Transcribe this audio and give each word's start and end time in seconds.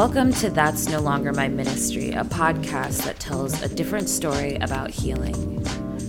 Welcome 0.00 0.32
to 0.32 0.48
That's 0.48 0.88
No 0.88 0.98
Longer 0.98 1.30
My 1.30 1.46
Ministry, 1.46 2.12
a 2.12 2.24
podcast 2.24 3.04
that 3.04 3.20
tells 3.20 3.60
a 3.60 3.68
different 3.68 4.08
story 4.08 4.54
about 4.56 4.88
healing. 4.88 5.62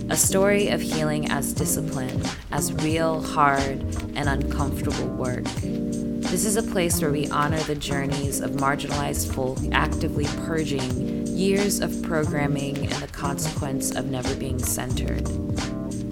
A 0.08 0.16
story 0.16 0.68
of 0.68 0.80
healing 0.80 1.30
as 1.30 1.52
discipline, 1.52 2.22
as 2.52 2.72
real, 2.72 3.20
hard, 3.20 3.82
and 4.14 4.30
uncomfortable 4.30 5.08
work. 5.08 5.44
This 5.44 6.46
is 6.46 6.56
a 6.56 6.62
place 6.62 7.02
where 7.02 7.12
we 7.12 7.28
honor 7.28 7.60
the 7.64 7.74
journeys 7.74 8.40
of 8.40 8.52
marginalized 8.52 9.34
folk 9.34 9.58
actively 9.72 10.24
purging 10.46 11.26
years 11.26 11.80
of 11.80 12.02
programming 12.02 12.78
and 12.78 12.94
the 12.94 13.08
consequence 13.08 13.94
of 13.94 14.06
never 14.06 14.34
being 14.36 14.58
centered. 14.58 15.28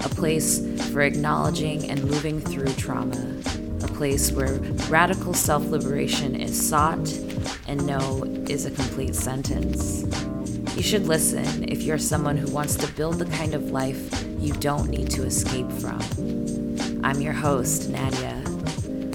A 0.04 0.08
place 0.10 0.60
for 0.92 1.00
acknowledging 1.00 1.88
and 1.88 2.04
moving 2.04 2.42
through 2.42 2.74
trauma. 2.74 3.16
Place 4.00 4.32
where 4.32 4.54
radical 4.88 5.34
self 5.34 5.62
liberation 5.66 6.34
is 6.34 6.70
sought 6.70 7.06
and 7.68 7.86
no 7.86 8.24
is 8.48 8.64
a 8.64 8.70
complete 8.70 9.14
sentence. 9.14 10.04
You 10.74 10.82
should 10.82 11.06
listen 11.06 11.68
if 11.70 11.82
you're 11.82 11.98
someone 11.98 12.38
who 12.38 12.50
wants 12.50 12.76
to 12.76 12.90
build 12.94 13.18
the 13.18 13.26
kind 13.26 13.52
of 13.52 13.72
life 13.72 14.24
you 14.38 14.54
don't 14.54 14.88
need 14.88 15.10
to 15.10 15.24
escape 15.24 15.70
from. 15.72 16.00
I'm 17.04 17.20
your 17.20 17.34
host, 17.34 17.90
Nadia, 17.90 18.42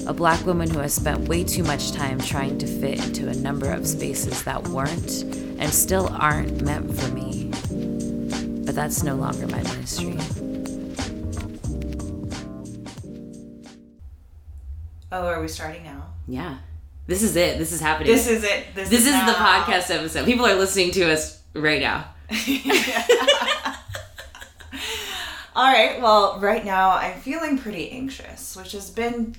a 0.06 0.14
black 0.14 0.46
woman 0.46 0.70
who 0.70 0.78
has 0.78 0.94
spent 0.94 1.28
way 1.28 1.42
too 1.42 1.64
much 1.64 1.90
time 1.90 2.20
trying 2.20 2.56
to 2.58 2.68
fit 2.68 3.04
into 3.04 3.28
a 3.28 3.34
number 3.34 3.72
of 3.72 3.88
spaces 3.88 4.44
that 4.44 4.68
weren't 4.68 5.22
and 5.58 5.68
still 5.74 6.10
aren't 6.10 6.62
meant 6.62 6.96
for 6.96 7.08
me. 7.08 7.50
But 8.64 8.76
that's 8.76 9.02
no 9.02 9.16
longer 9.16 9.48
my 9.48 9.64
ministry. 9.64 10.45
Oh, 15.16 15.26
are 15.28 15.40
we 15.40 15.48
starting 15.48 15.82
now? 15.84 16.08
Yeah. 16.28 16.58
This 17.06 17.22
is 17.22 17.36
it. 17.36 17.56
This 17.58 17.72
is 17.72 17.80
happening. 17.80 18.12
This 18.12 18.26
is 18.28 18.44
it. 18.44 18.74
This, 18.74 18.90
This 18.90 19.06
is 19.06 19.12
now. 19.12 19.26
the 19.26 19.32
podcast 19.32 19.90
episode. 19.94 20.26
People 20.26 20.44
are 20.44 20.54
listening 20.56 20.90
to 20.92 21.10
us 21.10 21.40
right 21.54 21.80
now. 21.80 22.04
All 25.54 25.72
right. 25.72 26.00
Well, 26.02 26.38
right 26.40 26.64
now 26.64 26.90
I'm 26.90 27.18
feeling 27.20 27.56
pretty 27.56 27.90
anxious, 27.90 28.54
which 28.56 28.72
has 28.72 28.90
been 28.90 29.34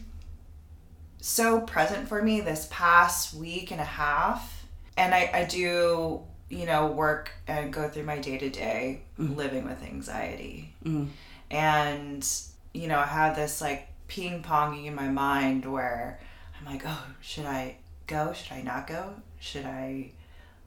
so 1.21 1.61
present 1.61 2.07
for 2.07 2.23
me 2.23 2.41
this 2.41 2.67
past 2.71 3.35
week 3.35 3.69
and 3.71 3.79
a 3.79 3.85
half. 3.85 4.65
And 4.95 5.13
I, 5.13 5.29
I 5.31 5.43
do, 5.43 6.21
you 6.49 6.65
know, 6.65 6.87
work 6.87 7.31
and 7.47 7.71
go 7.71 7.87
through 7.87 8.03
my 8.05 8.17
day 8.17 8.39
to 8.39 8.49
day 8.49 9.01
living 9.19 9.65
with 9.65 9.83
anxiety. 9.83 10.73
Mhm. 10.83 11.09
And, 11.51 12.27
you 12.73 12.87
know, 12.87 12.97
I 12.97 13.05
have 13.05 13.35
this 13.35 13.61
like 13.61 13.87
ping 14.07 14.41
ponging 14.43 14.85
in 14.85 14.95
my 14.95 15.09
mind 15.09 15.65
where 15.65 16.19
I'm 16.59 16.65
like, 16.71 16.83
oh, 16.85 17.05
should 17.21 17.45
I 17.45 17.77
go? 18.07 18.33
Should 18.33 18.53
I 18.53 18.61
not 18.61 18.87
go? 18.87 19.15
Should 19.39 19.65
I 19.65 20.11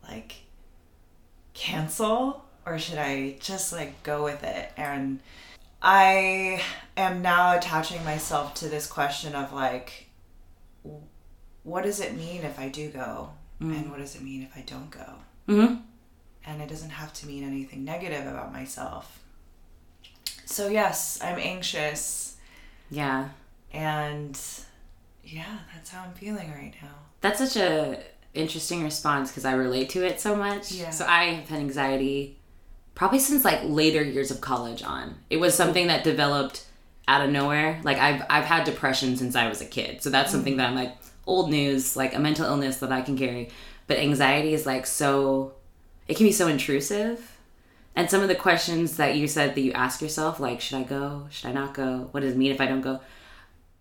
like 0.08 0.36
cancel 1.54 2.44
or 2.66 2.78
should 2.78 2.98
I 2.98 3.36
just 3.40 3.72
like 3.72 4.02
go 4.02 4.22
with 4.22 4.42
it? 4.44 4.72
And 4.76 5.20
I 5.82 6.62
am 6.96 7.22
now 7.22 7.56
attaching 7.56 8.04
myself 8.04 8.54
to 8.56 8.68
this 8.68 8.86
question 8.86 9.34
of 9.34 9.52
like, 9.52 10.08
what 11.62 11.84
does 11.84 12.00
it 12.00 12.16
mean 12.16 12.42
if 12.42 12.58
I 12.58 12.68
do 12.68 12.90
go? 12.90 13.30
And 13.60 13.90
what 13.90 13.98
does 13.98 14.16
it 14.16 14.22
mean 14.22 14.42
if 14.42 14.56
I 14.56 14.62
don't 14.62 14.90
go? 14.90 15.14
Mm-hmm. 15.46 15.74
And 16.46 16.62
it 16.62 16.68
doesn't 16.70 16.90
have 16.90 17.12
to 17.14 17.26
mean 17.26 17.44
anything 17.44 17.84
negative 17.84 18.26
about 18.26 18.54
myself. 18.54 19.22
So, 20.46 20.68
yes, 20.68 21.18
I'm 21.22 21.38
anxious. 21.38 22.29
Yeah. 22.90 23.28
And 23.72 24.38
yeah, 25.24 25.58
that's 25.74 25.90
how 25.90 26.02
I'm 26.02 26.12
feeling 26.14 26.50
right 26.50 26.74
now. 26.82 26.88
That's 27.20 27.38
such 27.38 27.56
a 27.56 28.00
interesting 28.34 28.84
response 28.84 29.30
because 29.30 29.44
I 29.44 29.52
relate 29.52 29.90
to 29.90 30.04
it 30.04 30.20
so 30.20 30.34
much. 30.36 30.72
Yeah. 30.72 30.90
So 30.90 31.06
I 31.06 31.24
have 31.24 31.48
had 31.48 31.58
anxiety 31.58 32.38
probably 32.94 33.18
since 33.18 33.44
like 33.44 33.60
later 33.64 34.02
years 34.02 34.30
of 34.30 34.40
college 34.40 34.82
on. 34.82 35.16
It 35.30 35.38
was 35.38 35.54
something 35.54 35.86
that 35.86 36.04
developed 36.04 36.66
out 37.08 37.24
of 37.24 37.30
nowhere. 37.30 37.80
Like 37.82 37.98
I've 37.98 38.22
I've 38.28 38.44
had 38.44 38.64
depression 38.64 39.16
since 39.16 39.36
I 39.36 39.48
was 39.48 39.60
a 39.60 39.66
kid. 39.66 40.02
So 40.02 40.10
that's 40.10 40.30
something 40.30 40.54
mm-hmm. 40.54 40.58
that 40.58 40.68
I'm 40.68 40.74
like 40.74 40.96
old 41.26 41.50
news, 41.50 41.96
like 41.96 42.14
a 42.14 42.18
mental 42.18 42.46
illness 42.46 42.78
that 42.78 42.92
I 42.92 43.02
can 43.02 43.16
carry. 43.16 43.50
But 43.86 43.98
anxiety 43.98 44.54
is 44.54 44.66
like 44.66 44.86
so 44.86 45.54
it 46.08 46.16
can 46.16 46.26
be 46.26 46.32
so 46.32 46.48
intrusive. 46.48 47.29
And 47.96 48.08
some 48.08 48.22
of 48.22 48.28
the 48.28 48.34
questions 48.34 48.96
that 48.96 49.16
you 49.16 49.26
said 49.26 49.54
that 49.54 49.60
you 49.60 49.72
ask 49.72 50.00
yourself, 50.00 50.40
like, 50.40 50.60
should 50.60 50.78
I 50.78 50.82
go? 50.84 51.26
Should 51.30 51.48
I 51.48 51.52
not 51.52 51.74
go? 51.74 52.08
What 52.12 52.20
does 52.20 52.32
it 52.32 52.38
mean 52.38 52.52
if 52.52 52.60
I 52.60 52.66
don't 52.66 52.80
go? 52.80 53.00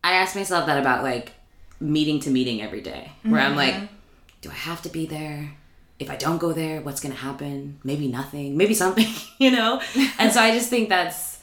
I 0.03 0.13
ask 0.13 0.35
myself 0.35 0.65
that 0.65 0.79
about 0.79 1.03
like 1.03 1.33
meeting 1.79 2.19
to 2.21 2.29
meeting 2.29 2.61
every 2.61 2.81
day, 2.81 3.11
where 3.23 3.41
I'm 3.41 3.55
like, 3.55 3.73
mm-hmm. 3.73 3.85
do 4.41 4.49
I 4.49 4.53
have 4.53 4.81
to 4.83 4.89
be 4.89 5.05
there? 5.05 5.51
If 5.99 6.09
I 6.09 6.15
don't 6.15 6.37
go 6.37 6.53
there, 6.53 6.81
what's 6.81 7.01
going 7.01 7.13
to 7.13 7.19
happen? 7.19 7.79
Maybe 7.83 8.07
nothing, 8.07 8.55
maybe 8.55 8.73
something, 8.73 9.07
you 9.37 9.51
know? 9.51 9.81
And 10.17 10.31
so 10.31 10.41
I 10.41 10.51
just 10.51 10.69
think 10.69 10.89
that's 10.89 11.39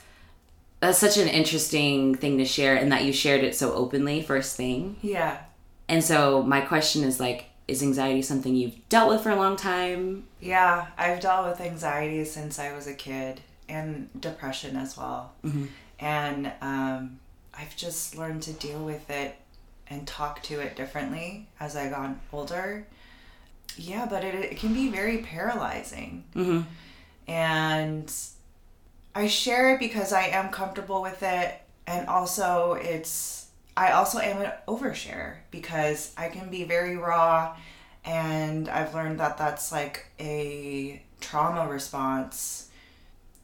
that's 0.80 0.98
such 0.98 1.16
an 1.16 1.28
interesting 1.28 2.14
thing 2.14 2.38
to 2.38 2.44
share 2.44 2.76
and 2.76 2.92
that 2.92 3.04
you 3.04 3.12
shared 3.12 3.42
it 3.42 3.54
so 3.54 3.72
openly 3.72 4.22
first 4.22 4.56
thing. 4.56 4.96
Yeah. 5.00 5.38
And 5.88 6.04
so 6.04 6.42
my 6.42 6.60
question 6.60 7.04
is 7.04 7.18
like 7.18 7.46
is 7.68 7.82
anxiety 7.82 8.22
something 8.22 8.54
you've 8.54 8.88
dealt 8.88 9.08
with 9.10 9.22
for 9.22 9.30
a 9.30 9.36
long 9.36 9.56
time? 9.56 10.24
Yeah, 10.40 10.86
I've 10.96 11.20
dealt 11.20 11.48
with 11.48 11.60
anxiety 11.60 12.24
since 12.24 12.58
I 12.58 12.72
was 12.72 12.86
a 12.86 12.94
kid 12.94 13.40
and 13.68 14.08
depression 14.20 14.76
as 14.76 14.96
well. 14.96 15.32
And 15.98 16.52
um, 16.60 17.18
I've 17.52 17.74
just 17.76 18.16
learned 18.16 18.42
to 18.42 18.52
deal 18.52 18.84
with 18.84 19.08
it 19.10 19.36
and 19.88 20.06
talk 20.06 20.42
to 20.44 20.60
it 20.60 20.76
differently 20.76 21.48
as 21.58 21.74
I 21.76 21.88
got 21.88 22.14
older. 22.32 22.86
Yeah, 23.76 24.06
but 24.08 24.22
it, 24.24 24.34
it 24.34 24.58
can 24.58 24.72
be 24.74 24.88
very 24.88 25.18
paralyzing. 25.18 26.24
Mhm. 26.34 26.64
And 27.26 28.12
I 29.14 29.26
share 29.26 29.74
it 29.74 29.80
because 29.80 30.12
I 30.12 30.24
am 30.26 30.50
comfortable 30.50 31.02
with 31.02 31.22
it. 31.22 31.60
And 31.86 32.08
also, 32.08 32.74
it's, 32.74 33.45
I 33.76 33.92
also 33.92 34.18
am 34.18 34.40
an 34.40 34.52
overshare 34.66 35.36
because 35.50 36.12
I 36.16 36.28
can 36.28 36.50
be 36.50 36.64
very 36.64 36.96
raw. 36.96 37.56
And 38.04 38.68
I've 38.68 38.94
learned 38.94 39.20
that 39.20 39.36
that's 39.36 39.72
like 39.72 40.06
a 40.20 41.02
trauma 41.20 41.68
response 41.68 42.70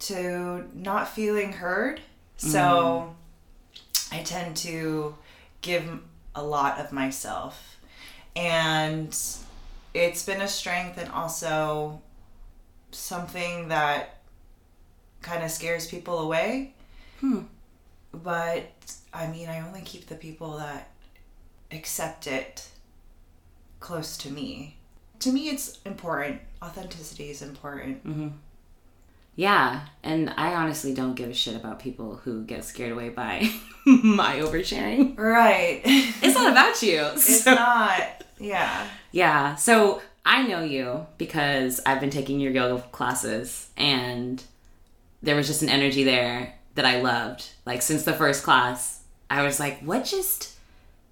to 0.00 0.69
not 0.75 1.09
feeling 1.09 1.53
heard. 1.53 2.00
So 2.37 3.15
I 4.10 4.22
tend 4.22 4.56
to 4.59 5.15
give 5.60 6.00
a 6.34 6.42
lot 6.42 6.78
of 6.78 6.92
myself. 6.92 7.78
And 8.34 9.16
it's 9.94 10.25
been 10.25 10.41
a 10.41 10.48
strength 10.48 10.98
and 10.98 11.10
also 11.10 12.00
something 12.91 13.69
that 13.69 14.21
kind 15.21 15.42
of 15.42 15.50
scares 15.50 15.87
people 15.87 16.19
away. 16.19 16.75
Hmm. 17.21 17.42
But 18.12 18.71
I 19.15 19.27
mean, 19.27 19.49
I 19.49 19.61
only 19.67 19.83
keep 19.83 20.06
the 20.06 20.15
people 20.15 20.56
that 20.59 20.89
accept 21.71 22.27
it 22.27 22.69
close 23.81 24.17
to 24.19 24.31
me. 24.31 24.77
To 25.21 25.33
me, 25.33 25.49
it's 25.50 25.78
important. 25.84 26.41
Authenticity 26.62 27.31
is 27.31 27.43
important. 27.43 28.06
Mm-hmm. 28.06 28.28
Yeah, 29.34 29.87
and 30.03 30.31
I 30.37 30.55
honestly 30.55 30.93
don't 30.93 31.15
give 31.15 31.31
a 31.31 31.34
shit 31.34 31.56
about 31.56 31.78
people 31.78 32.17
who 32.17 32.43
get 32.45 32.65
scared 32.65 32.93
away 32.93 33.09
by 33.09 33.49
my 33.87 34.37
oversharing. 34.41 35.17
Right. 35.19 35.81
It's 35.84 36.34
not 36.34 36.53
about 36.53 36.83
you. 36.83 37.01
it's 37.15 37.43
So- 37.45 37.55
not. 37.55 38.25
Yeah. 38.39 38.87
Yeah. 39.11 39.55
So 39.56 40.03
I 40.25 40.47
know 40.47 40.62
you 40.62 41.06
because 41.19 41.81
I've 41.87 42.01
been 42.01 42.11
taking 42.11 42.41
your 42.41 42.53
yoga 42.53 42.83
classes 42.93 43.69
and 43.77 44.43
there 45.22 45.37
was 45.37 45.47
just 45.47 45.62
an 45.62 45.69
energy 45.69 46.05
there 46.05 46.55
that 46.75 46.84
I 46.84 47.01
loved. 47.01 47.49
Like 47.65 47.83
since 47.83 48.03
the 48.05 48.12
first 48.12 48.43
class, 48.43 49.02
I 49.32 49.43
was 49.43 49.59
like, 49.59 49.81
what 49.81 50.04
just 50.04 50.57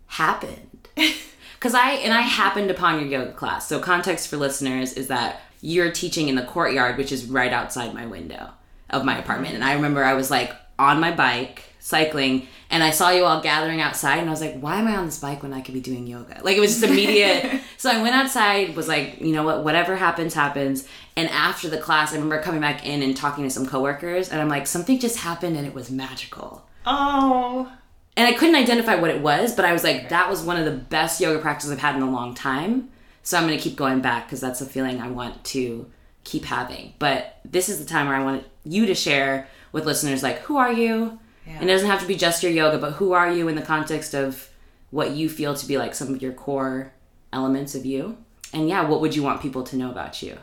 happened? 0.06 0.89
Cuz 1.61 1.75
I 1.75 1.93
and 1.93 2.12
I 2.12 2.23
happened 2.23 2.71
upon 2.71 3.00
your 3.00 3.09
yoga 3.09 3.33
class. 3.33 3.67
So 3.67 3.81
context 3.81 4.29
for 4.29 4.37
listeners 4.37 4.93
is 4.95 5.09
that 5.09 5.41
you're 5.61 5.91
teaching 5.91 6.29
in 6.29 6.35
the 6.35 6.43
courtyard 6.43 6.97
which 6.97 7.12
is 7.12 7.27
right 7.27 7.53
outside 7.53 7.95
my 7.95 8.06
window 8.06 8.50
of 8.91 9.05
my 9.05 9.19
apartment. 9.19 9.55
And 9.55 9.65
I 9.65 9.75
remember 9.75 10.05
I 10.05 10.15
was 10.15 10.31
like 10.31 10.55
on 10.79 11.00
my 11.00 11.12
bike 11.12 11.65
cycling 11.79 12.47
and 12.71 12.83
I 12.83 12.91
saw 12.91 13.11
you 13.11 13.25
all 13.25 13.41
gathering 13.41 13.81
outside 13.81 14.19
and 14.19 14.29
I 14.29 14.31
was 14.31 14.41
like, 14.41 14.59
why 14.61 14.79
am 14.79 14.87
I 14.87 14.97
on 14.97 15.06
this 15.06 15.19
bike 15.19 15.43
when 15.43 15.53
I 15.53 15.61
could 15.61 15.75
be 15.75 15.81
doing 15.81 16.06
yoga? 16.06 16.41
Like 16.43 16.56
it 16.56 16.61
was 16.61 16.79
just 16.79 16.85
immediate. 16.85 17.61
so 17.77 17.91
I 17.91 18.00
went 18.00 18.15
outside, 18.15 18.77
was 18.77 18.87
like, 18.87 19.21
you 19.21 19.33
know 19.33 19.43
what, 19.43 19.65
whatever 19.65 19.97
happens, 19.97 20.35
happens. 20.35 20.87
And 21.17 21.29
after 21.31 21.69
the 21.69 21.79
class, 21.79 22.12
I 22.12 22.15
remember 22.15 22.41
coming 22.41 22.61
back 22.61 22.87
in 22.87 23.03
and 23.03 23.17
talking 23.17 23.45
to 23.45 23.50
some 23.50 23.67
coworkers 23.67 24.29
and 24.29 24.41
I'm 24.41 24.49
like, 24.49 24.67
something 24.67 24.99
just 24.99 25.19
happened 25.19 25.56
and 25.56 25.67
it 25.67 25.75
was 25.75 25.91
magical. 25.91 26.65
Oh. 26.87 27.73
And 28.21 28.29
I 28.29 28.35
couldn't 28.35 28.55
identify 28.55 28.97
what 28.97 29.09
it 29.09 29.23
was, 29.23 29.55
but 29.55 29.65
I 29.65 29.73
was 29.73 29.83
like, 29.83 30.11
that 30.11 30.29
was 30.29 30.43
one 30.43 30.59
of 30.59 30.67
the 30.67 30.73
best 30.73 31.23
yoga 31.23 31.39
practices 31.39 31.73
I've 31.73 31.79
had 31.79 31.97
in 31.97 32.03
a 32.03 32.11
long 32.11 32.35
time. 32.35 32.91
So 33.23 33.39
I'm 33.39 33.47
going 33.47 33.57
to 33.57 33.65
keep 33.65 33.77
going 33.77 34.03
back 34.03 34.27
because 34.27 34.43
that's 34.43 34.61
a 34.61 34.67
feeling 34.67 35.01
I 35.01 35.09
want 35.09 35.43
to 35.45 35.91
keep 36.25 36.45
having. 36.45 36.93
But 36.99 37.41
this 37.47 37.71
is 37.71 37.79
the 37.79 37.87
time 37.87 38.09
where 38.09 38.17
I 38.17 38.23
want 38.23 38.45
you 38.63 38.85
to 38.85 38.95
share 38.95 39.49
with 39.73 39.87
listeners, 39.87 40.23
like, 40.23 40.41
who 40.41 40.59
are 40.59 40.71
you? 40.71 41.19
Yeah. 41.47 41.61
And 41.61 41.71
it 41.71 41.73
doesn't 41.73 41.89
have 41.89 42.03
to 42.03 42.07
be 42.07 42.15
just 42.15 42.43
your 42.43 42.53
yoga, 42.53 42.77
but 42.77 42.93
who 42.93 43.13
are 43.13 43.33
you 43.33 43.49
in 43.49 43.55
the 43.55 43.63
context 43.63 44.15
of 44.15 44.51
what 44.91 45.13
you 45.13 45.31
feel 45.31 45.55
to 45.55 45.67
be 45.67 45.79
like 45.79 45.95
some 45.95 46.13
of 46.13 46.21
your 46.21 46.35
core 46.35 46.93
elements 47.33 47.75
of 47.75 47.87
you? 47.87 48.19
and 48.53 48.69
yeah, 48.69 48.87
what 48.87 49.01
would 49.01 49.15
you 49.15 49.23
want 49.23 49.41
people 49.41 49.63
to 49.65 49.77
know 49.77 49.91
about 49.91 50.23
you? 50.23 50.37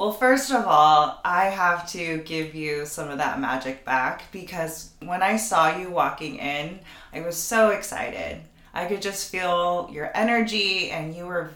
Well, 0.00 0.12
first 0.12 0.50
of 0.50 0.64
all, 0.66 1.20
I 1.26 1.50
have 1.50 1.86
to 1.90 2.22
give 2.24 2.54
you 2.54 2.86
some 2.86 3.10
of 3.10 3.18
that 3.18 3.38
magic 3.38 3.84
back 3.84 4.32
because 4.32 4.92
when 5.00 5.22
I 5.22 5.36
saw 5.36 5.76
you 5.76 5.90
walking 5.90 6.36
in, 6.38 6.80
I 7.12 7.20
was 7.20 7.36
so 7.36 7.68
excited. 7.68 8.40
I 8.72 8.86
could 8.86 9.02
just 9.02 9.30
feel 9.30 9.90
your 9.92 10.10
energy 10.14 10.90
and 10.90 11.14
you 11.14 11.26
were 11.26 11.50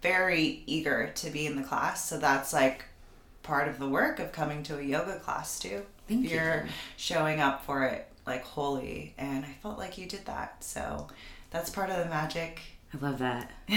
very 0.00 0.62
eager 0.64 1.12
to 1.16 1.28
be 1.28 1.44
in 1.44 1.56
the 1.56 1.62
class. 1.62 2.08
So 2.08 2.18
that's 2.18 2.54
like 2.54 2.86
part 3.42 3.68
of 3.68 3.78
the 3.78 3.86
work 3.86 4.18
of 4.18 4.32
coming 4.32 4.62
to 4.62 4.78
a 4.78 4.82
yoga 4.82 5.18
class 5.18 5.58
too. 5.58 5.82
Thank 6.08 6.30
You're 6.30 6.62
you. 6.64 6.72
showing 6.96 7.40
up 7.40 7.66
for 7.66 7.84
it 7.84 8.08
like 8.26 8.44
wholly 8.44 9.12
and 9.18 9.44
I 9.44 9.52
felt 9.62 9.76
like 9.76 9.98
you 9.98 10.06
did 10.06 10.24
that. 10.24 10.64
So 10.64 11.06
that's 11.50 11.68
part 11.68 11.90
of 11.90 11.98
the 11.98 12.06
magic. 12.06 12.62
I 12.94 13.04
love 13.04 13.18
that. 13.18 13.50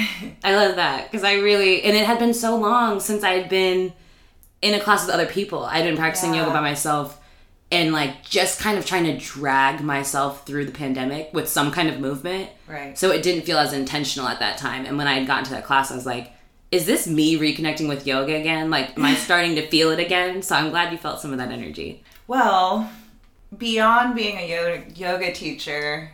I 0.46 0.56
love 0.56 0.78
that 0.78 1.12
because 1.12 1.26
I 1.26 1.34
really, 1.34 1.84
and 1.84 1.98
it 1.98 2.06
had 2.06 2.20
been 2.20 2.34
so 2.34 2.56
long 2.56 3.02
since 3.02 3.26
I 3.26 3.32
had 3.32 3.50
been 3.50 3.92
in 4.64 4.74
a 4.74 4.80
class 4.80 5.06
with 5.06 5.14
other 5.14 5.26
people. 5.28 5.64
I'd 5.66 5.84
been 5.84 5.98
practicing 5.98 6.34
Yeah. 6.34 6.42
yoga 6.42 6.54
by 6.54 6.62
myself 6.62 7.20
and 7.72 7.92
like 7.92 8.24
just 8.24 8.60
kind 8.60 8.78
of 8.78 8.86
trying 8.86 9.04
to 9.06 9.18
drag 9.18 9.82
myself 9.82 10.46
through 10.46 10.66
the 10.66 10.72
pandemic 10.72 11.30
with 11.34 11.50
some 11.50 11.72
kind 11.72 11.90
of 11.90 12.00
movement. 12.00 12.50
Right. 12.68 12.98
So 12.98 13.12
it 13.12 13.22
didn't 13.24 13.44
feel 13.46 13.58
as 13.58 13.74
intentional 13.74 14.28
at 14.28 14.40
that 14.40 14.58
time. 14.58 14.86
And 14.86 14.98
when 14.98 15.08
I 15.08 15.16
had 15.16 15.28
gotten 15.28 15.44
to 15.46 15.52
that 15.52 15.66
class, 15.66 15.92
I 15.92 15.96
was 15.96 16.06
like, 16.06 16.32
is 16.72 16.86
this 16.86 17.06
me 17.08 17.38
reconnecting 17.38 17.88
with 17.88 18.08
yoga 18.08 18.36
again? 18.36 18.70
Like, 18.70 18.98
am 18.98 19.04
I 19.06 19.16
starting 19.28 19.56
to 19.56 19.68
feel 19.68 19.92
it 19.92 20.00
again? 20.00 20.42
So 20.42 20.56
I'm 20.56 20.70
glad 20.70 20.92
you 20.92 20.98
felt 20.98 21.20
some 21.20 21.32
of 21.32 21.38
that 21.40 21.52
energy. 21.52 22.04
Well, 22.28 22.90
beyond 23.58 24.16
being 24.16 24.38
a 24.38 24.48
yoga, 24.50 24.84
yoga 24.96 25.34
teacher, 25.34 26.12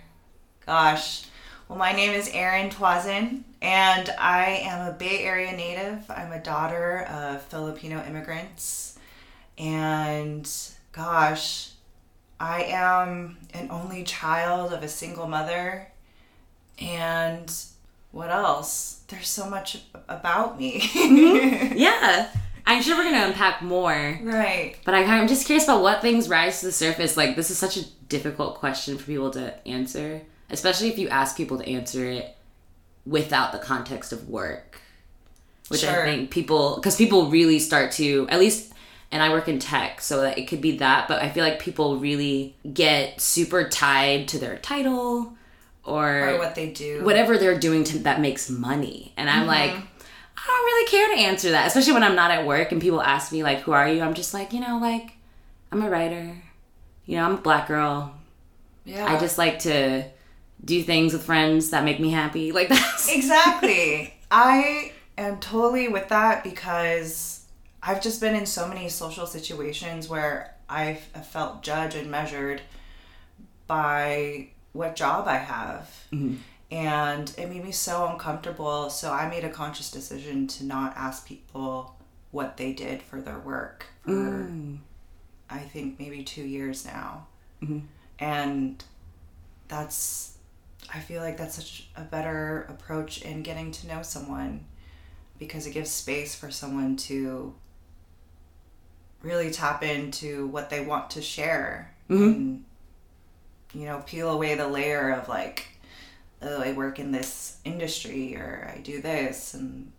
gosh, 0.66 1.24
well, 1.68 1.78
my 1.78 1.92
name 1.92 2.12
is 2.14 2.30
Erin 2.34 2.70
Twazin, 2.72 3.44
and 3.62 4.10
I 4.18 4.62
am 4.64 4.88
a 4.88 4.94
Bay 4.94 5.24
Area 5.24 5.52
native. 5.56 6.10
I'm 6.10 6.32
a 6.32 6.42
daughter 6.42 7.02
of 7.10 7.42
Filipino 7.44 8.04
immigrants, 8.06 8.98
and 9.58 10.50
gosh, 10.92 11.72
I 12.40 12.64
am 12.64 13.38
an 13.54 13.70
only 13.70 14.04
child 14.04 14.72
of 14.74 14.82
a 14.84 14.88
single 14.88 15.28
mother. 15.28 15.88
And 16.80 17.54
what 18.12 18.30
else? 18.30 19.02
There's 19.10 19.28
so 19.28 19.50
much 19.50 19.80
about 20.08 20.58
me. 20.58 20.80
Mm-hmm. 20.82 21.78
Yeah. 21.78 22.30
I'm 22.66 22.84
sure 22.84 22.96
we're 22.96 23.04
going 23.04 23.16
to 23.16 23.28
unpack 23.28 23.62
more. 23.64 24.20
right. 24.22 24.76
But 24.86 24.94
I, 24.94 25.04
I'm 25.04 25.28
just 25.28 25.48
curious 25.48 25.64
about 25.64 25.82
what 25.82 26.02
things 26.02 26.30
rise 26.30 26.60
to 26.60 26.68
the 26.68 26.72
surface. 26.72 27.18
Like, 27.18 27.36
this 27.36 27.50
is 27.50 27.58
such 27.58 27.78
a 27.78 27.86
difficult 28.10 28.56
question 28.60 28.98
for 28.98 29.06
people 29.06 29.32
to 29.32 29.68
answer, 29.68 30.22
especially 30.52 30.90
if 30.90 31.00
you 31.00 31.10
ask 31.10 31.36
people 31.36 31.58
to 31.58 31.68
answer 31.68 32.06
it 32.06 32.36
without 33.10 33.52
the 33.52 33.58
context 33.58 34.14
of 34.14 34.30
work. 34.30 34.82
Which 35.68 35.82
Sure. 35.82 36.04
I 36.04 36.06
think 36.06 36.32
people, 36.32 36.76
because 36.76 36.96
people 36.96 37.30
really 37.30 37.60
start 37.60 37.92
to, 37.94 38.28
at 38.30 38.40
least, 38.40 38.74
and 39.12 39.22
I 39.22 39.30
work 39.30 39.48
in 39.48 39.60
tech, 39.60 40.02
so 40.02 40.22
that 40.22 40.38
it 40.38 40.48
could 40.48 40.62
be 40.62 40.78
that, 40.78 41.08
but 41.08 41.22
I 41.22 41.30
feel 41.30 41.44
like 41.44 41.60
people 41.60 41.98
really 41.98 42.56
get 42.72 43.20
super 43.20 43.68
tied 43.68 44.28
to 44.30 44.40
their 44.40 44.58
title 44.58 45.34
or, 45.84 46.30
Or 46.30 46.38
what 46.38 46.56
they 46.56 46.70
do. 46.70 47.04
whatever 47.04 47.38
they're 47.38 47.58
doing 47.58 47.84
to, 47.86 48.00
that 48.00 48.22
makes 48.22 48.50
money. 48.50 49.14
And 49.18 49.30
I'm 49.30 49.42
mm-hmm. 49.42 49.48
like, 49.48 49.72
I 49.72 50.48
don't 50.48 50.66
really 50.66 50.88
care 50.88 51.16
to 51.16 51.22
answer 51.22 51.52
that, 51.52 51.68
especially 51.68 51.94
when 51.94 52.04
I'm 52.04 52.16
not 52.16 52.32
at 52.32 52.46
work 52.46 52.72
and 52.72 52.82
people 52.82 53.02
ask 53.02 53.32
me 53.32 53.44
like, 53.44 53.60
"Who 53.62 53.72
are 53.74 53.88
you?" 53.90 54.02
I'm 54.02 54.14
just 54.14 54.34
like, 54.34 54.54
you 54.54 54.62
know, 54.62 54.80
like 54.80 55.12
I'm 55.72 55.82
a 55.82 55.90
writer. 55.90 56.36
You 57.06 57.18
know, 57.18 57.26
I'm 57.26 57.34
a 57.36 57.42
black 57.42 57.68
girl. 57.68 58.14
Yeah. 58.86 59.06
I 59.06 59.20
just 59.20 59.38
like 59.38 59.60
to 59.60 60.06
do 60.64 60.84
things 60.84 61.14
with 61.14 61.24
friends 61.24 61.70
that 61.70 61.84
make 61.84 62.00
me 62.00 62.12
happy. 62.12 62.52
Like 62.60 62.70
that's 62.70 63.12
exactly. 63.12 64.14
I 64.30 64.92
am 65.18 65.40
totally 65.40 65.88
with 65.88 66.10
that 66.10 66.44
because 66.44 67.46
I've 67.82 68.02
just 68.02 68.20
been 68.20 68.36
in 68.36 68.46
so 68.46 68.68
many 68.68 68.90
social 68.90 69.26
situations 69.26 70.10
where 70.10 70.56
I've 70.68 71.00
felt 71.00 71.64
judged 71.64 71.96
and 71.96 72.12
measured 72.12 72.62
by 73.68 74.50
what 74.74 74.96
job 74.96 75.28
I 75.28 75.38
have. 75.38 75.90
Mm-hmm. 76.12 76.36
And 76.72 77.34
it 77.38 77.50
made 77.50 77.64
me 77.64 77.72
so 77.72 78.08
uncomfortable. 78.08 78.90
So 78.90 79.12
I 79.12 79.30
made 79.30 79.44
a 79.44 79.50
conscious 79.50 79.90
decision 79.90 80.48
to 80.48 80.66
not 80.66 80.96
ask 80.96 81.26
people 81.26 81.96
what 82.32 82.58
they 82.58 82.74
did 82.74 83.02
for 83.02 83.22
their 83.22 83.40
work 83.40 83.88
for, 84.04 84.12
mm. 84.12 84.78
I 85.50 85.60
think, 85.60 86.00
maybe 86.00 86.24
two 86.24 86.44
years 86.44 86.86
now. 86.86 87.26
Mm-hmm. 87.64 87.80
And 88.20 88.84
that's 89.68 90.38
I 90.94 91.00
feel 91.00 91.22
like 91.22 91.38
that's 91.38 91.56
such 91.56 91.88
a 91.96 92.02
better 92.02 92.66
approach 92.70 93.22
in 93.22 93.44
getting 93.44 93.72
to 93.72 93.88
know 93.88 94.02
someone 94.02 94.66
because 95.38 95.68
it 95.68 95.74
gives 95.74 95.92
space 95.92 96.36
for 96.36 96.52
someone 96.52 96.96
to 96.98 97.54
really 99.22 99.52
tap 99.52 99.84
into 99.84 100.48
what 100.48 100.70
they 100.70 100.82
want 100.82 101.12
to 101.12 101.22
share 101.22 101.94
mm-hmm. 102.10 102.24
and 102.24 102.64
you 103.74 103.86
know 103.86 104.02
peel 104.06 104.30
away 104.32 104.56
the 104.56 104.68
layer 104.68 105.12
of 105.12 105.28
like 105.28 105.68
oh 106.42 106.62
I 106.62 106.72
work 106.72 107.00
in 107.00 107.12
this 107.12 107.58
industry 107.66 108.36
or 108.36 108.74
I 108.74 108.80
do 108.80 109.02
this 109.02 109.54
and 109.54 109.92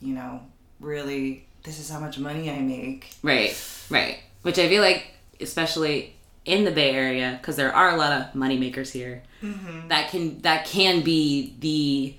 you 0.00 0.14
know 0.14 0.40
really 0.80 1.48
this 1.64 1.78
is 1.80 1.90
how 1.90 1.98
much 1.98 2.18
money 2.18 2.50
I 2.50 2.60
make 2.60 3.10
right, 3.22 3.56
right. 3.90 4.18
Which 4.42 4.58
I 4.58 4.68
feel 4.68 4.82
like, 4.82 5.12
especially 5.40 6.14
in 6.48 6.64
the 6.64 6.70
Bay 6.70 6.90
Area, 6.92 7.38
because 7.40 7.56
there 7.56 7.74
are 7.74 7.90
a 7.90 7.96
lot 7.96 8.12
of 8.12 8.32
moneymakers 8.32 8.90
here, 8.90 9.22
mm-hmm. 9.42 9.88
that 9.88 10.10
can 10.10 10.40
that 10.40 10.64
can 10.66 11.02
be 11.02 11.54
the 11.60 12.14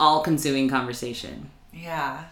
all-consuming 0.00 0.68
conversation. 0.68 1.50
yeah 1.72 2.24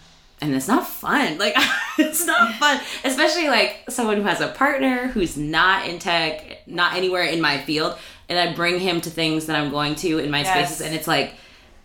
and 0.43 0.55
it's 0.55 0.67
not 0.69 0.87
fun. 0.87 1.39
Like 1.43 1.55
it's 1.99 2.27
not 2.27 2.55
fun, 2.63 2.81
especially 3.05 3.49
like 3.49 3.85
someone 3.89 4.17
who 4.17 4.25
has 4.25 4.41
a 4.41 4.49
partner 4.49 5.07
who's 5.09 5.37
not 5.37 5.87
in 5.89 5.99
tech, 5.99 6.67
not 6.67 6.95
anywhere 6.95 7.23
in 7.25 7.41
my 7.41 7.59
field, 7.59 7.97
and 8.29 8.39
I 8.39 8.53
bring 8.53 8.81
him 8.81 9.01
to 9.03 9.11
things 9.11 9.47
that 9.47 9.57
I'm 9.57 9.71
going 9.71 9.95
to 9.97 10.19
in 10.19 10.31
my 10.31 10.41
Yes. 10.43 10.51
spaces, 10.51 10.87
and 10.87 10.95
it's 10.95 11.07
like 11.09 11.35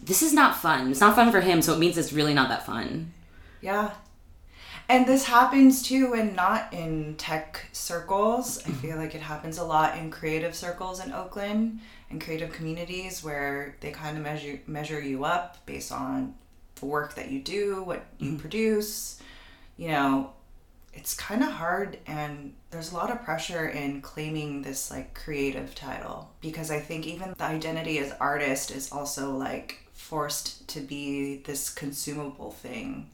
this 0.01 0.21
is 0.21 0.33
not 0.33 0.57
fun. 0.57 0.89
It's 0.91 0.99
not 0.99 1.15
fun 1.15 1.31
for 1.31 1.41
him, 1.41 1.61
so 1.61 1.73
it 1.73 1.79
means 1.79 1.97
it's 1.97 2.13
really 2.13 2.33
not 2.33 2.49
that 2.49 2.65
fun. 2.65 3.11
Yeah. 3.61 3.91
And 4.89 5.05
this 5.05 5.25
happens 5.25 5.83
too, 5.83 6.13
and 6.13 6.35
not 6.35 6.73
in 6.73 7.15
tech 7.15 7.65
circles. 7.73 8.63
I 8.65 8.71
feel 8.71 8.95
like 8.95 9.15
it 9.15 9.21
happens 9.21 9.57
a 9.57 9.63
lot 9.63 9.97
in 9.97 10.09
creative 10.11 10.55
circles 10.55 11.03
in 11.03 11.11
Oakland 11.11 11.79
and 12.09 12.21
creative 12.21 12.53
communities 12.53 13.21
where 13.21 13.75
they 13.81 13.91
kind 13.91 14.17
of 14.17 14.23
measure 14.23 14.59
measure 14.65 15.01
you 15.01 15.25
up 15.25 15.65
based 15.65 15.91
on 15.91 16.35
the 16.75 16.85
work 16.85 17.15
that 17.15 17.31
you 17.31 17.41
do, 17.41 17.83
what 17.83 18.05
you 18.17 18.29
mm-hmm. 18.29 18.37
produce. 18.37 19.21
You 19.75 19.89
know, 19.89 20.31
it's 20.93 21.13
kind 21.13 21.43
of 21.43 21.51
hard, 21.51 21.97
and 22.07 22.53
there's 22.71 22.93
a 22.93 22.95
lot 22.95 23.11
of 23.11 23.23
pressure 23.23 23.67
in 23.67 24.01
claiming 24.01 24.61
this 24.61 24.89
like 24.89 25.13
creative 25.13 25.75
title 25.75 26.31
because 26.39 26.71
I 26.71 26.79
think 26.79 27.05
even 27.05 27.33
the 27.37 27.43
identity 27.43 27.99
as 27.99 28.13
artist 28.21 28.71
is 28.71 28.89
also 28.91 29.31
like 29.35 29.83
forced 29.91 30.65
to 30.69 30.79
be 30.79 31.37
this 31.43 31.69
consumable 31.69 32.51
thing 32.51 33.09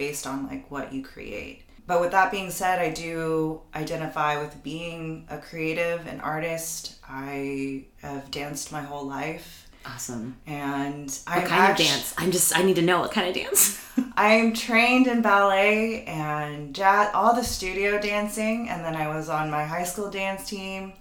based 0.00 0.26
on 0.26 0.46
like 0.48 0.70
what 0.70 0.92
you 0.94 1.02
create. 1.04 1.62
But 1.86 2.00
with 2.00 2.12
that 2.12 2.30
being 2.30 2.50
said, 2.50 2.78
I 2.78 2.90
do 2.90 3.60
identify 3.74 4.40
with 4.40 4.62
being 4.62 5.26
a 5.28 5.38
creative 5.38 6.06
and 6.06 6.20
artist. 6.22 6.94
I 7.08 7.84
have 8.02 8.30
danced 8.30 8.72
my 8.72 8.82
whole 8.82 9.06
life 9.06 9.68
Awesome. 9.84 10.36
and 10.46 11.06
What 11.26 11.36
I'm 11.38 11.46
kind 11.46 11.72
of 11.72 11.76
dance? 11.78 12.14
I'm 12.18 12.30
just 12.30 12.56
I 12.56 12.62
need 12.62 12.76
to 12.76 12.82
know 12.82 13.00
what 13.00 13.12
kind 13.12 13.28
of 13.28 13.34
dance. 13.34 13.62
I'm 14.16 14.52
trained 14.52 15.06
in 15.06 15.20
ballet 15.22 16.04
and 16.04 16.74
jazz, 16.74 17.10
all 17.14 17.34
the 17.34 17.42
studio 17.44 18.00
dancing, 18.00 18.68
and 18.68 18.84
then 18.84 18.94
I 18.94 19.08
was 19.14 19.28
on 19.28 19.50
my 19.50 19.64
high 19.64 19.84
school 19.84 20.10
dance 20.10 20.48
team. 20.48 20.92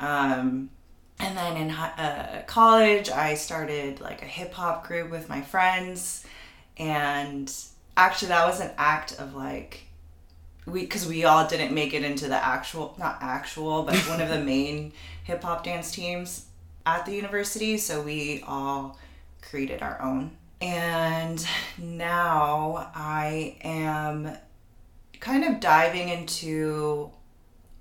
Um, 0.00 0.70
and 1.18 1.36
then 1.36 1.56
in 1.56 1.70
uh, 1.70 2.42
college, 2.46 3.10
I 3.10 3.34
started 3.34 4.00
like 4.00 4.22
a 4.22 4.30
hip 4.38 4.52
hop 4.54 4.86
group 4.88 5.10
with 5.10 5.28
my 5.28 5.40
friends, 5.42 6.24
and 6.78 7.52
actually, 7.96 8.28
that 8.28 8.46
was 8.46 8.60
an 8.60 8.70
act 8.76 9.18
of 9.18 9.34
like 9.34 9.84
we 10.66 10.82
because 10.82 11.06
we 11.06 11.24
all 11.24 11.46
didn't 11.46 11.74
make 11.74 11.92
it 11.92 12.04
into 12.04 12.28
the 12.28 12.36
actual 12.36 12.94
not 12.98 13.18
actual 13.20 13.82
but 13.82 13.96
one 14.08 14.20
of 14.20 14.28
the 14.28 14.38
main 14.44 14.92
hip 15.24 15.42
hop 15.42 15.64
dance 15.64 15.90
teams 15.90 16.46
at 16.86 17.04
the 17.04 17.12
university 17.12 17.76
so 17.76 18.00
we 18.00 18.44
all 18.46 18.96
created 19.40 19.82
our 19.82 20.00
own 20.00 20.30
and 20.60 21.44
now 21.78 22.90
i 22.94 23.56
am 23.64 24.36
kind 25.18 25.44
of 25.44 25.58
diving 25.58 26.08
into 26.08 27.10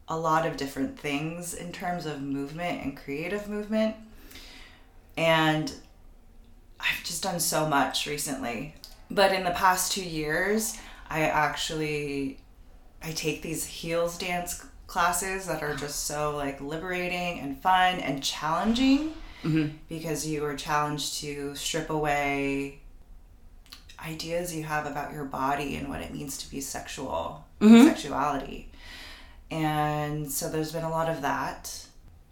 a 0.08 0.18
lot 0.18 0.48
of 0.48 0.58
different 0.58 1.00
things 1.00 1.54
in 1.54 1.72
terms 1.72 2.08
of 2.08 2.20
movement 2.20 2.84
and 2.84 2.98
creative 2.98 3.48
movement 3.48 3.96
and 5.18 5.72
I've 6.80 7.04
just 7.04 7.22
done 7.24 7.40
so 7.40 7.68
much 7.68 8.08
recently. 8.08 8.76
But 9.14 9.34
in 9.34 9.44
the 9.44 9.52
past 9.52 9.92
two 9.92 10.04
years, 10.06 10.78
I 11.10 11.22
actually 11.24 12.40
I 13.04 13.12
take 13.12 13.42
these 13.42 13.66
heels 13.66 14.18
dance 14.18 14.66
classes 14.88 15.48
that 15.48 15.62
are 15.64 15.76
just 15.76 16.06
so 16.06 16.36
like 16.36 16.62
liberating 16.62 17.40
and 17.40 17.62
fun 17.62 18.00
and 18.00 18.24
challenging 18.24 19.14
because 19.90 20.28
you 20.28 20.46
are 20.46 20.56
challenged 20.56 21.16
to 21.22 21.56
strip 21.56 21.90
away 21.90 22.80
ideas 24.06 24.54
you 24.56 24.64
have 24.64 24.86
about 24.86 25.12
your 25.14 25.26
body 25.26 25.76
and 25.78 25.90
what 25.90 26.00
it 26.02 26.14
means 26.14 26.38
to 26.40 26.50
be 26.52 26.62
sexual, 26.62 27.44
Mhm. 27.60 27.86
sexuality. 27.88 28.72
And 29.50 30.32
so 30.32 30.48
there's 30.50 30.72
been 30.72 30.84
a 30.84 30.90
lot 30.90 31.10
of 31.10 31.22
that. 31.24 31.86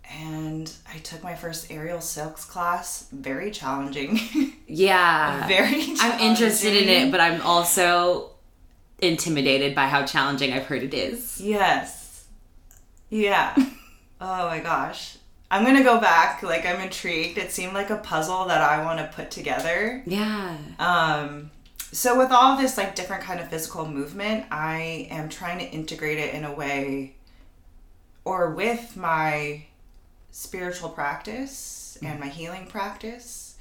And 0.10 0.72
I 0.94 0.98
took 1.00 1.24
my 1.24 1.36
first 1.36 1.72
aerial 1.72 2.02
silks 2.02 2.44
class, 2.46 3.08
very 3.12 3.52
challenging. 3.52 4.20
Yeah. 4.72 5.48
very 5.48 5.72
challenging. 5.82 5.98
I'm 6.00 6.20
interested 6.20 6.76
in 6.76 6.90
it, 6.90 7.10
but 7.12 7.20
I'm 7.20 7.42
also 7.42 8.30
intimidated 9.00 9.74
by 9.74 9.88
how 9.88 10.06
challenging 10.06 10.54
I've 10.54 10.68
heard 10.68 10.84
it 10.84 10.94
is. 10.94 11.42
Yes. 11.42 12.26
Yeah. 13.10 13.56
oh 14.22 14.48
my 14.48 14.60
gosh. 14.60 15.18
I'm 15.50 15.66
gonna 15.66 15.84
go 15.84 16.00
back. 16.00 16.44
Like 16.44 16.68
I'm 16.68 16.80
intrigued. 16.82 17.40
It 17.40 17.52
seemed 17.52 17.74
like 17.74 17.90
a 17.90 17.98
puzzle 17.98 18.46
that 18.46 18.62
I 18.62 18.84
want 18.84 19.00
to 19.00 19.08
put 19.08 19.32
together. 19.32 20.04
Yeah. 20.06 20.56
Um, 20.78 21.50
so 21.92 22.16
with 22.18 22.32
all 22.32 22.56
this 22.56 22.78
like 22.78 22.94
different 22.94 23.24
kind 23.24 23.40
of 23.40 23.50
physical 23.50 23.88
movement, 23.88 24.46
I 24.52 25.08
am 25.10 25.30
trying 25.30 25.58
to 25.58 25.66
integrate 25.66 26.20
it 26.20 26.36
in 26.36 26.46
a 26.46 26.54
way, 26.54 27.16
or 28.24 28.52
with 28.52 28.96
my 28.96 29.64
spiritual 30.40 30.90
practice 30.90 31.98
and 32.02 32.18
my 32.18 32.28
healing 32.28 32.66
practice, 32.66 33.58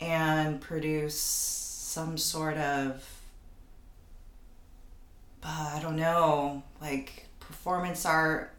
and 0.00 0.60
produce 0.60 1.18
some 1.18 2.18
sort 2.18 2.56
of 2.56 3.04
uh, 5.44 5.74
I 5.76 5.80
don't 5.80 5.94
know, 5.94 6.64
like 6.80 7.26
performance 7.38 8.04
art. 8.04 8.52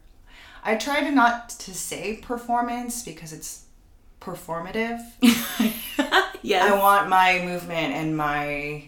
I 0.64 0.76
try 0.76 1.00
to 1.02 1.10
not 1.10 1.50
to 1.50 1.74
say 1.74 2.16
performance 2.16 3.04
because 3.04 3.34
it's 3.34 3.64
performative. 4.20 5.00
yes. 6.42 6.72
I 6.72 6.78
want 6.78 7.10
my 7.10 7.42
movement 7.44 7.92
and 7.92 8.16
my 8.16 8.84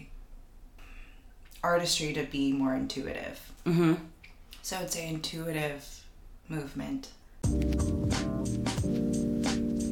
artistry 1.63 2.13
to 2.13 2.23
be 2.23 2.51
more 2.51 2.73
intuitive. 2.73 3.39
hmm 3.63 3.93
So 4.63 4.77
I 4.77 4.81
would 4.81 4.91
say 4.91 5.07
intuitive 5.07 6.03
movement. 6.49 7.09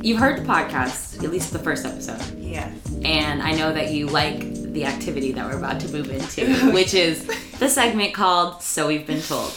You've 0.02 0.20
heard 0.20 0.38
the 0.40 0.46
podcast, 0.48 1.22
at 1.24 1.30
least 1.30 1.52
the 1.52 1.60
first 1.60 1.86
episode. 1.86 2.22
Yes. 2.40 2.72
And 3.04 3.42
I 3.42 3.52
know 3.52 3.74
that 3.74 3.92
you 3.92 4.08
like 4.08 4.40
the 4.72 4.86
activity 4.86 5.34
that 5.34 5.46
we're 5.46 5.58
about 5.58 5.80
to 5.82 5.90
move 5.92 6.10
into, 6.10 6.72
which 6.74 6.94
is 6.94 7.26
the 7.60 7.68
segment 7.68 8.14
called 8.14 8.62
So 8.62 8.88
We've 8.88 9.06
Been 9.06 9.22
Told. 9.22 9.52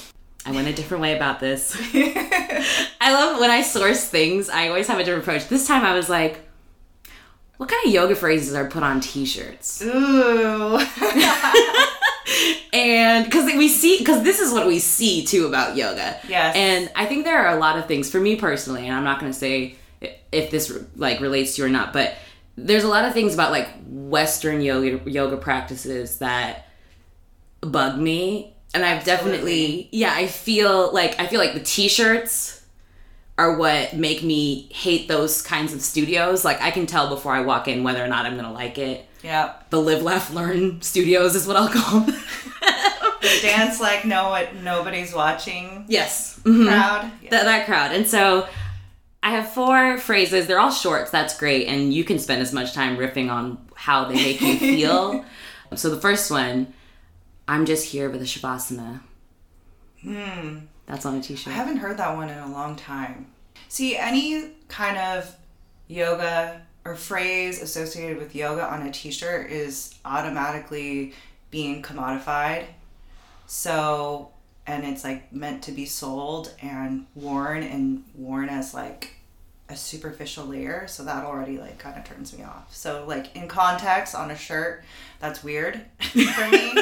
I 0.44 0.50
went 0.50 0.66
a 0.66 0.72
different 0.72 1.00
way 1.02 1.14
about 1.16 1.38
this. 1.38 1.76
I 1.94 3.12
love 3.12 3.40
when 3.40 3.50
I 3.52 3.62
source 3.62 4.04
things, 4.08 4.48
I 4.48 4.66
always 4.68 4.88
have 4.88 4.98
a 4.98 5.04
different 5.04 5.22
approach. 5.22 5.46
This 5.48 5.68
time 5.68 5.84
I 5.84 5.94
was 5.94 6.08
like, 6.08 6.40
what 7.58 7.68
kind 7.68 7.86
of 7.86 7.92
yoga 7.92 8.16
phrases 8.16 8.54
are 8.54 8.68
put 8.68 8.82
on 8.82 9.00
t 9.00 9.24
shirts? 9.24 9.80
Ooh. 9.82 10.78
and 12.72 13.24
because 13.24 13.44
we 13.56 13.68
see 13.68 13.98
because 13.98 14.24
this 14.24 14.40
is 14.40 14.52
what 14.52 14.66
we 14.66 14.80
see 14.80 15.24
too 15.24 15.46
about 15.46 15.76
yoga 15.76 16.18
Yes. 16.26 16.56
and 16.56 16.90
i 16.96 17.04
think 17.04 17.24
there 17.24 17.44
are 17.44 17.54
a 17.54 17.58
lot 17.60 17.76
of 17.78 17.86
things 17.86 18.08
for 18.10 18.18
me 18.20 18.36
personally 18.36 18.86
and 18.86 18.96
i'm 18.96 19.04
not 19.04 19.20
going 19.20 19.30
to 19.30 19.36
say 19.38 19.74
if 20.30 20.50
this 20.50 20.72
like 20.96 21.20
relates 21.20 21.56
to 21.56 21.62
you 21.62 21.66
or 21.66 21.70
not 21.70 21.92
but 21.92 22.14
there's 22.56 22.84
a 22.84 22.88
lot 22.88 23.04
of 23.04 23.12
things 23.12 23.34
about 23.34 23.50
like 23.50 23.68
western 23.86 24.60
yoga 24.60 25.08
yoga 25.10 25.36
practices 25.36 26.18
that 26.18 26.66
bug 27.60 27.98
me 27.98 28.54
and 28.74 28.84
i've 28.84 29.04
definitely 29.04 29.88
yeah 29.92 30.12
i 30.14 30.26
feel 30.26 30.92
like 30.92 31.18
i 31.20 31.26
feel 31.26 31.38
like 31.40 31.54
the 31.54 31.60
t-shirts 31.60 32.58
are 33.38 33.56
what 33.56 33.94
make 33.96 34.22
me 34.22 34.68
hate 34.72 35.08
those 35.08 35.40
kinds 35.40 35.72
of 35.72 35.80
studios. 35.80 36.44
Like 36.44 36.60
i 36.60 36.70
can 36.70 36.86
tell 36.86 37.08
before 37.08 37.32
i 37.32 37.40
walk 37.40 37.66
in 37.66 37.82
whether 37.82 38.04
or 38.04 38.06
not 38.06 38.26
i'm 38.26 38.34
to 38.36 38.50
like 38.50 38.76
it. 38.76 39.06
Yeah. 39.24 39.54
the 39.70 39.80
live 39.80 40.02
laugh 40.02 40.32
learn 40.34 40.82
studios 40.82 41.34
is 41.34 41.46
what 41.46 41.56
i'll 41.56 41.68
call 41.68 42.00
them. 42.00 42.14
The 43.22 43.38
dance 43.40 43.80
like 43.80 44.04
no 44.04 44.30
what 44.30 44.56
nobody's 44.56 45.14
watching. 45.14 45.84
Yes. 45.88 46.40
Mhm. 46.42 46.66
crowd. 46.66 47.10
That, 47.30 47.44
that 47.44 47.66
crowd. 47.66 47.92
And 47.92 48.06
so 48.06 48.46
i 49.22 49.30
have 49.30 49.48
four 49.52 49.98
phrases 49.98 50.46
they're 50.46 50.58
all 50.60 50.70
shorts 50.70 51.10
that's 51.10 51.38
great 51.38 51.66
and 51.68 51.92
you 51.94 52.04
can 52.04 52.18
spend 52.18 52.42
as 52.42 52.52
much 52.52 52.72
time 52.74 52.96
riffing 52.96 53.30
on 53.30 53.58
how 53.74 54.04
they 54.04 54.14
make 54.14 54.40
you 54.40 54.56
feel 54.58 55.24
so 55.74 55.88
the 55.90 56.00
first 56.00 56.30
one 56.30 56.72
i'm 57.48 57.64
just 57.66 57.86
here 57.86 58.10
with 58.10 58.20
a 58.22 58.24
shavasana 58.24 59.00
Hmm. 60.02 60.58
that's 60.86 61.06
on 61.06 61.14
a 61.14 61.22
t 61.22 61.36
shirt. 61.36 61.52
I 61.52 61.56
haven't 61.56 61.76
heard 61.76 61.96
that 61.98 62.16
one 62.16 62.28
in 62.28 62.36
a 62.36 62.50
long 62.50 62.74
time. 62.74 63.26
See, 63.68 63.96
any 63.96 64.50
kind 64.66 64.98
of 64.98 65.32
yoga 65.86 66.60
or 66.84 66.96
phrase 66.96 67.62
associated 67.62 68.18
with 68.18 68.34
yoga 68.34 68.64
on 68.64 68.82
a 68.84 68.90
t 68.90 69.12
shirt 69.12 69.52
is 69.52 69.94
automatically 70.04 71.14
being 71.52 71.82
commodified. 71.82 72.64
So, 73.46 74.31
and 74.66 74.84
it's 74.84 75.04
like 75.04 75.32
meant 75.32 75.62
to 75.64 75.72
be 75.72 75.86
sold 75.86 76.54
and 76.62 77.06
worn 77.14 77.62
and 77.62 78.04
worn 78.14 78.48
as 78.48 78.74
like 78.74 79.16
a 79.68 79.76
superficial 79.76 80.46
layer. 80.46 80.86
So 80.86 81.04
that 81.04 81.24
already 81.24 81.58
like 81.58 81.78
kind 81.78 81.98
of 81.98 82.04
turns 82.04 82.36
me 82.36 82.44
off. 82.44 82.74
So, 82.74 83.04
like 83.06 83.34
in 83.34 83.48
context 83.48 84.14
on 84.14 84.30
a 84.30 84.36
shirt, 84.36 84.84
that's 85.18 85.42
weird 85.42 85.80
for 86.00 86.48
me. 86.50 86.72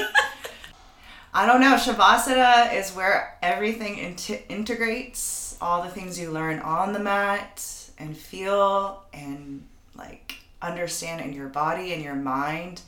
I 1.33 1.47
don't 1.47 1.61
know. 1.61 1.77
Shavasana 1.77 2.75
is 2.75 2.91
where 2.91 3.39
everything 3.41 3.99
int- 3.99 4.43
integrates 4.49 5.57
all 5.61 5.83
the 5.83 5.89
things 5.89 6.19
you 6.19 6.31
learn 6.31 6.59
on 6.59 6.93
the 6.93 6.99
mat 6.99 7.65
and 7.99 8.17
feel 8.17 9.05
and 9.13 9.65
like 9.95 10.35
understand 10.61 11.21
in 11.21 11.33
your 11.33 11.49
body 11.49 11.93
and 11.93 12.03
your 12.03 12.17
mind. 12.17 12.83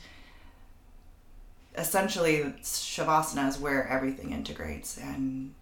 Essentially, 1.75 2.53
Shavasana 2.61 3.49
is 3.49 3.57
where 3.57 3.87
everything 3.87 4.31
integrates. 4.31 4.97
And 4.97 5.53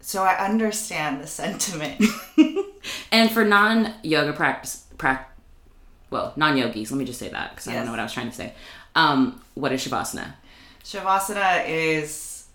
so 0.00 0.22
I 0.22 0.36
understand 0.44 1.20
the 1.20 1.26
sentiment. 1.40 2.02
and 3.12 3.30
for 3.30 3.44
non-yoga 3.44 4.32
practice 4.32 4.86
prac 4.98 5.36
well 6.10 6.32
non-yogis 6.36 6.90
let 6.90 6.98
me 6.98 7.04
just 7.04 7.18
say 7.18 7.28
that 7.28 7.50
because 7.50 7.68
i 7.68 7.74
don't 7.74 7.84
know 7.84 7.90
what 7.90 8.00
i 8.00 8.02
was 8.02 8.12
trying 8.12 8.28
to 8.28 8.34
say 8.34 8.52
um 8.94 9.40
what 9.54 9.72
is 9.72 9.86
shavasana 9.86 10.32
Shavasana 10.84 11.64
is 11.66 12.46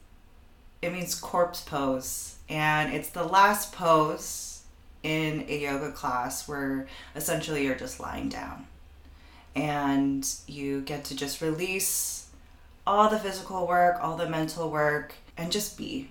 it 0.81 0.91
means 0.91 1.15
corpse 1.15 1.61
pose 1.61 2.35
and 2.49 2.93
it's 2.93 3.09
the 3.09 3.23
last 3.23 3.71
pose 3.71 4.63
in 5.03 5.45
a 5.47 5.61
yoga 5.61 5.91
class 5.91 6.47
where 6.47 6.87
essentially 7.15 7.65
you're 7.65 7.75
just 7.75 7.99
lying 7.99 8.29
down 8.29 8.65
and 9.55 10.27
you 10.47 10.81
get 10.81 11.05
to 11.05 11.15
just 11.15 11.41
release 11.41 12.24
all 12.87 13.09
the 13.09 13.19
physical 13.19 13.67
work, 13.67 13.97
all 14.01 14.15
the 14.15 14.29
mental 14.29 14.69
work 14.69 15.13
and 15.37 15.51
just 15.51 15.77
be. 15.77 16.09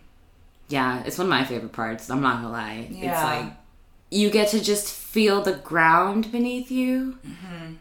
yeah 0.69 1.03
it's 1.05 1.19
one 1.19 1.27
of 1.27 1.31
my 1.31 1.45
favorite 1.45 1.73
parts 1.73 2.11
i'm 2.11 2.21
not 2.21 2.37
gonna 2.43 2.51
lie 2.51 2.87
it's 2.91 2.99
Yeah. 2.99 3.25
like 3.25 3.53
you 4.11 4.31
get 4.31 4.49
to 4.49 4.61
just 4.61 4.93
feel 4.93 5.41
the 5.43 5.55
ground 5.55 6.31
beneath 6.33 6.71
you 6.71 7.19
mm-hmm. 7.27 7.75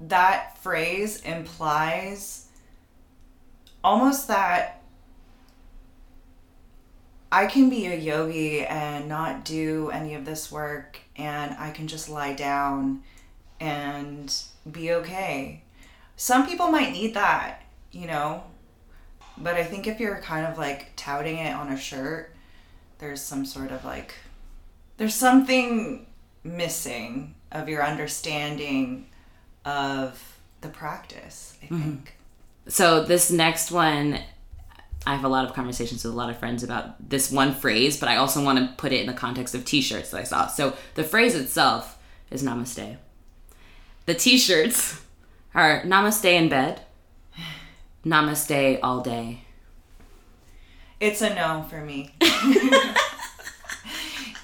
That 0.00 0.56
phrase 0.58 1.20
implies 1.22 2.46
almost 3.82 4.28
that 4.28 4.80
I 7.30 7.46
can 7.46 7.68
be 7.68 7.86
a 7.86 7.94
yogi 7.96 8.64
and 8.64 9.08
not 9.08 9.44
do 9.44 9.90
any 9.90 10.14
of 10.14 10.24
this 10.24 10.50
work 10.50 10.98
and 11.16 11.54
I 11.58 11.72
can 11.72 11.88
just 11.88 12.08
lie 12.08 12.32
down 12.32 13.02
and 13.60 14.32
be 14.70 14.92
okay. 14.92 15.62
Some 16.16 16.46
people 16.46 16.68
might 16.68 16.92
need 16.92 17.14
that, 17.14 17.62
you 17.92 18.06
know, 18.06 18.42
but 19.36 19.54
I 19.54 19.64
think 19.64 19.86
if 19.86 20.00
you're 20.00 20.20
kind 20.20 20.46
of 20.46 20.58
like 20.58 20.92
touting 20.96 21.38
it 21.38 21.54
on 21.54 21.72
a 21.72 21.76
shirt, 21.76 22.34
there's 22.98 23.20
some 23.20 23.44
sort 23.44 23.70
of 23.70 23.84
like, 23.84 24.14
there's 24.96 25.14
something 25.14 26.06
missing 26.42 27.34
of 27.52 27.68
your 27.68 27.84
understanding 27.84 29.06
of 29.64 30.38
the 30.60 30.68
practice, 30.68 31.56
I 31.62 31.66
mm-hmm. 31.66 31.82
think. 31.82 32.14
So 32.66 33.04
this 33.04 33.30
next 33.30 33.70
one, 33.70 34.18
I 35.06 35.14
have 35.14 35.24
a 35.24 35.28
lot 35.28 35.46
of 35.46 35.54
conversations 35.54 36.04
with 36.04 36.12
a 36.12 36.16
lot 36.16 36.28
of 36.28 36.38
friends 36.38 36.62
about 36.62 37.08
this 37.08 37.30
one 37.30 37.54
phrase, 37.54 37.98
but 37.98 38.08
I 38.08 38.16
also 38.16 38.44
want 38.44 38.58
to 38.58 38.74
put 38.76 38.92
it 38.92 39.00
in 39.00 39.06
the 39.06 39.14
context 39.14 39.54
of 39.54 39.64
T-shirts 39.64 40.10
that 40.10 40.20
I 40.20 40.24
saw. 40.24 40.48
So 40.48 40.76
the 40.94 41.04
phrase 41.04 41.34
itself 41.34 41.98
is 42.30 42.42
Namaste. 42.42 42.96
The 44.06 44.14
T-shirts 44.14 45.00
are 45.54 45.82
Namaste 45.82 46.24
in 46.24 46.48
bed, 46.48 46.82
Namaste 48.04 48.78
all 48.82 49.00
day. 49.00 49.42
It's 51.00 51.22
a 51.22 51.34
no 51.34 51.64
for 51.68 51.80
me. 51.80 52.14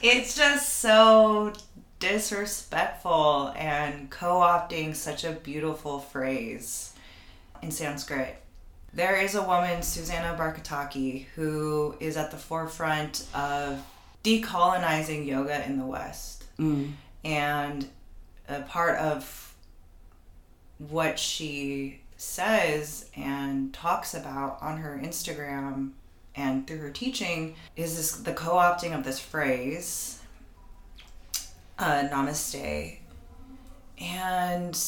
it's 0.03 0.37
just 0.37 0.81
so 0.81 1.53
disrespectful 1.99 3.53
and 3.57 4.11
co 4.11 4.41
opting 4.41 4.95
such 4.95 5.25
a 5.25 5.33
beautiful 5.33 5.99
phrase 5.99 6.93
in 7.63 7.71
Sanskrit. 7.71 8.41
There 8.93 9.21
is 9.21 9.35
a 9.35 9.43
woman, 9.43 9.83
Susanna 9.83 10.37
Barkataki, 10.39 11.27
who 11.35 11.97
is 11.99 12.17
at 12.17 12.31
the 12.31 12.37
forefront 12.37 13.27
of 13.35 13.83
decolonizing 14.23 15.27
yoga 15.27 15.65
in 15.67 15.79
the 15.79 15.87
West. 15.87 16.45
Mm. 16.59 16.93
And 17.25 17.89
a 18.49 18.61
part 18.63 18.99
of 18.99 19.55
what 20.79 21.19
she 21.19 22.01
says 22.17 23.11
and 23.17 23.73
talks 23.73 24.15
about 24.15 24.59
on 24.61 24.79
her 24.79 25.01
Instagram 25.03 25.91
and 26.37 26.67
through 26.67 26.79
her 26.79 26.91
teaching 26.91 27.55
is 27.77 27.97
this 27.97 28.13
the 28.13 28.33
co-opting 28.33 28.97
of 28.97 29.05
this 29.05 29.19
phrase 29.19 30.21
uh, 31.79 32.09
namaste. 32.11 32.99
And 33.99 34.85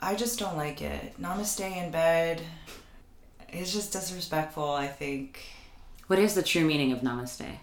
i 0.00 0.14
just 0.14 0.38
don't 0.38 0.56
like 0.56 0.82
it. 0.82 1.20
Namaste 1.20 1.84
in 1.84 1.90
bed. 1.90 2.42
Is 3.52 3.72
just 3.72 3.92
disrespectful 3.92 4.70
i 4.70 4.88
think. 4.88 5.44
What 6.08 6.18
is 6.18 6.34
the 6.34 6.42
true 6.42 6.64
meaning 6.64 6.92
of 6.92 7.00
namaste? 7.00 7.58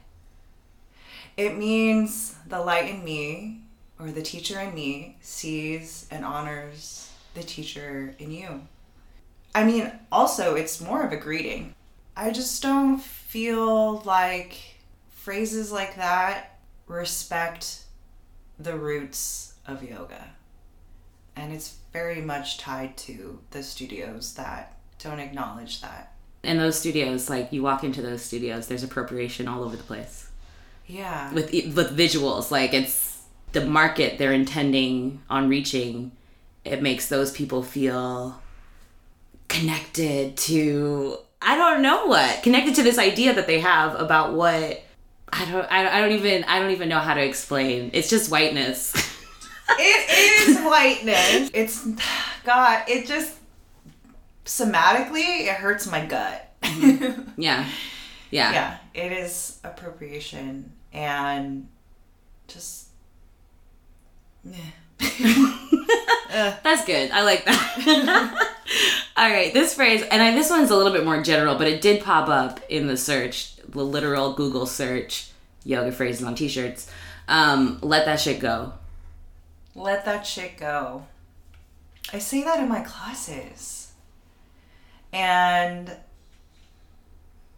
it 1.38 1.58
means 1.58 2.36
the 2.48 2.60
light 2.60 2.90
in 2.90 3.04
me 3.04 3.62
or 4.00 4.12
the 4.12 4.22
teacher 4.22 4.60
in 4.60 4.74
me 4.74 5.18
sees 5.22 6.08
and 6.12 6.26
honors 6.26 7.12
the 7.34 7.44
teacher 7.44 8.14
in 8.20 8.32
you 8.32 8.62
i 9.56 9.64
mean 9.64 9.92
also 10.12 10.56
it's 10.56 10.82
more 10.82 11.04
of 11.04 11.12
a 11.12 11.18
greeting 11.18 11.74
i 12.16 12.30
just 12.32 12.62
don't 12.62 13.02
feel 13.02 14.00
like 14.02 14.58
phrases 15.10 15.72
like 15.72 15.96
that 15.96 16.60
respect 16.88 17.84
the 18.60 18.78
roots 18.78 19.54
of 19.68 19.84
yoga 19.84 20.28
and 21.36 21.54
it's 21.54 21.76
very 21.94 22.22
much 22.22 22.58
tied 22.58 22.96
to 22.98 23.40
the 23.52 23.64
studios 23.64 24.34
that 24.36 24.78
don't 25.00 25.20
acknowledge 25.20 25.82
that 25.82 26.14
In 26.44 26.58
those 26.58 26.78
studios, 26.80 27.30
like 27.30 27.52
you 27.54 27.62
walk 27.64 27.84
into 27.84 28.02
those 28.02 28.22
studios, 28.22 28.68
there's 28.68 28.84
appropriation 28.84 29.48
all 29.48 29.64
over 29.64 29.76
the 29.78 29.84
place 29.84 30.30
yeah 30.88 31.34
with 31.34 31.52
with 31.52 31.98
visuals. 31.98 32.52
Like 32.52 32.74
it's 32.74 33.22
the 33.54 33.66
market 33.66 34.18
they're 34.18 34.34
intending 34.34 35.22
on 35.30 35.50
reaching. 35.50 36.12
It 36.66 36.82
makes 36.82 37.08
those 37.10 37.32
people 37.32 37.64
feel 37.64 38.42
connected 39.52 40.38
to 40.38 41.18
I 41.42 41.58
don't 41.58 41.82
know 41.82 42.06
what 42.06 42.44
connected 42.44 42.76
to 42.76 42.84
this 42.84 42.98
idea 42.98 43.34
that 43.34 43.48
they 43.48 43.60
have 43.60 44.00
about 44.00 44.34
what 44.34 44.84
I 45.34 45.46
don't 45.46 45.72
I, 45.72 45.98
I 45.98 46.02
don't 46.02 46.14
even 46.14 46.44
I 46.46 46.60
don't 46.60 46.72
even 46.72 46.90
know 46.90 47.00
how 47.00 47.14
to 47.14 47.24
explain. 47.24 47.92
It's 47.94 48.10
just 48.10 48.32
whiteness. 48.32 48.94
it 49.70 50.50
is 50.50 50.60
whiteness. 50.60 51.52
It's 51.54 51.86
God. 52.44 52.84
It 52.88 53.08
just 53.08 53.38
somatically 54.46 55.48
it 55.48 55.56
hurts 55.56 55.90
my 55.90 56.06
gut. 56.06 56.54
Mm-hmm. 56.62 57.30
yeah. 57.42 57.68
Yeah. 58.30 58.54
yeah, 58.54 58.78
it 58.94 59.12
is 59.12 59.60
appropriation 59.66 60.72
and 60.94 61.68
just. 62.48 62.88
Yeah. 64.46 64.58
That's 66.32 66.86
good. 66.86 67.12
I 67.12 67.24
like 67.24 67.46
that. 67.46 68.48
All 69.18 69.30
right, 69.30 69.54
this 69.54 69.74
phrase, 69.74 70.04
and 70.10 70.22
I, 70.22 70.34
this 70.34 70.50
one's 70.50 70.70
a 70.70 70.76
little 70.76 70.94
bit 70.94 71.04
more 71.04 71.22
general, 71.22 71.56
but 71.56 71.68
it 71.68 71.82
did 71.82 72.04
pop 72.04 72.30
up 72.30 72.60
in 72.70 72.88
the 72.88 72.98
search, 72.98 73.56
the 73.68 73.84
literal 73.84 74.34
Google 74.34 74.66
search, 74.66 75.30
yoga 75.64 75.92
phrases 75.92 76.24
on 76.26 76.36
t-shirts. 76.36 76.90
Um, 77.28 77.80
let 77.82 78.06
that 78.06 78.20
shit 78.20 78.40
go. 78.40 78.74
Let 79.76 80.06
that 80.06 80.26
shit 80.26 80.58
go. 80.58 81.06
I 82.14 82.20
say 82.20 82.44
that 82.44 82.60
in 82.60 82.70
my 82.70 82.82
classes. 82.82 83.92
And 85.14 85.98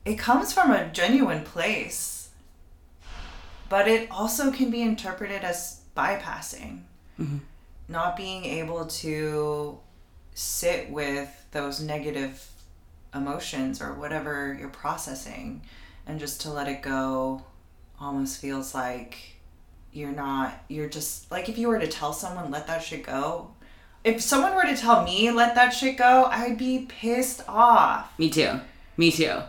it 0.06 0.16
comes 0.16 0.54
from 0.54 0.72
a 0.72 0.90
genuine 0.90 1.44
place. 1.44 2.30
But 3.70 3.88
it 3.88 4.10
also 4.12 4.52
can 4.52 4.70
be 4.70 4.82
interpreted 4.82 5.44
as 5.44 5.82
bypassing. 5.96 6.83
Mm-hmm. 7.20 7.38
Not 7.89 8.15
being 8.15 8.46
able 8.46 8.86
to 8.86 9.79
sit 10.34 10.89
with 10.89 11.29
those 11.51 11.82
negative 11.82 12.49
emotions 13.13 13.82
or 13.82 13.93
whatever 13.93 14.58
you're 14.60 14.69
processing 14.69 15.62
and 16.08 16.19
just 16.19 16.41
to 16.41 16.49
let 16.49 16.67
it 16.67 16.82
go 16.82 17.43
almost 17.99 18.41
feels 18.41 18.73
like 18.73 19.36
you're 19.91 20.12
not 20.12 20.63
you're 20.67 20.89
just 20.89 21.30
like 21.30 21.47
if 21.47 21.58
you 21.58 21.67
were 21.67 21.78
to 21.78 21.88
tell 21.88 22.12
someone 22.12 22.49
let 22.49 22.65
that 22.65 22.82
shit 22.82 23.06
go 23.06 23.52
if 24.04 24.19
someone 24.19 24.56
were 24.56 24.63
to 24.63 24.76
tell 24.76 25.04
me 25.04 25.30
let 25.30 25.54
that 25.54 25.69
shit 25.69 25.95
go 25.95 26.26
i'd 26.32 26.58
be 26.58 26.88
pissed 26.89 27.43
off 27.47 28.17
Me 28.17 28.30
too. 28.32 28.60
Me 28.97 29.12
too. 29.12 29.39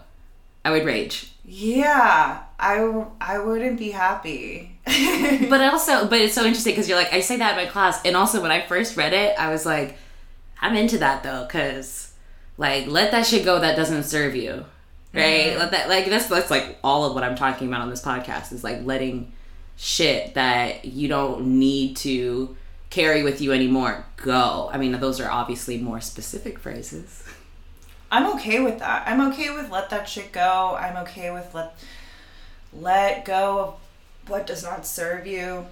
I 0.65 0.71
would 0.71 0.85
rage. 0.87 1.34
Yeah 1.45 2.43
i 2.59 2.77
w- 2.77 3.11
i 3.21 3.39
wouldn't 3.39 3.79
be 3.79 3.91
happy 3.91 4.71
But 5.49 5.61
also, 5.63 6.07
but 6.09 6.21
it's 6.21 6.35
so 6.35 6.45
interesting 6.45 6.73
because 6.73 6.89
you're 6.89 6.99
like, 6.99 7.13
I 7.13 7.21
say 7.21 7.39
that 7.39 7.59
in 7.59 7.65
my 7.65 7.71
class, 7.71 8.01
and 8.05 8.17
also 8.17 8.43
when 8.43 8.51
I 8.51 8.67
first 8.67 8.97
read 8.97 9.13
it, 9.15 9.35
I 9.39 9.51
was 9.51 9.65
like, 9.65 9.97
I'm 10.61 10.77
into 10.77 10.99
that 10.99 11.23
though, 11.23 11.45
because 11.45 12.13
like 12.59 12.87
let 12.87 13.11
that 13.13 13.27
shit 13.27 13.45
go 13.45 13.61
that 13.61 13.77
doesn't 13.77 14.05
serve 14.05 14.37
you, 14.37 14.65
right? 15.15 15.57
Let 15.59 15.71
that 15.71 15.89
like 15.89 16.07
that's 16.07 16.27
that's 16.27 16.51
like 16.51 16.79
all 16.85 17.05
of 17.07 17.15
what 17.15 17.25
I'm 17.25 17.35
talking 17.35 17.69
about 17.69 17.81
on 17.81 17.91
this 17.91 18.03
podcast 18.03 18.53
is 18.53 18.63
like 18.63 18.85
letting 18.85 19.33
shit 19.77 20.35
that 20.35 20.85
you 20.85 21.09
don't 21.09 21.59
need 21.59 21.97
to 21.99 22.55
carry 22.91 23.23
with 23.23 23.41
you 23.41 23.53
anymore 23.53 24.05
go. 24.17 24.69
I 24.73 24.79
mean, 24.79 24.93
those 24.93 25.19
are 25.21 25.31
obviously 25.31 25.79
more 25.79 26.01
specific 26.01 26.59
phrases. 26.59 27.24
I'm 28.15 28.27
okay 28.35 28.61
with 28.61 28.79
that 28.79 29.07
i'm 29.07 29.21
okay 29.21 29.51
with 29.51 29.71
let 29.71 29.91
that 29.91 30.09
shit 30.09 30.31
go 30.31 30.77
i'm 30.79 30.97
okay 30.97 31.31
with 31.33 31.53
let 31.53 31.77
let 32.73 33.25
go 33.25 33.59
of 33.61 33.75
what 34.29 34.47
does 34.47 34.63
not 34.63 34.87
serve 34.87 35.27
you 35.27 35.67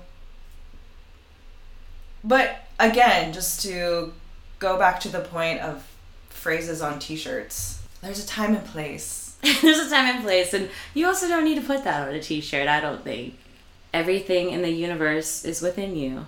but 2.24 2.66
again 2.80 3.32
just 3.32 3.62
to 3.62 4.12
go 4.58 4.76
back 4.76 4.98
to 4.98 5.08
the 5.08 5.20
point 5.20 5.60
of 5.60 5.88
phrases 6.28 6.82
on 6.82 6.98
t-shirts 6.98 7.80
there's 8.00 8.22
a 8.22 8.26
time 8.26 8.54
and 8.54 8.66
place 8.66 9.22
There's 9.60 9.78
a 9.78 9.90
time 9.90 10.14
and 10.14 10.22
place, 10.22 10.54
and 10.54 10.70
you 10.94 11.08
also 11.08 11.26
don't 11.26 11.42
need 11.42 11.56
to 11.56 11.66
put 11.66 11.82
that 11.82 12.06
on 12.06 12.14
a 12.14 12.22
t-shirt. 12.22 12.68
I 12.68 12.78
don't 12.78 13.02
think 13.02 13.36
everything 13.92 14.50
in 14.50 14.62
the 14.62 14.70
universe 14.70 15.44
is 15.44 15.60
within 15.60 15.96
you. 15.96 16.26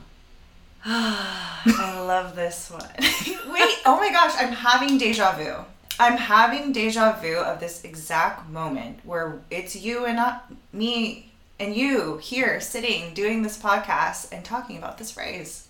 I 0.85 2.01
love 2.05 2.35
this 2.35 2.73
one. 2.73 2.89
Wait, 2.99 3.79
oh 3.87 3.99
my 4.01 4.11
gosh, 4.11 4.35
I'm 4.37 4.53
having 4.53 4.99
deja 4.99 5.37
vu. 5.37 5.65
I'm 5.99 6.17
having 6.17 6.73
deja 6.73 7.13
vu 7.21 7.37
of 7.37 7.61
this 7.61 7.85
exact 7.85 8.49
moment 8.51 9.01
where 9.05 9.41
it's 9.51 9.77
you 9.77 10.07
and 10.07 10.17
not 10.17 10.53
me 10.73 11.31
and 11.61 11.75
you 11.75 12.19
here 12.19 12.61
sitting 12.61 13.15
doing 13.15 13.43
this 13.43 13.61
podcast 13.61 14.33
and 14.33 14.45
talking 14.45 14.77
about 14.77 14.99
this 14.99 15.13
phrase. 15.13 15.69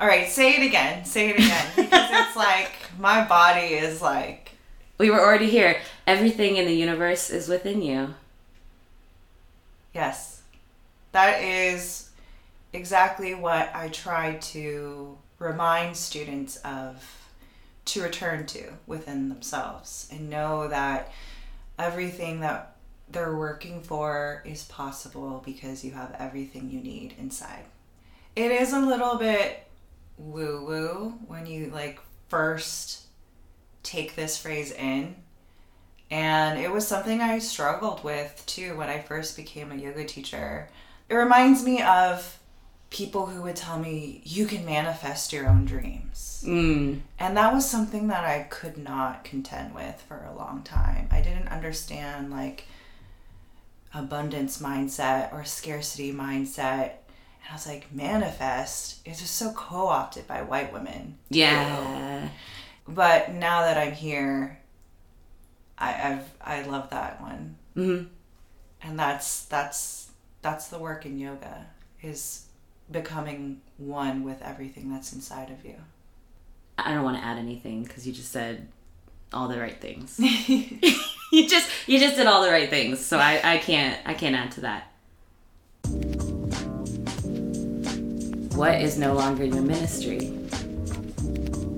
All 0.00 0.06
right, 0.06 0.28
say 0.28 0.52
it 0.52 0.66
again. 0.66 1.04
Say 1.04 1.30
it 1.30 1.36
again 1.36 1.66
because 1.76 2.08
it's 2.10 2.36
like 2.36 2.72
my 2.98 3.24
body 3.26 3.74
is 3.74 4.00
like 4.00 4.52
We 4.96 5.10
were 5.10 5.20
already 5.20 5.50
here. 5.50 5.78
Everything 6.06 6.56
in 6.56 6.66
the 6.66 6.74
universe 6.74 7.30
is 7.30 7.48
within 7.48 7.82
you. 7.82 8.14
Yes. 9.94 10.40
That 11.12 11.42
is 11.42 12.10
exactly 12.72 13.34
what 13.34 13.70
I 13.74 13.88
try 13.88 14.34
to 14.36 15.18
remind 15.38 15.96
students 15.96 16.56
of 16.58 17.17
to 17.88 18.02
return 18.02 18.46
to 18.46 18.72
within 18.86 19.28
themselves 19.28 20.08
and 20.10 20.30
know 20.30 20.68
that 20.68 21.12
everything 21.78 22.40
that 22.40 22.76
they're 23.10 23.36
working 23.36 23.80
for 23.80 24.42
is 24.44 24.64
possible 24.64 25.42
because 25.44 25.84
you 25.84 25.92
have 25.92 26.14
everything 26.18 26.70
you 26.70 26.80
need 26.80 27.14
inside. 27.18 27.64
It 28.36 28.50
is 28.50 28.72
a 28.72 28.80
little 28.80 29.16
bit 29.16 29.64
woo 30.18 30.64
woo 30.64 31.14
when 31.26 31.46
you 31.46 31.70
like 31.70 32.00
first 32.28 33.02
take 33.82 34.14
this 34.16 34.36
phrase 34.36 34.72
in 34.72 35.14
and 36.10 36.58
it 36.58 36.70
was 36.70 36.86
something 36.86 37.20
I 37.20 37.38
struggled 37.38 38.02
with 38.02 38.42
too 38.46 38.76
when 38.76 38.88
I 38.88 39.00
first 39.00 39.36
became 39.36 39.72
a 39.72 39.76
yoga 39.76 40.04
teacher. 40.04 40.68
It 41.08 41.14
reminds 41.14 41.62
me 41.64 41.82
of 41.82 42.37
people 42.90 43.26
who 43.26 43.42
would 43.42 43.56
tell 43.56 43.78
me, 43.78 44.22
you 44.24 44.46
can 44.46 44.64
manifest 44.64 45.32
your 45.32 45.46
own 45.46 45.64
dreams. 45.64 46.42
Mm. 46.46 47.00
And 47.18 47.36
that 47.36 47.52
was 47.52 47.68
something 47.68 48.08
that 48.08 48.24
I 48.24 48.44
could 48.44 48.78
not 48.78 49.24
contend 49.24 49.74
with 49.74 50.00
for 50.08 50.24
a 50.24 50.34
long 50.34 50.62
time. 50.62 51.08
I 51.10 51.20
didn't 51.20 51.48
understand 51.48 52.30
like 52.30 52.64
abundance 53.92 54.60
mindset 54.60 55.32
or 55.32 55.44
scarcity 55.44 56.12
mindset. 56.12 56.92
And 57.42 57.50
I 57.50 57.52
was 57.52 57.66
like, 57.66 57.92
manifest 57.92 59.06
is 59.06 59.20
just 59.20 59.36
so 59.36 59.52
co 59.52 59.88
opted 59.88 60.26
by 60.26 60.42
white 60.42 60.72
women. 60.72 61.18
Yeah. 61.28 62.28
But 62.86 63.32
now 63.32 63.62
that 63.62 63.76
I'm 63.76 63.92
here, 63.92 64.58
I 65.76 66.12
I've 66.12 66.30
I 66.40 66.62
love 66.62 66.90
that 66.90 67.20
one. 67.20 67.56
hmm 67.74 68.02
And 68.82 68.98
that's 68.98 69.44
that's 69.44 70.10
that's 70.40 70.68
the 70.68 70.78
work 70.78 71.04
in 71.04 71.18
yoga 71.18 71.66
is 72.02 72.47
becoming 72.90 73.60
one 73.76 74.24
with 74.24 74.42
everything 74.42 74.90
that's 74.90 75.12
inside 75.12 75.50
of 75.50 75.64
you. 75.64 75.76
I 76.76 76.94
don't 76.94 77.04
want 77.04 77.18
to 77.18 77.24
add 77.24 77.38
anything 77.38 77.82
because 77.84 78.06
you 78.06 78.12
just 78.12 78.30
said 78.30 78.68
all 79.32 79.48
the 79.48 79.60
right 79.60 79.80
things. 79.80 80.18
you 80.48 81.48
just 81.48 81.68
you 81.86 81.98
just 81.98 82.16
did 82.16 82.26
all 82.26 82.42
the 82.42 82.50
right 82.50 82.70
things, 82.70 83.04
so 83.04 83.18
I, 83.18 83.40
I 83.42 83.58
can't 83.58 83.98
I 84.06 84.14
can't 84.14 84.36
add 84.36 84.52
to 84.52 84.60
that. 84.62 84.92
What 88.56 88.80
is 88.80 88.98
no 88.98 89.14
longer 89.14 89.44
your 89.44 89.62
ministry? 89.62 90.38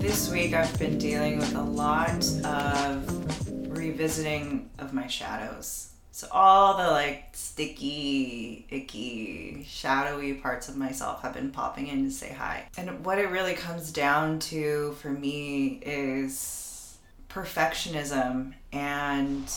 this 0.01 0.31
week 0.31 0.55
I've 0.55 0.77
been 0.79 0.97
dealing 0.97 1.37
with 1.37 1.55
a 1.55 1.61
lot 1.61 2.25
of 2.43 3.71
revisiting 3.77 4.69
of 4.79 4.93
my 4.93 5.05
shadows. 5.05 5.90
So 6.13 6.27
all 6.31 6.77
the 6.77 6.91
like 6.91 7.29
sticky, 7.31 8.65
icky, 8.69 9.65
shadowy 9.67 10.33
parts 10.33 10.67
of 10.67 10.75
myself 10.75 11.21
have 11.21 11.33
been 11.33 11.51
popping 11.51 11.87
in 11.87 12.05
to 12.05 12.11
say 12.11 12.33
hi. 12.33 12.65
And 12.77 13.05
what 13.05 13.17
it 13.17 13.29
really 13.29 13.53
comes 13.53 13.91
down 13.91 14.39
to 14.39 14.91
for 14.99 15.09
me 15.09 15.79
is 15.81 16.97
perfectionism 17.29 18.53
and 18.73 19.49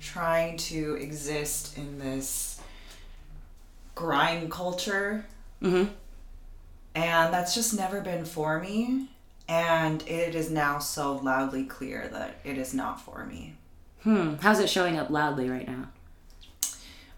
trying 0.00 0.56
to 0.56 0.94
exist 0.94 1.76
in 1.76 1.98
this 1.98 2.58
grind 3.94 4.50
culture. 4.50 5.26
Mm-hmm. 5.62 5.92
And 6.94 7.34
that's 7.34 7.54
just 7.54 7.76
never 7.76 8.00
been 8.00 8.24
for 8.24 8.58
me. 8.58 9.10
And 9.46 10.02
it 10.08 10.34
is 10.34 10.50
now 10.50 10.78
so 10.78 11.16
loudly 11.16 11.64
clear 11.64 12.08
that 12.08 12.40
it 12.44 12.56
is 12.56 12.72
not 12.72 13.00
for 13.00 13.26
me. 13.26 13.55
Hmm. 14.06 14.34
How's 14.40 14.60
it 14.60 14.70
showing 14.70 14.96
up 14.96 15.10
loudly 15.10 15.50
right 15.50 15.66
now? 15.66 15.88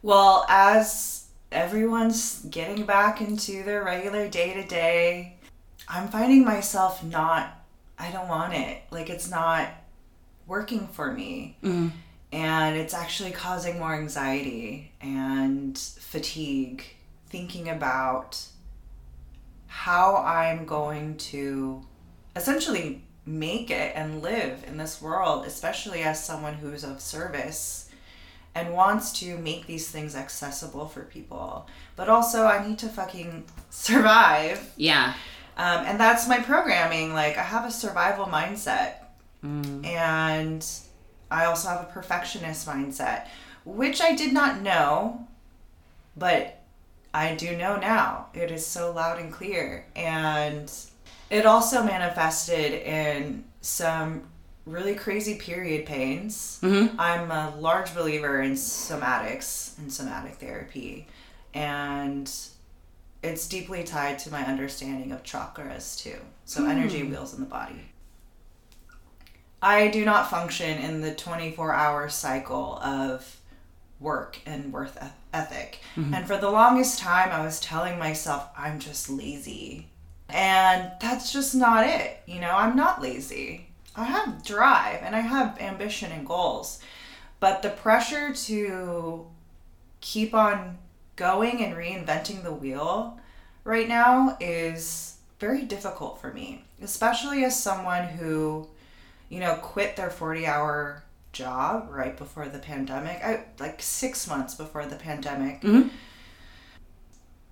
Well, 0.01 0.47
as 0.49 1.27
everyone's 1.53 2.43
getting 2.47 2.87
back 2.87 3.21
into 3.21 3.63
their 3.63 3.85
regular 3.85 4.27
day 4.27 4.55
to 4.55 4.67
day, 4.67 5.37
I'm 5.87 6.09
finding 6.09 6.47
myself 6.47 7.05
not, 7.05 7.63
I 7.99 8.11
don't 8.11 8.27
want 8.27 8.55
it. 8.55 8.85
Like, 8.91 9.11
it's 9.11 9.31
not 9.31 9.69
working 10.47 10.89
for 10.89 11.13
me. 11.13 11.59
Mm-hmm. 11.63 11.89
And 12.33 12.77
it's 12.79 12.95
actually 12.95 13.33
causing 13.33 13.79
more 13.79 13.93
anxiety 13.95 14.91
and 15.03 15.77
fatigue 15.77 16.85
thinking 17.27 17.69
about 17.69 18.43
how 19.67 20.17
I'm 20.17 20.65
going 20.65 21.19
to 21.19 21.83
essentially 22.35 23.03
make 23.29 23.71
it 23.71 23.93
and 23.95 24.23
live 24.23 24.65
in 24.67 24.79
this 24.79 25.03
world, 25.03 25.45
especially 25.45 26.03
as 26.03 26.25
someone 26.25 26.55
who's 26.55 26.83
of 26.83 27.01
service 27.01 27.91
and 28.55 28.73
wants 28.73 29.13
to 29.21 29.37
make 29.37 29.67
these 29.67 29.89
things 29.89 30.17
accessible 30.17 30.89
for 30.89 31.03
people. 31.03 31.67
But 31.95 32.09
also, 32.09 32.47
I 32.47 32.67
need 32.67 32.79
to 32.79 32.89
fucking 32.89 33.45
survive. 33.71 34.73
Yeah. 34.77 35.15
Um, 35.59 35.85
and 35.85 36.01
that's 36.01 36.27
my 36.27 36.39
programming. 36.39 37.13
Like, 37.13 37.37
I 37.37 37.43
have 37.43 37.67
a 37.67 37.71
survival 37.71 38.27
mindset. 38.27 38.95
Mm. 39.45 39.85
And 39.87 40.67
I 41.31 41.45
also 41.45 41.69
have 41.69 41.83
a 41.83 41.93
perfectionist 41.93 42.67
mindset, 42.67 43.29
which 43.65 44.01
I 44.01 44.15
did 44.15 44.33
not 44.33 44.63
know, 44.63 45.27
but 46.17 46.63
I 47.13 47.35
do 47.35 47.57
know 47.57 47.77
now. 47.77 48.29
It 48.33 48.51
is 48.51 48.67
so 48.67 48.91
loud 48.91 49.19
and 49.19 49.31
clear. 49.31 49.85
And 49.95 50.73
it 51.31 51.47
also 51.47 51.83
manifested 51.83 52.73
in 52.73 53.45
some 53.61 54.23
really 54.67 54.95
crazy 54.95 55.37
period 55.37 55.87
pains. 55.87 56.59
Mm-hmm. 56.63 57.01
I'm 57.01 57.31
a 57.31 57.55
large 57.59 57.95
believer 57.95 58.43
in 58.43 58.53
somatics 58.53 59.77
and 59.79 59.93
somatic 59.93 60.35
therapy. 60.35 61.07
And 61.55 62.31
it's 63.23 63.49
deeply 63.49 63.85
tied 63.85 64.19
to 64.21 64.31
my 64.31 64.45
understanding 64.45 65.13
of 65.13 65.23
chakras 65.23 65.99
too. 65.99 66.17
So, 66.45 66.67
energy 66.67 67.03
wheels 67.03 67.35
in 67.35 67.41
the 67.41 67.47
body. 67.47 67.91
I 69.61 69.89
do 69.89 70.05
not 70.05 70.31
function 70.31 70.79
in 70.79 71.01
the 71.01 71.15
24 71.15 71.73
hour 71.73 72.09
cycle 72.09 72.79
of 72.79 73.41
work 73.99 74.39
and 74.47 74.73
worth 74.73 74.97
eth- 74.97 75.17
ethic. 75.33 75.81
And 76.15 76.27
for 76.27 76.37
the 76.37 76.51
longest 76.51 77.01
time, 77.01 77.31
I 77.33 77.45
was 77.45 77.59
telling 77.61 77.99
myself, 77.99 78.49
I'm 78.57 78.79
just 78.79 79.11
lazy. 79.11 79.89
And 80.29 80.93
that's 81.01 81.33
just 81.33 81.55
not 81.55 81.87
it. 81.87 82.21
You 82.27 82.41
know, 82.41 82.51
I'm 82.51 82.77
not 82.77 83.01
lazy. 83.01 83.69
I 83.97 84.05
have 84.05 84.45
drive 84.45 85.01
and 85.03 85.17
I 85.17 85.21
have 85.21 85.61
ambition 85.61 86.13
and 86.13 86.27
goals. 86.27 86.81
But 87.41 87.63
the 87.63 87.71
pressure 87.71 88.35
to 88.35 89.27
keep 90.01 90.35
on 90.35 90.79
going 91.17 91.65
and 91.65 91.75
reinventing 91.75 92.43
the 92.43 92.53
wheel 92.53 93.19
right 93.65 93.89
now 93.89 94.37
is 94.41 95.17
very 95.41 95.63
difficult 95.63 96.21
for 96.21 96.33
me, 96.33 96.65
especially 96.83 97.45
as 97.45 97.61
someone 97.61 98.05
who, 98.05 98.69
you 99.29 99.41
know, 99.41 99.55
quit 99.57 99.97
their 99.97 100.11
40 100.11 100.47
hour 100.47 101.03
job 101.33 101.89
right 101.91 102.17
before 102.17 102.49
the 102.49 102.59
pandemic. 102.59 103.23
I 103.23 103.45
like 103.59 103.81
6 103.83 104.27
months 104.27 104.55
before 104.55 104.87
the 104.87 104.97
pandemic. 104.97 105.63
Mhm. 105.63 105.91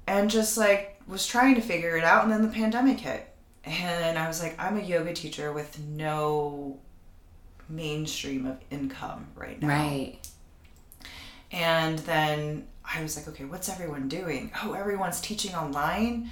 And 0.07 0.31
just 0.31 0.57
like 0.57 0.96
was 1.07 1.27
trying 1.27 1.55
to 1.55 1.61
figure 1.61 1.97
it 1.97 2.05
out 2.05 2.25
and 2.25 2.33
then 2.33 2.43
the 2.43 2.49
pandemic 2.49 3.01
hit. 3.01 3.29
And 3.65 4.19
I 4.19 4.29
was 4.29 4.41
like 4.43 4.55
I'm 4.59 4.77
a 4.79 4.83
yoga 4.83 5.13
teacher 5.13 5.53
with 5.53 5.79
no 5.81 6.79
mainstream 7.69 8.47
of 8.47 8.59
income 8.71 9.29
right 9.35 9.61
now. 9.61 9.69
Right. 9.69 10.19
And 11.53 11.99
then 12.01 12.67
I 12.85 13.03
was 13.03 13.17
like, 13.17 13.29
okay, 13.29 13.45
what's 13.45 13.69
everyone 13.69 14.09
doing? 14.09 14.51
Oh, 14.63 14.73
everyone's 14.73 15.21
teaching 15.21 15.55
online. 15.55 16.31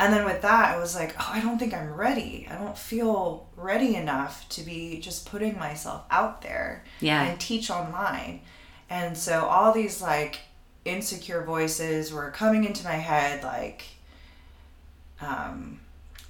And 0.00 0.12
then 0.12 0.24
with 0.24 0.42
that, 0.42 0.74
I 0.74 0.78
was 0.78 0.94
like, 0.96 1.14
oh, 1.20 1.30
I 1.32 1.40
don't 1.40 1.58
think 1.58 1.72
I'm 1.72 1.92
ready. 1.94 2.48
I 2.50 2.56
don't 2.56 2.76
feel 2.76 3.48
ready 3.56 3.94
enough 3.94 4.48
to 4.50 4.62
be 4.62 4.98
just 5.00 5.26
putting 5.30 5.56
myself 5.56 6.02
out 6.10 6.42
there 6.42 6.84
Yeah. 7.00 7.22
and 7.22 7.38
teach 7.38 7.70
online. 7.70 8.40
And 8.90 9.16
so 9.16 9.44
all 9.46 9.72
these 9.72 10.02
like 10.02 10.40
insecure 10.84 11.42
voices 11.42 12.12
were 12.12 12.30
coming 12.30 12.64
into 12.64 12.84
my 12.84 12.94
head 12.94 13.42
like, 13.42 13.84
um, 15.20 15.80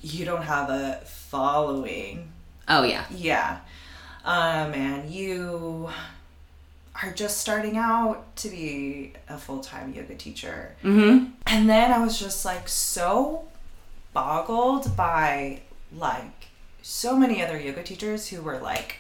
you 0.01 0.25
don't 0.25 0.43
have 0.43 0.71
a 0.71 1.01
following 1.05 2.31
Oh 2.69 2.83
yeah. 2.83 3.05
yeah. 3.11 3.59
Um, 4.25 4.73
and 4.73 5.11
you 5.11 5.91
are 7.03 7.13
just 7.13 7.39
starting 7.39 7.77
out 7.77 8.35
to 8.37 8.49
be 8.49 9.13
a 9.29 9.37
full 9.37 9.61
time 9.61 9.93
yoga 9.93 10.15
teacher. 10.15 10.75
Mm-hmm. 10.83 11.27
And 11.47 11.69
then 11.69 11.93
I 11.93 11.99
was 11.99 12.19
just 12.19 12.45
like 12.45 12.69
so 12.69 13.45
boggled 14.13 14.97
by 14.97 15.61
like 15.95 16.49
so 16.83 17.17
many 17.17 17.43
other 17.43 17.59
yoga 17.59 17.83
teachers 17.83 18.29
who 18.29 18.41
were 18.43 18.59
like 18.59 18.99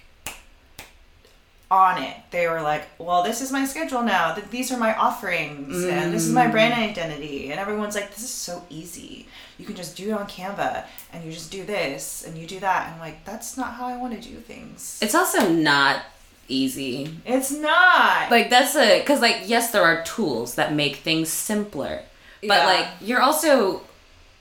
on 1.74 2.02
it. 2.02 2.16
They 2.30 2.46
were 2.46 2.62
like, 2.62 2.86
well, 2.98 3.22
this 3.24 3.40
is 3.40 3.50
my 3.50 3.64
schedule 3.64 4.02
now. 4.02 4.34
Th- 4.34 4.48
These 4.48 4.70
are 4.72 4.78
my 4.78 4.94
offerings. 4.94 5.84
And 5.84 6.14
this 6.14 6.24
is 6.24 6.32
my 6.32 6.46
mm. 6.46 6.52
brand 6.52 6.74
identity. 6.74 7.50
And 7.50 7.58
everyone's 7.58 7.94
like, 7.96 8.10
this 8.14 8.22
is 8.22 8.30
so 8.30 8.64
easy. 8.70 9.26
You 9.58 9.66
can 9.66 9.74
just 9.74 9.96
do 9.96 10.10
it 10.10 10.12
on 10.12 10.26
Canva 10.26 10.84
and 11.12 11.24
you 11.24 11.32
just 11.32 11.50
do 11.50 11.64
this 11.64 12.24
and 12.24 12.38
you 12.38 12.46
do 12.46 12.60
that. 12.60 12.86
And 12.86 12.94
I'm 12.94 13.00
like, 13.00 13.24
that's 13.24 13.56
not 13.56 13.74
how 13.74 13.86
I 13.86 13.96
want 13.96 14.20
to 14.20 14.28
do 14.28 14.36
things. 14.36 14.98
It's 15.02 15.14
also 15.14 15.48
not 15.48 16.02
easy. 16.48 17.16
It's 17.24 17.50
not. 17.50 18.30
Like 18.30 18.50
that's 18.50 18.76
a 18.76 19.00
because 19.00 19.20
like 19.20 19.42
yes, 19.46 19.70
there 19.70 19.82
are 19.82 20.02
tools 20.04 20.54
that 20.56 20.74
make 20.74 20.96
things 20.96 21.28
simpler, 21.28 22.02
but 22.40 22.48
Yeah. 22.48 22.66
like 22.66 22.88
you're 23.00 23.22
also 23.22 23.82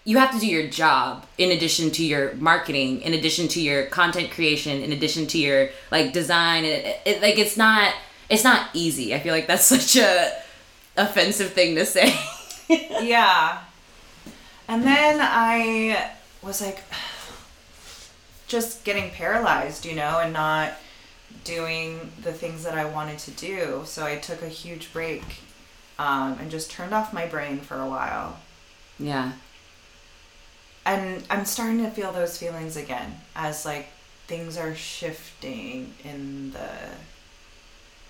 you 0.06 0.18
have 0.18 0.32
to 0.32 0.40
do 0.40 0.48
your 0.48 0.68
job 0.68 1.26
in 1.38 1.52
addition 1.52 1.92
to 1.92 2.04
your 2.04 2.34
marketing, 2.36 3.02
in 3.02 3.14
addition 3.14 3.48
to 3.50 3.62
your 3.62 3.86
content 3.86 4.32
creation, 4.32 4.82
in 4.82 4.92
addition 4.92 5.28
to 5.28 5.38
your 5.38 5.70
like 5.92 6.12
design. 6.14 6.66
It, 6.66 7.00
it, 7.06 7.22
like 7.22 7.38
it's 7.38 7.56
not 7.56 7.94
it's 8.30 8.44
not 8.44 8.70
easy. 8.74 9.16
I 9.16 9.20
feel 9.20 9.34
like 9.34 9.48
that's 9.48 9.66
such 9.78 9.96
a 9.96 10.32
offensive 10.98 11.54
thing 11.54 11.76
to 11.76 11.86
say. 11.86 12.14
yeah. 12.70 13.62
And 14.68 14.84
then 14.84 15.20
I 15.22 16.12
was 16.42 16.62
like, 16.62 16.82
just 18.48 18.84
getting 18.84 19.10
paralyzed, 19.12 19.86
you 19.86 19.96
know, 19.96 20.20
and 20.20 20.32
not 20.34 20.74
doing 21.44 22.12
the 22.22 22.32
things 22.32 22.64
that 22.64 22.76
I 22.78 22.86
wanted 22.86 23.20
to 23.20 23.32
do. 23.32 23.82
So 23.86 24.06
I 24.06 24.18
took 24.18 24.42
a 24.42 24.48
huge 24.48 24.94
break 24.94 25.24
um, 26.00 26.38
and 26.40 26.52
just 26.52 26.72
turned 26.72 26.94
off 26.94 27.14
my 27.14 27.26
brain 27.26 27.60
for 27.60 27.80
a 27.80 27.88
while. 27.90 28.38
yeah. 29.00 29.34
And 30.86 31.24
I'm 31.30 31.46
starting 31.46 31.80
to 31.84 31.90
feel 31.92 32.12
those 32.12 32.38
feelings 32.38 32.76
again 32.76 33.16
as 33.36 33.66
like 33.66 33.88
things 34.28 34.58
are 34.58 34.76
shifting 34.76 35.94
in 36.04 36.52
the 36.52 36.70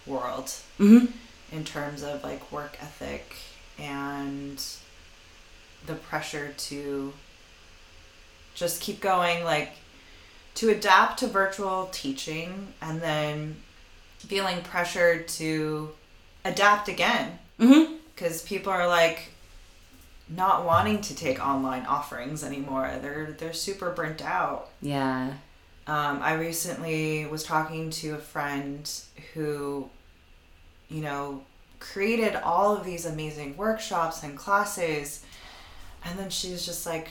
world 0.05 0.51
Mm-hmm. 0.79 1.05
in 1.51 1.63
terms 1.63 2.03
of 2.03 2.23
like 2.23 2.51
work 2.51 2.77
ethic 2.81 3.35
and 3.79 4.63
the 5.85 5.93
pressure 5.95 6.53
to 6.57 7.13
just 8.55 8.81
keep 8.81 8.99
going 9.01 9.43
like 9.43 9.71
to 10.55 10.69
adapt 10.69 11.19
to 11.19 11.27
virtual 11.27 11.89
teaching 11.91 12.73
and 12.81 13.01
then 13.01 13.55
feeling 14.19 14.61
pressured 14.61 15.27
to 15.27 15.91
adapt 16.45 16.87
again 16.87 17.37
Mm-hmm. 17.59 17.93
because 18.15 18.41
people 18.41 18.71
are 18.73 18.87
like 18.87 19.29
not 20.29 20.65
wanting 20.65 21.01
to 21.01 21.15
take 21.15 21.45
online 21.45 21.85
offerings 21.85 22.43
anymore 22.43 22.89
they're 23.01 23.35
they're 23.37 23.53
super 23.53 23.89
burnt 23.91 24.21
out 24.23 24.69
Yeah. 24.81 25.33
um, 25.87 26.21
I 26.21 26.33
recently 26.35 27.25
was 27.25 27.43
talking 27.43 27.89
to 27.91 28.15
a 28.15 28.17
friend 28.17 28.89
who, 29.33 29.89
you 30.89 31.01
know, 31.01 31.43
created 31.79 32.35
all 32.37 32.75
of 32.77 32.85
these 32.85 33.05
amazing 33.05 33.57
workshops 33.57 34.23
and 34.23 34.37
classes, 34.37 35.25
and 36.05 36.17
then 36.17 36.29
she 36.29 36.51
was 36.51 36.65
just 36.65 36.85
like, 36.85 37.09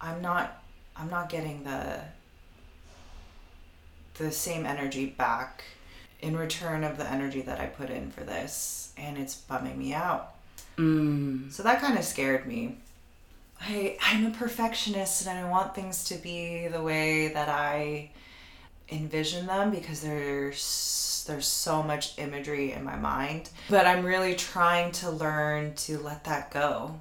"I'm 0.00 0.22
not, 0.22 0.62
I'm 0.96 1.10
not 1.10 1.28
getting 1.28 1.64
the 1.64 2.00
the 4.14 4.32
same 4.32 4.64
energy 4.64 5.04
back 5.06 5.62
in 6.20 6.34
return 6.36 6.82
of 6.84 6.96
the 6.96 7.06
energy 7.10 7.42
that 7.42 7.60
I 7.60 7.66
put 7.66 7.90
in 7.90 8.10
for 8.10 8.24
this 8.24 8.92
and 8.96 9.18
it's 9.18 9.34
bumming 9.34 9.78
me 9.78 9.92
out. 9.92 10.35
Mm. 10.76 11.50
So 11.52 11.62
that 11.62 11.80
kind 11.80 11.98
of 11.98 12.04
scared 12.04 12.46
me. 12.46 12.76
I 13.60 13.96
I'm 14.02 14.26
a 14.26 14.30
perfectionist 14.30 15.26
and 15.26 15.38
I 15.38 15.48
want 15.50 15.74
things 15.74 16.04
to 16.04 16.16
be 16.16 16.68
the 16.68 16.82
way 16.82 17.28
that 17.28 17.48
I 17.48 18.10
envision 18.90 19.46
them 19.46 19.70
because 19.70 20.00
there's 20.02 21.24
there's 21.26 21.46
so 21.46 21.82
much 21.82 22.18
imagery 22.18 22.72
in 22.72 22.84
my 22.84 22.96
mind. 22.96 23.48
But 23.68 23.86
I'm 23.86 24.04
really 24.04 24.34
trying 24.36 24.92
to 24.92 25.10
learn 25.10 25.74
to 25.74 25.98
let 25.98 26.24
that 26.24 26.50
go 26.52 27.00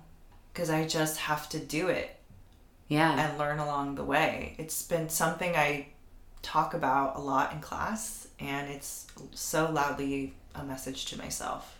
because 0.53 0.69
I 0.69 0.87
just 0.87 1.17
have 1.17 1.47
to 1.49 1.59
do 1.59 1.89
it 1.89 2.15
Yeah. 2.87 3.11
and 3.29 3.37
learn 3.37 3.59
along 3.59 3.95
the 3.95 4.03
way. 4.05 4.55
It's 4.57 4.81
been 4.83 5.09
something 5.09 5.55
I 5.55 5.87
talk 6.41 6.73
about 6.73 7.17
a 7.17 7.19
lot 7.19 7.51
in 7.53 7.59
class 7.59 8.27
and 8.39 8.69
it's 8.71 9.05
so 9.33 9.69
loudly 9.69 10.33
a 10.55 10.63
message 10.63 11.05
to 11.07 11.17
myself. 11.19 11.74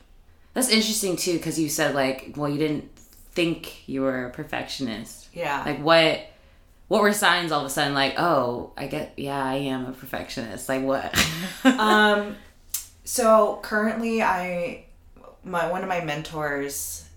That's 0.56 0.70
interesting 0.70 1.16
too, 1.16 1.34
because 1.38 1.60
you 1.60 1.70
said 1.70 1.94
like, 1.94 2.34
well, 2.36 2.50
you 2.50 2.58
didn't 2.58 2.90
think 2.98 3.88
you 3.88 4.02
were 4.02 4.26
a 4.26 4.32
perfectionist. 4.32 5.28
Yeah. 5.34 5.62
Like 5.64 5.80
what? 5.80 6.22
What 6.88 7.02
were 7.02 7.14
signs 7.14 7.52
all 7.52 7.62
of 7.62 7.66
a 7.66 7.70
sudden? 7.70 7.94
Like, 7.94 8.14
oh, 8.18 8.72
I 8.78 8.88
get, 8.88 9.14
yeah, 9.18 9.44
I 9.44 9.56
am 9.56 9.86
a 9.86 9.92
perfectionist. 9.92 10.68
Like 10.70 10.84
what? 10.84 11.16
um 11.66 12.36
so 13.06 13.60
currently 13.62 14.22
i 14.22 14.84
my 15.44 15.70
one 15.70 15.84
of 15.84 15.88
my 15.88 16.04
mentors 16.04 17.08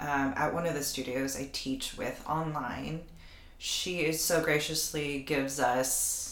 um, 0.00 0.34
at 0.36 0.52
one 0.52 0.66
of 0.66 0.74
the 0.74 0.82
studios 0.82 1.36
i 1.36 1.48
teach 1.52 1.96
with 1.96 2.22
online 2.28 3.00
she 3.56 4.00
is 4.00 4.22
so 4.22 4.42
graciously 4.42 5.20
gives 5.20 5.60
us 5.60 6.29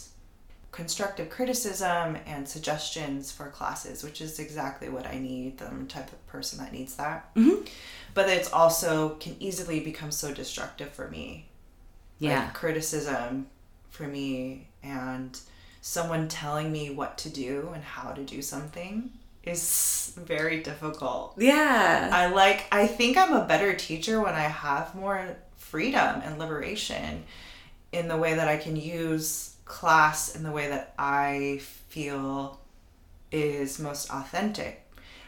constructive 0.71 1.29
criticism 1.29 2.15
and 2.25 2.47
suggestions 2.47 3.31
for 3.31 3.47
classes 3.49 4.03
which 4.03 4.21
is 4.21 4.39
exactly 4.39 4.87
what 4.89 5.05
i 5.07 5.17
need 5.17 5.61
i'm 5.61 5.79
the 5.81 5.85
type 5.87 6.11
of 6.11 6.27
person 6.27 6.59
that 6.59 6.71
needs 6.71 6.95
that 6.95 7.33
Mhm. 7.35 7.67
but 8.13 8.29
it's 8.29 8.51
also 8.53 9.09
can 9.19 9.35
easily 9.39 9.79
become 9.79 10.11
so 10.11 10.33
destructive 10.33 10.89
for 10.91 11.07
me 11.09 11.47
yeah. 12.19 12.45
like 12.45 12.53
criticism 12.53 13.47
for 13.89 14.03
me 14.07 14.67
and 14.83 15.39
someone 15.81 16.27
telling 16.27 16.71
me 16.71 16.89
what 16.89 17.17
to 17.17 17.29
do 17.29 17.71
and 17.73 17.83
how 17.83 18.11
to 18.11 18.23
do 18.23 18.41
something 18.41 19.09
is 19.43 20.11
very 20.17 20.61
difficult. 20.61 21.33
yeah. 21.37 22.09
I 22.11 22.27
like 22.27 22.65
I 22.71 22.85
think 22.87 23.17
I'm 23.17 23.33
a 23.33 23.45
better 23.45 23.73
teacher 23.73 24.19
when 24.21 24.33
I 24.35 24.41
have 24.41 24.93
more 24.93 25.37
freedom 25.55 26.21
and 26.23 26.37
liberation 26.37 27.23
in 27.93 28.07
the 28.09 28.17
way 28.17 28.33
that 28.35 28.47
I 28.49 28.57
can 28.57 28.75
use 28.75 29.48
class 29.69 30.35
in 30.35 30.43
the 30.43 30.51
way 30.51 30.67
that 30.67 30.93
I 30.97 31.61
feel 31.61 32.59
is 33.31 33.79
most 33.79 34.09
authentic. 34.09 34.85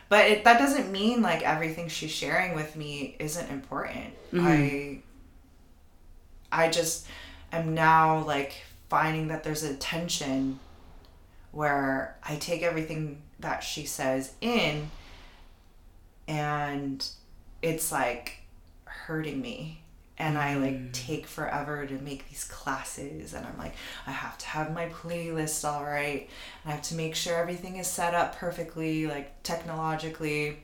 But 0.09 0.25
it, 0.25 0.43
that 0.43 0.59
doesn't 0.59 0.91
mean 0.91 1.21
like 1.21 1.43
everything 1.43 1.87
she's 1.87 2.11
sharing 2.11 2.55
with 2.55 2.75
me 2.75 3.15
isn't 3.19 3.49
important. 3.49 4.13
Mm-hmm. 4.33 4.45
I 4.45 4.99
I 6.51 6.69
just 6.69 7.07
am 7.53 7.73
now 7.73 8.25
like 8.25 8.53
finding 8.89 9.29
that 9.29 9.45
there's 9.45 9.63
a 9.63 9.75
tension 9.75 10.59
where 11.51 12.17
I 12.23 12.35
take 12.35 12.63
everything 12.63 13.21
that 13.39 13.63
she 13.63 13.85
says 13.85 14.33
in 14.41 14.89
and 16.27 17.07
it's 17.61 17.91
like 17.91 18.39
hurting 18.85 19.39
me 19.39 19.81
and 20.21 20.37
I 20.37 20.55
like 20.55 20.75
mm. 20.75 20.91
take 20.93 21.25
forever 21.25 21.85
to 21.85 21.93
make 21.95 22.29
these 22.29 22.43
classes 22.43 23.33
and 23.33 23.45
I'm 23.45 23.57
like 23.57 23.73
I 24.05 24.11
have 24.11 24.37
to 24.37 24.45
have 24.45 24.71
my 24.73 24.87
playlist 24.89 25.67
all 25.67 25.83
right 25.83 26.29
and 26.63 26.71
I 26.71 26.75
have 26.75 26.83
to 26.83 26.95
make 26.95 27.15
sure 27.15 27.35
everything 27.35 27.77
is 27.77 27.87
set 27.87 28.13
up 28.13 28.35
perfectly 28.37 29.07
like 29.07 29.41
technologically 29.43 30.59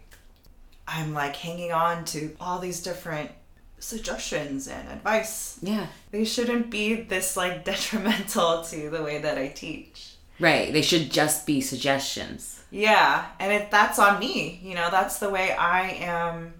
I'm 0.87 1.13
like 1.13 1.35
hanging 1.35 1.71
on 1.71 2.05
to 2.05 2.35
all 2.39 2.59
these 2.59 2.83
different 2.83 3.31
suggestions 3.79 4.67
and 4.67 4.87
advice 4.89 5.59
yeah. 5.61 5.87
they 6.11 6.23
shouldn't 6.23 6.69
be 6.69 6.93
this 7.01 7.35
like 7.35 7.65
detrimental 7.71 8.63
to 8.63 8.89
the 8.91 9.03
way 9.03 9.19
that 9.19 9.37
I 9.37 9.47
teach 9.49 10.13
Right. 10.39 10.71
They 10.71 10.83
should 10.83 11.09
just 11.09 11.47
be 11.47 11.61
suggestions. 11.61 12.61
yeah, 12.69 13.25
and 13.39 13.51
if 13.51 13.71
that's 13.71 13.97
on 13.97 14.19
me, 14.19 14.59
you 14.61 14.75
know, 14.75 14.87
that's 14.91 15.17
the 15.17 15.31
way 15.31 15.51
I 15.51 15.89
am 15.93 16.53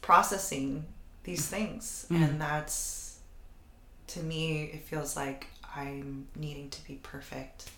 processing 0.00 0.84
these 1.24 1.46
things. 1.46 2.06
And 2.10 2.40
that's 2.40 3.18
to 4.08 4.22
me 4.22 4.64
it 4.74 4.82
feels 4.82 5.16
like 5.16 5.46
I'm 5.74 6.26
needing 6.36 6.70
to 6.70 6.84
be 6.84 6.94
perfect. 7.02 7.70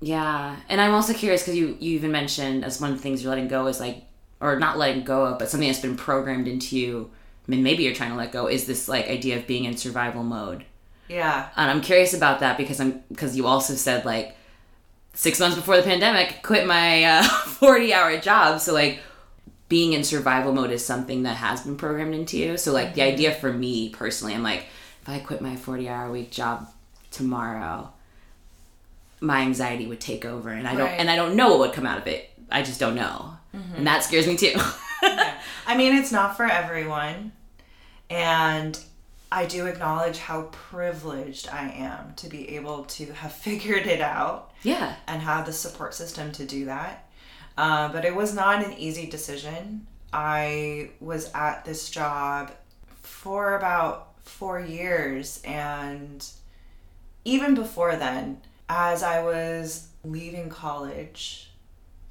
Yeah, 0.00 0.56
and 0.68 0.80
I'm 0.80 0.92
also 0.92 1.14
curious 1.14 1.42
because 1.42 1.56
you 1.56 1.76
you 1.80 1.92
even 1.94 2.12
mentioned 2.12 2.64
as 2.64 2.80
one 2.80 2.90
of 2.90 2.96
the 2.96 3.02
things 3.02 3.22
you're 3.22 3.30
letting 3.30 3.48
go 3.48 3.66
is 3.66 3.80
like, 3.80 4.02
or 4.40 4.58
not 4.58 4.76
letting 4.76 5.04
go 5.04 5.24
of, 5.24 5.38
but 5.38 5.48
something 5.48 5.68
that's 5.68 5.80
been 5.80 5.96
programmed 5.96 6.48
into 6.48 6.76
you. 6.76 7.10
I 7.46 7.50
mean, 7.50 7.62
maybe 7.62 7.84
you're 7.84 7.94
trying 7.94 8.10
to 8.10 8.16
let 8.16 8.32
go. 8.32 8.46
Is 8.48 8.66
this 8.66 8.88
like 8.88 9.08
idea 9.08 9.38
of 9.38 9.46
being 9.46 9.64
in 9.64 9.76
survival 9.76 10.22
mode? 10.22 10.64
Yeah. 11.08 11.48
And 11.56 11.70
I'm 11.70 11.80
curious 11.80 12.12
about 12.12 12.40
that 12.40 12.58
because 12.58 12.80
I'm 12.80 13.02
because 13.08 13.36
you 13.36 13.46
also 13.46 13.74
said 13.74 14.04
like 14.04 14.36
six 15.14 15.40
months 15.40 15.56
before 15.56 15.76
the 15.76 15.82
pandemic, 15.82 16.42
quit 16.42 16.66
my 16.66 17.04
uh, 17.04 17.22
40 17.28 17.94
hour 17.94 18.18
job. 18.18 18.60
So 18.60 18.74
like 18.74 19.00
being 19.68 19.92
in 19.92 20.04
survival 20.04 20.52
mode 20.52 20.70
is 20.70 20.84
something 20.84 21.24
that 21.24 21.36
has 21.36 21.62
been 21.62 21.76
programmed 21.76 22.14
into 22.14 22.38
you. 22.38 22.56
So 22.56 22.72
like 22.72 22.94
the 22.94 23.00
mm-hmm. 23.00 23.14
idea 23.14 23.34
for 23.34 23.52
me 23.52 23.88
personally, 23.88 24.34
I'm 24.34 24.42
like, 24.42 24.66
if 25.02 25.08
I 25.08 25.18
quit 25.18 25.40
my 25.40 25.56
40 25.56 25.88
hour 25.88 26.10
week 26.10 26.30
job 26.30 26.68
tomorrow, 27.10 27.90
my 29.20 29.40
anxiety 29.40 29.86
would 29.86 30.00
take 30.00 30.24
over 30.24 30.50
and 30.50 30.68
I 30.68 30.74
don't 30.74 30.86
Right. 30.86 31.00
and 31.00 31.10
I 31.10 31.16
don't 31.16 31.36
know 31.36 31.50
what 31.50 31.58
would 31.60 31.72
come 31.72 31.86
out 31.86 31.98
of 31.98 32.06
it. 32.06 32.30
I 32.50 32.62
just 32.62 32.78
don't 32.78 32.94
know. 32.94 33.36
Mm-hmm. 33.54 33.76
And 33.76 33.86
that 33.86 34.04
scares 34.04 34.26
me 34.26 34.36
too. 34.36 34.54
yeah. 35.02 35.34
I 35.66 35.76
mean, 35.76 35.96
it's 35.96 36.12
not 36.12 36.36
for 36.36 36.44
everyone. 36.44 37.32
And 38.08 38.78
I 39.32 39.46
do 39.46 39.66
acknowledge 39.66 40.18
how 40.18 40.42
privileged 40.52 41.48
I 41.48 41.70
am 41.70 42.14
to 42.16 42.28
be 42.28 42.56
able 42.56 42.84
to 42.84 43.12
have 43.12 43.32
figured 43.46 43.86
it 43.86 44.00
out 44.00 44.52
yeah. 44.62 44.94
and 45.06 45.22
have 45.22 45.46
the 45.46 45.52
support 45.52 45.94
system 45.94 46.30
to 46.32 46.44
do 46.44 46.66
that. 46.66 47.05
Uh, 47.56 47.88
but 47.88 48.04
it 48.04 48.14
was 48.14 48.34
not 48.34 48.64
an 48.64 48.74
easy 48.74 49.06
decision. 49.06 49.86
I 50.12 50.90
was 51.00 51.30
at 51.34 51.64
this 51.64 51.90
job 51.90 52.52
for 53.02 53.56
about 53.56 54.20
four 54.22 54.60
years, 54.60 55.40
and 55.44 56.24
even 57.24 57.54
before 57.54 57.96
then, 57.96 58.40
as 58.68 59.02
I 59.02 59.22
was 59.22 59.88
leaving 60.04 60.48
college 60.48 61.50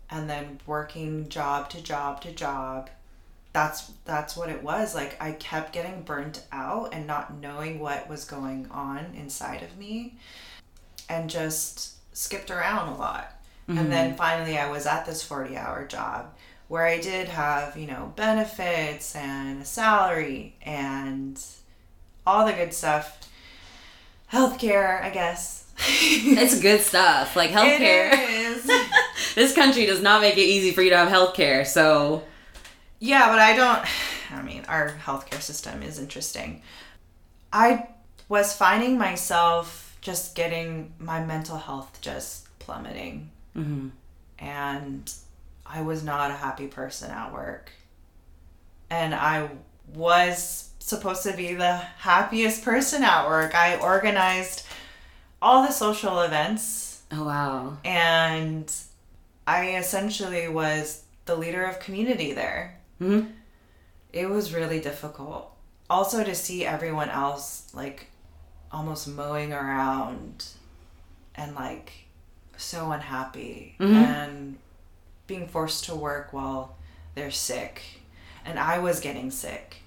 and 0.09 0.29
then 0.29 0.59
working 0.65 1.29
job 1.29 1.69
to 1.71 1.81
job 1.81 2.21
to 2.21 2.31
job, 2.31 2.89
that's 3.53 3.91
that's 4.03 4.35
what 4.35 4.49
it 4.49 4.63
was. 4.63 4.95
Like 4.95 5.21
I 5.21 5.31
kept 5.33 5.73
getting 5.73 6.01
burnt 6.01 6.43
out 6.51 6.93
and 6.93 7.07
not 7.07 7.37
knowing 7.37 7.79
what 7.79 8.09
was 8.09 8.25
going 8.25 8.67
on 8.71 9.13
inside 9.15 9.63
of 9.63 9.77
me, 9.77 10.17
and 11.07 11.29
just 11.29 11.93
skipped 12.15 12.51
around 12.51 12.89
a 12.89 12.97
lot. 12.97 13.34
And 13.67 13.77
mm-hmm. 13.77 13.89
then 13.89 14.15
finally, 14.15 14.57
I 14.57 14.69
was 14.69 14.85
at 14.85 15.05
this 15.05 15.23
40 15.23 15.57
hour 15.57 15.85
job 15.87 16.33
where 16.67 16.85
I 16.85 16.99
did 16.99 17.29
have, 17.29 17.77
you 17.77 17.87
know, 17.87 18.13
benefits 18.15 19.15
and 19.15 19.61
a 19.61 19.65
salary 19.65 20.55
and 20.61 21.43
all 22.25 22.45
the 22.45 22.53
good 22.53 22.73
stuff. 22.73 23.19
Healthcare, 24.31 25.01
I 25.01 25.09
guess. 25.09 25.63
It's 25.97 26.59
good 26.61 26.81
stuff. 26.81 27.35
Like 27.35 27.51
healthcare. 27.51 28.11
It 28.13 28.29
is. 28.29 28.71
this 29.35 29.53
country 29.53 29.85
does 29.85 30.01
not 30.01 30.21
make 30.21 30.37
it 30.37 30.41
easy 30.41 30.71
for 30.71 30.81
you 30.81 30.89
to 30.91 30.97
have 30.97 31.09
healthcare. 31.09 31.65
So 31.65 32.23
yeah, 32.99 33.29
but 33.29 33.39
I 33.39 33.55
don't. 33.55 33.85
I 34.31 34.41
mean, 34.41 34.63
our 34.67 34.89
healthcare 34.89 35.41
system 35.41 35.83
is 35.83 35.99
interesting. 35.99 36.61
I 37.51 37.87
was 38.29 38.53
finding 38.53 38.97
myself 38.97 39.97
just 40.01 40.35
getting 40.35 40.93
my 40.99 41.23
mental 41.23 41.57
health 41.57 41.99
just 42.01 42.47
plummeting. 42.59 43.29
Mhm. 43.55 43.91
And 44.39 45.11
I 45.65 45.81
was 45.81 46.03
not 46.03 46.31
a 46.31 46.35
happy 46.35 46.67
person 46.67 47.09
at 47.11 47.31
work. 47.33 47.71
And 48.89 49.15
I 49.15 49.49
was 49.93 50.69
supposed 50.79 51.23
to 51.23 51.33
be 51.33 51.53
the 51.55 51.75
happiest 51.77 52.63
person 52.63 53.03
at 53.03 53.27
work. 53.27 53.55
I 53.55 53.77
organized 53.77 54.65
all 55.41 55.63
the 55.63 55.71
social 55.71 56.21
events 56.21 57.01
Oh 57.11 57.23
wow. 57.25 57.77
and 57.83 58.71
I 59.47 59.75
essentially 59.77 60.47
was 60.47 61.03
the 61.25 61.35
leader 61.35 61.63
of 61.65 61.79
community 61.79 62.33
there. 62.33 62.79
Mhm. 62.99 63.33
It 64.13 64.27
was 64.29 64.53
really 64.53 64.79
difficult. 64.79 65.51
Also 65.89 66.23
to 66.23 66.33
see 66.35 66.65
everyone 66.65 67.09
else 67.09 67.67
like 67.73 68.07
almost 68.71 69.07
mowing 69.07 69.53
around 69.53 70.45
and 71.35 71.53
like 71.55 72.04
so 72.57 72.91
unhappy 72.91 73.75
Mhm. 73.79 73.95
and 73.95 74.57
being 75.27 75.47
forced 75.47 75.85
to 75.85 75.95
work 75.95 76.33
while 76.33 76.75
they're 77.15 77.31
sick. 77.31 77.81
And 78.45 78.59
I 78.59 78.77
was 78.79 78.99
getting 78.99 79.31
sick. 79.31 79.77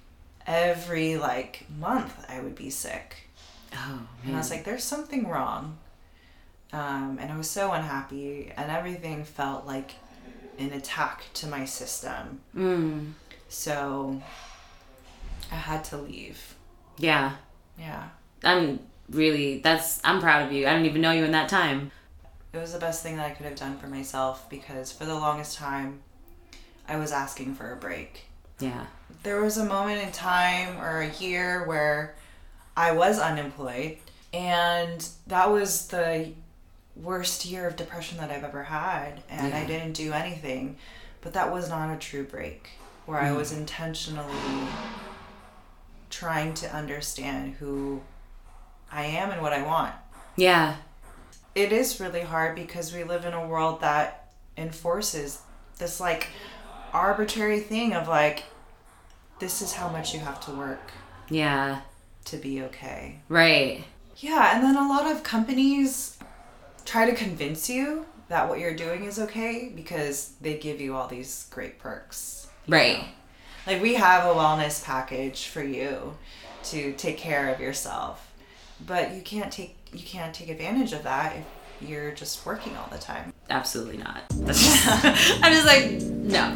Every 0.45 1.17
like 1.17 1.65
month 1.79 2.13
I 2.29 2.39
would 2.39 2.55
be 2.55 2.69
sick. 2.69 3.29
Oh, 3.73 4.01
And 4.25 4.35
I 4.35 4.37
was 4.37 4.49
like, 4.49 4.63
there's 4.65 4.83
something 4.83 5.27
wrong. 5.27 5.77
Um, 6.73 7.17
and 7.19 7.31
I 7.31 7.37
was 7.37 7.49
so 7.49 7.71
unhappy, 7.71 8.51
and 8.55 8.69
everything 8.69 9.23
felt 9.23 9.65
like 9.65 9.93
an 10.59 10.71
attack 10.73 11.23
to 11.35 11.47
my 11.47 11.65
system. 11.65 12.41
mm, 12.55 13.13
So 13.47 14.21
I 15.51 15.55
had 15.55 15.83
to 15.85 15.97
leave. 15.97 16.55
yeah. 16.97 17.35
Yeah. 17.77 18.09
I'm 18.43 18.79
really, 19.09 19.59
that's, 19.59 19.99
I'm 20.03 20.19
proud 20.19 20.45
of 20.45 20.51
you. 20.51 20.67
I 20.67 20.71
didn't 20.71 20.85
even 20.87 21.01
know 21.01 21.11
you 21.11 21.23
in 21.23 21.31
that 21.31 21.49
time. 21.49 21.91
It 22.51 22.57
was 22.57 22.73
the 22.73 22.79
best 22.79 23.03
thing 23.03 23.17
that 23.17 23.25
I 23.27 23.29
could 23.31 23.45
have 23.45 23.55
done 23.55 23.77
for 23.77 23.87
myself 23.87 24.49
because 24.49 24.91
for 24.91 25.05
the 25.05 25.13
longest 25.13 25.57
time, 25.57 25.99
I 26.87 26.97
was 26.97 27.11
asking 27.11 27.55
for 27.55 27.71
a 27.71 27.75
break. 27.75 28.25
Yeah. 28.59 28.87
There 29.23 29.41
was 29.41 29.57
a 29.57 29.65
moment 29.65 30.01
in 30.01 30.11
time 30.11 30.79
or 30.81 31.01
a 31.01 31.09
year 31.09 31.63
where 31.65 32.15
I 32.75 32.91
was 32.91 33.19
unemployed, 33.19 33.97
and 34.33 35.07
that 35.27 35.51
was 35.51 35.87
the 35.87 36.31
worst 36.95 37.45
year 37.45 37.67
of 37.67 37.75
depression 37.75 38.17
that 38.17 38.31
I've 38.31 38.43
ever 38.43 38.63
had, 38.63 39.21
and 39.29 39.53
I 39.53 39.65
didn't 39.65 39.93
do 39.93 40.13
anything. 40.13 40.77
But 41.21 41.33
that 41.33 41.51
was 41.51 41.69
not 41.69 41.93
a 41.93 41.97
true 41.97 42.23
break 42.23 42.69
where 43.05 43.19
I 43.19 43.29
mm. 43.29 43.37
was 43.37 43.51
intentionally 43.51 44.67
trying 46.09 46.53
to 46.55 46.73
understand 46.73 47.55
who 47.55 48.01
I 48.91 49.03
am 49.05 49.31
and 49.31 49.41
what 49.41 49.53
I 49.53 49.61
want. 49.61 49.93
Yeah. 50.35 50.77
It 51.55 51.71
is 51.71 51.99
really 51.99 52.21
hard 52.21 52.55
because 52.55 52.93
we 52.93 53.03
live 53.03 53.25
in 53.25 53.33
a 53.33 53.47
world 53.47 53.81
that 53.81 54.31
enforces 54.57 55.41
this 55.77 55.99
like 55.99 56.27
arbitrary 56.93 57.59
thing 57.59 57.93
of 57.93 58.07
like 58.07 58.43
this 59.39 59.61
is 59.61 59.73
how 59.73 59.87
much 59.89 60.13
you 60.13 60.19
have 60.19 60.39
to 60.45 60.51
work 60.51 60.91
Yeah. 61.29 61.81
to 62.25 62.37
be 62.37 62.61
okay. 62.63 63.19
Right. 63.29 63.85
Yeah, 64.17 64.53
and 64.55 64.63
then 64.63 64.75
a 64.75 64.87
lot 64.89 65.09
of 65.09 65.23
companies 65.23 66.17
try 66.85 67.09
to 67.09 67.15
convince 67.15 67.69
you 67.69 68.05
that 68.27 68.49
what 68.49 68.59
you're 68.59 68.75
doing 68.75 69.05
is 69.05 69.17
okay 69.17 69.71
because 69.73 70.33
they 70.41 70.57
give 70.57 70.81
you 70.81 70.95
all 70.95 71.07
these 71.07 71.47
great 71.51 71.79
perks. 71.79 72.47
Right. 72.67 72.97
know? 72.99 73.05
Like 73.73 73.81
we 73.81 73.95
have 73.95 74.25
a 74.25 74.37
wellness 74.37 74.83
package 74.83 75.47
for 75.47 75.63
you 75.63 76.17
to 76.65 76.93
take 76.93 77.17
care 77.17 77.53
of 77.53 77.59
yourself. 77.61 78.25
But 78.85 79.13
you 79.13 79.21
can't 79.21 79.51
take 79.51 79.78
you 79.93 80.03
can't 80.03 80.33
take 80.33 80.49
advantage 80.49 80.93
of 80.93 81.03
that 81.03 81.35
if 81.35 81.89
you're 81.89 82.11
just 82.11 82.45
working 82.45 82.75
all 82.77 82.87
the 82.91 82.97
time. 82.97 83.33
Absolutely 83.49 83.97
not. 83.97 84.23
Just- 84.45 84.87
I'm 85.43 85.53
just 85.53 85.65
like, 85.65 86.01
no. 86.01 86.55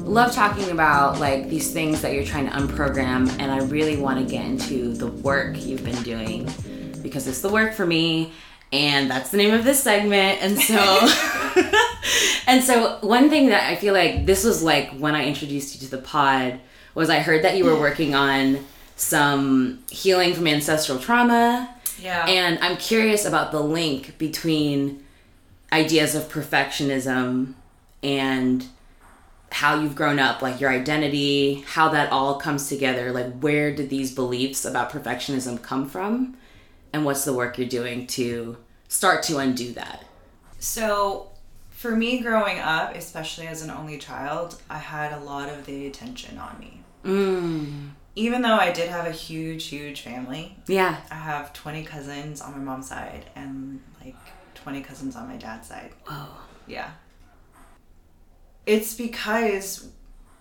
Love 0.00 0.34
talking 0.34 0.70
about 0.70 1.18
like 1.20 1.48
these 1.48 1.72
things 1.72 2.02
that 2.02 2.12
you're 2.12 2.24
trying 2.24 2.46
to 2.46 2.52
unprogram, 2.52 3.30
and 3.38 3.50
I 3.50 3.58
really 3.60 3.96
want 3.96 4.18
to 4.18 4.24
get 4.30 4.44
into 4.44 4.92
the 4.92 5.06
work 5.06 5.64
you've 5.64 5.84
been 5.84 6.02
doing 6.02 6.50
because 7.02 7.26
it's 7.26 7.40
the 7.40 7.48
work 7.48 7.72
for 7.72 7.86
me, 7.86 8.32
and 8.72 9.10
that's 9.10 9.30
the 9.30 9.36
name 9.38 9.54
of 9.54 9.64
this 9.64 9.82
segment. 9.82 10.42
And 10.42 10.58
so, 10.58 10.74
and 12.46 12.62
so, 12.62 12.98
one 13.00 13.30
thing 13.30 13.48
that 13.48 13.70
I 13.70 13.76
feel 13.76 13.94
like 13.94 14.26
this 14.26 14.44
was 14.44 14.62
like 14.62 14.90
when 14.98 15.14
I 15.14 15.24
introduced 15.24 15.74
you 15.74 15.86
to 15.88 15.96
the 15.96 16.02
pod 16.02 16.60
was 16.94 17.08
I 17.08 17.20
heard 17.20 17.44
that 17.44 17.56
you 17.56 17.64
were 17.64 17.78
working 17.78 18.14
on 18.14 18.66
some 18.96 19.84
healing 19.90 20.34
from 20.34 20.46
ancestral 20.46 20.98
trauma. 20.98 21.74
Yeah. 22.00 22.26
And 22.26 22.58
I'm 22.60 22.76
curious 22.76 23.24
about 23.24 23.52
the 23.52 23.60
link 23.60 24.18
between 24.18 25.04
ideas 25.72 26.14
of 26.14 26.24
perfectionism 26.24 27.54
and 28.02 28.66
how 29.50 29.80
you've 29.80 29.94
grown 29.94 30.18
up, 30.18 30.42
like 30.42 30.60
your 30.60 30.70
identity, 30.70 31.64
how 31.68 31.88
that 31.88 32.10
all 32.10 32.40
comes 32.40 32.68
together. 32.68 33.12
Like, 33.12 33.38
where 33.38 33.74
did 33.74 33.88
these 33.88 34.12
beliefs 34.12 34.64
about 34.64 34.90
perfectionism 34.90 35.62
come 35.62 35.88
from? 35.88 36.36
And 36.92 37.04
what's 37.04 37.24
the 37.24 37.32
work 37.32 37.58
you're 37.58 37.68
doing 37.68 38.06
to 38.08 38.56
start 38.88 39.22
to 39.24 39.38
undo 39.38 39.72
that? 39.72 40.04
So, 40.58 41.30
for 41.70 41.94
me 41.94 42.20
growing 42.20 42.58
up, 42.58 42.96
especially 42.96 43.46
as 43.46 43.62
an 43.62 43.70
only 43.70 43.98
child, 43.98 44.60
I 44.70 44.78
had 44.78 45.12
a 45.12 45.20
lot 45.20 45.48
of 45.48 45.66
the 45.66 45.86
attention 45.86 46.38
on 46.38 46.58
me. 46.58 46.80
Mm. 47.04 47.90
Even 48.16 48.42
though 48.42 48.54
I 48.56 48.70
did 48.72 48.88
have 48.90 49.06
a 49.06 49.10
huge, 49.12 49.64
huge 49.66 50.02
family, 50.02 50.56
Yeah. 50.68 50.98
I 51.10 51.14
have 51.16 51.52
20 51.52 51.84
cousins 51.84 52.40
on 52.40 52.52
my 52.52 52.58
mom's 52.58 52.88
side 52.88 53.24
and 53.34 53.80
like 54.04 54.14
20 54.54 54.82
cousins 54.82 55.16
on 55.16 55.26
my 55.28 55.36
dad's 55.36 55.68
side. 55.68 55.90
Whoa. 56.06 56.26
Yeah. 56.66 56.90
It's 58.66 58.94
because, 58.94 59.88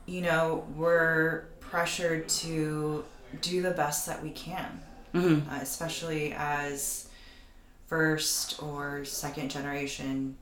you 0.06 0.22
know, 0.22 0.66
we're 0.76 1.46
pressured 1.60 2.30
to 2.30 3.04
do 3.42 3.62
the 3.62 3.72
best 3.72 4.06
that 4.06 4.22
we 4.24 4.30
can, 4.32 4.80
Mm-hmm. 5.14 5.50
uh, 5.50 5.60
especially 5.62 6.34
as 6.36 7.08
first 7.88 8.62
or 8.64 9.06
second 9.06 9.50
generation 9.52 10.36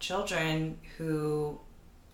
children 0.00 0.78
who 0.96 1.58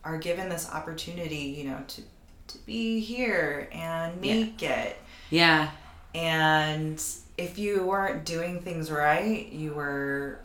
are 0.04 0.18
given 0.18 0.48
this 0.50 0.68
opportunity, 0.70 1.36
you 1.36 1.64
know, 1.64 1.78
to, 1.88 2.02
to 2.48 2.58
be 2.58 3.00
here 3.00 3.68
and 3.72 4.20
make 4.20 4.62
it. 4.62 4.96
Yeah. 5.30 5.70
And 6.14 7.02
if 7.36 7.58
you 7.58 7.84
weren't 7.84 8.24
doing 8.24 8.60
things 8.60 8.90
right, 8.90 9.46
you 9.50 9.72
were 9.74 10.38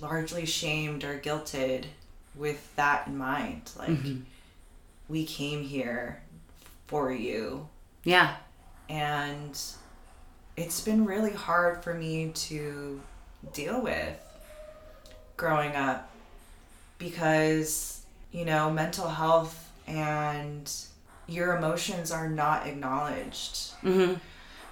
largely 0.00 0.46
shamed 0.46 1.04
or 1.04 1.18
guilted 1.18 1.84
with 2.34 2.74
that 2.76 3.06
in 3.06 3.16
mind. 3.16 3.70
Like, 3.78 3.90
mm-hmm. 3.90 4.20
we 5.08 5.24
came 5.24 5.62
here 5.62 6.22
for 6.86 7.12
you. 7.12 7.68
Yeah. 8.04 8.34
And 8.88 9.58
it's 10.56 10.80
been 10.80 11.04
really 11.04 11.32
hard 11.32 11.84
for 11.84 11.94
me 11.94 12.32
to 12.34 13.00
deal 13.52 13.80
with 13.80 14.18
growing 15.36 15.76
up 15.76 16.10
because, 16.98 18.02
you 18.32 18.44
know, 18.44 18.70
mental 18.70 19.08
health 19.08 19.70
and 19.86 20.70
your 21.30 21.56
emotions 21.56 22.10
are 22.10 22.28
not 22.28 22.66
acknowledged. 22.66 23.54
Mm-hmm. 23.82 24.14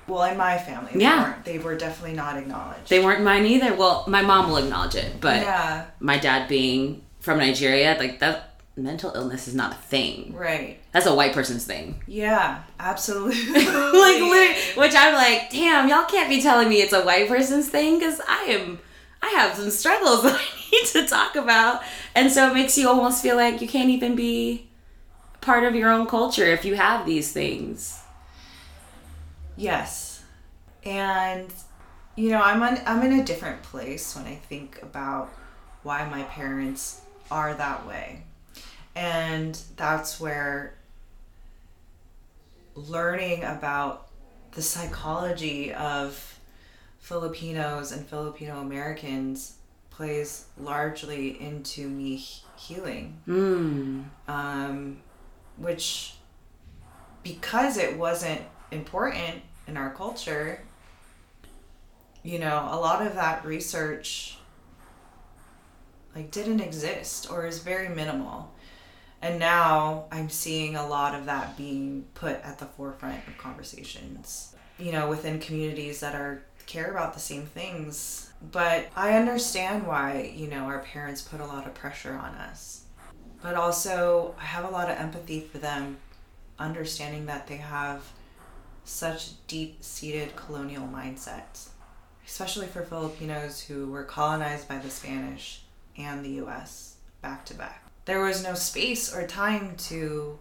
Well, 0.06 0.24
in 0.24 0.36
my 0.38 0.56
family, 0.58 0.92
they, 0.94 1.00
Yeah. 1.00 1.22
weren't, 1.24 1.44
they 1.44 1.58
were 1.58 1.76
definitely 1.76 2.16
not 2.16 2.36
acknowledged. 2.38 2.88
They 2.88 3.04
weren't 3.04 3.22
mine 3.22 3.44
either. 3.46 3.74
Well, 3.74 4.04
my 4.08 4.22
mom 4.22 4.48
will 4.48 4.56
acknowledge 4.56 4.94
it, 4.94 5.20
but 5.20 5.42
yeah, 5.42 5.86
my 6.00 6.18
dad 6.18 6.48
being 6.48 7.02
from 7.20 7.38
Nigeria, 7.38 7.94
like 7.98 8.18
that 8.20 8.60
mental 8.76 9.12
illness 9.14 9.48
is 9.48 9.54
not 9.54 9.72
a 9.72 9.76
thing. 9.76 10.32
right. 10.34 10.78
That's 10.92 11.04
a 11.06 11.14
white 11.14 11.32
person's 11.34 11.64
thing. 11.66 12.02
Yeah, 12.06 12.62
absolutely. 12.80 13.52
like 13.54 14.76
which 14.76 14.94
I'm 14.96 15.14
like, 15.14 15.50
damn, 15.50 15.88
y'all 15.88 16.04
can't 16.06 16.28
be 16.30 16.40
telling 16.40 16.68
me 16.68 16.76
it's 16.80 16.92
a 16.94 17.02
white 17.02 17.28
person's 17.28 17.68
thing 17.68 17.98
because 17.98 18.20
I 18.26 18.44
am, 18.44 18.78
I 19.22 19.28
have 19.36 19.56
some 19.56 19.68
struggles 19.70 20.22
that 20.24 20.34
I 20.40 20.70
need 20.72 20.86
to 20.92 21.06
talk 21.06 21.36
about, 21.36 21.82
and 22.14 22.32
so 22.32 22.50
it 22.50 22.54
makes 22.54 22.78
you 22.78 22.88
almost 22.88 23.22
feel 23.22 23.36
like 23.36 23.60
you 23.60 23.68
can't 23.68 23.90
even 23.90 24.14
be 24.16 24.67
part 25.40 25.64
of 25.64 25.74
your 25.74 25.90
own 25.90 26.06
culture 26.06 26.44
if 26.44 26.64
you 26.64 26.74
have 26.74 27.06
these 27.06 27.32
things. 27.32 28.02
Yes. 29.56 30.22
And 30.84 31.52
you 32.18 32.30
know, 32.30 32.42
I'm 32.42 32.60
on, 32.62 32.80
I'm 32.84 33.04
in 33.04 33.20
a 33.20 33.24
different 33.24 33.62
place 33.62 34.16
when 34.16 34.26
I 34.26 34.34
think 34.34 34.82
about 34.82 35.30
why 35.84 36.08
my 36.08 36.24
parents 36.24 37.00
are 37.30 37.54
that 37.54 37.86
way. 37.86 38.24
And 38.96 39.56
that's 39.76 40.18
where 40.18 40.74
learning 42.74 43.44
about 43.44 44.08
the 44.50 44.62
psychology 44.62 45.72
of 45.72 46.40
Filipinos 46.98 47.92
and 47.92 48.04
Filipino 48.04 48.60
Americans 48.60 49.54
plays 49.90 50.46
largely 50.58 51.40
into 51.40 51.88
me 51.88 52.16
healing. 52.56 53.20
Mm. 53.28 54.04
Um, 54.26 54.98
which, 55.58 56.14
because 57.22 57.76
it 57.76 57.98
wasn't 57.98 58.40
important 58.70 59.42
in 59.66 59.76
our 59.76 59.90
culture, 59.90 60.62
you 62.22 62.38
know, 62.38 62.68
a 62.70 62.78
lot 62.78 63.06
of 63.06 63.14
that 63.14 63.44
research 63.44 64.38
like 66.14 66.30
didn't 66.30 66.60
exist 66.60 67.30
or 67.30 67.46
is 67.46 67.60
very 67.60 67.88
minimal. 67.88 68.52
And 69.20 69.38
now 69.38 70.06
I'm 70.12 70.28
seeing 70.28 70.76
a 70.76 70.86
lot 70.86 71.14
of 71.14 71.26
that 71.26 71.56
being 71.56 72.06
put 72.14 72.40
at 72.42 72.58
the 72.58 72.66
forefront 72.66 73.26
of 73.26 73.36
conversations, 73.36 74.54
you 74.78 74.92
know, 74.92 75.08
within 75.08 75.40
communities 75.40 76.00
that 76.00 76.14
are 76.14 76.42
care 76.66 76.90
about 76.90 77.14
the 77.14 77.20
same 77.20 77.46
things. 77.46 78.32
But 78.52 78.88
I 78.94 79.16
understand 79.16 79.86
why, 79.86 80.32
you 80.36 80.48
know, 80.48 80.64
our 80.64 80.80
parents 80.80 81.22
put 81.22 81.40
a 81.40 81.46
lot 81.46 81.66
of 81.66 81.74
pressure 81.74 82.14
on 82.14 82.34
us. 82.34 82.84
But 83.42 83.54
also, 83.54 84.34
I 84.40 84.44
have 84.44 84.64
a 84.64 84.70
lot 84.70 84.90
of 84.90 84.98
empathy 84.98 85.40
for 85.40 85.58
them, 85.58 85.98
understanding 86.58 87.26
that 87.26 87.46
they 87.46 87.56
have 87.56 88.02
such 88.84 89.46
deep 89.46 89.84
seated 89.84 90.34
colonial 90.34 90.88
mindsets, 90.88 91.68
especially 92.26 92.66
for 92.66 92.82
Filipinos 92.82 93.60
who 93.60 93.90
were 93.90 94.04
colonized 94.04 94.66
by 94.66 94.78
the 94.78 94.90
Spanish 94.90 95.62
and 95.96 96.24
the 96.24 96.42
US 96.44 96.96
back 97.20 97.44
to 97.46 97.54
back. 97.54 97.84
There 98.06 98.22
was 98.22 98.42
no 98.42 98.54
space 98.54 99.14
or 99.14 99.26
time 99.26 99.76
to 99.76 100.38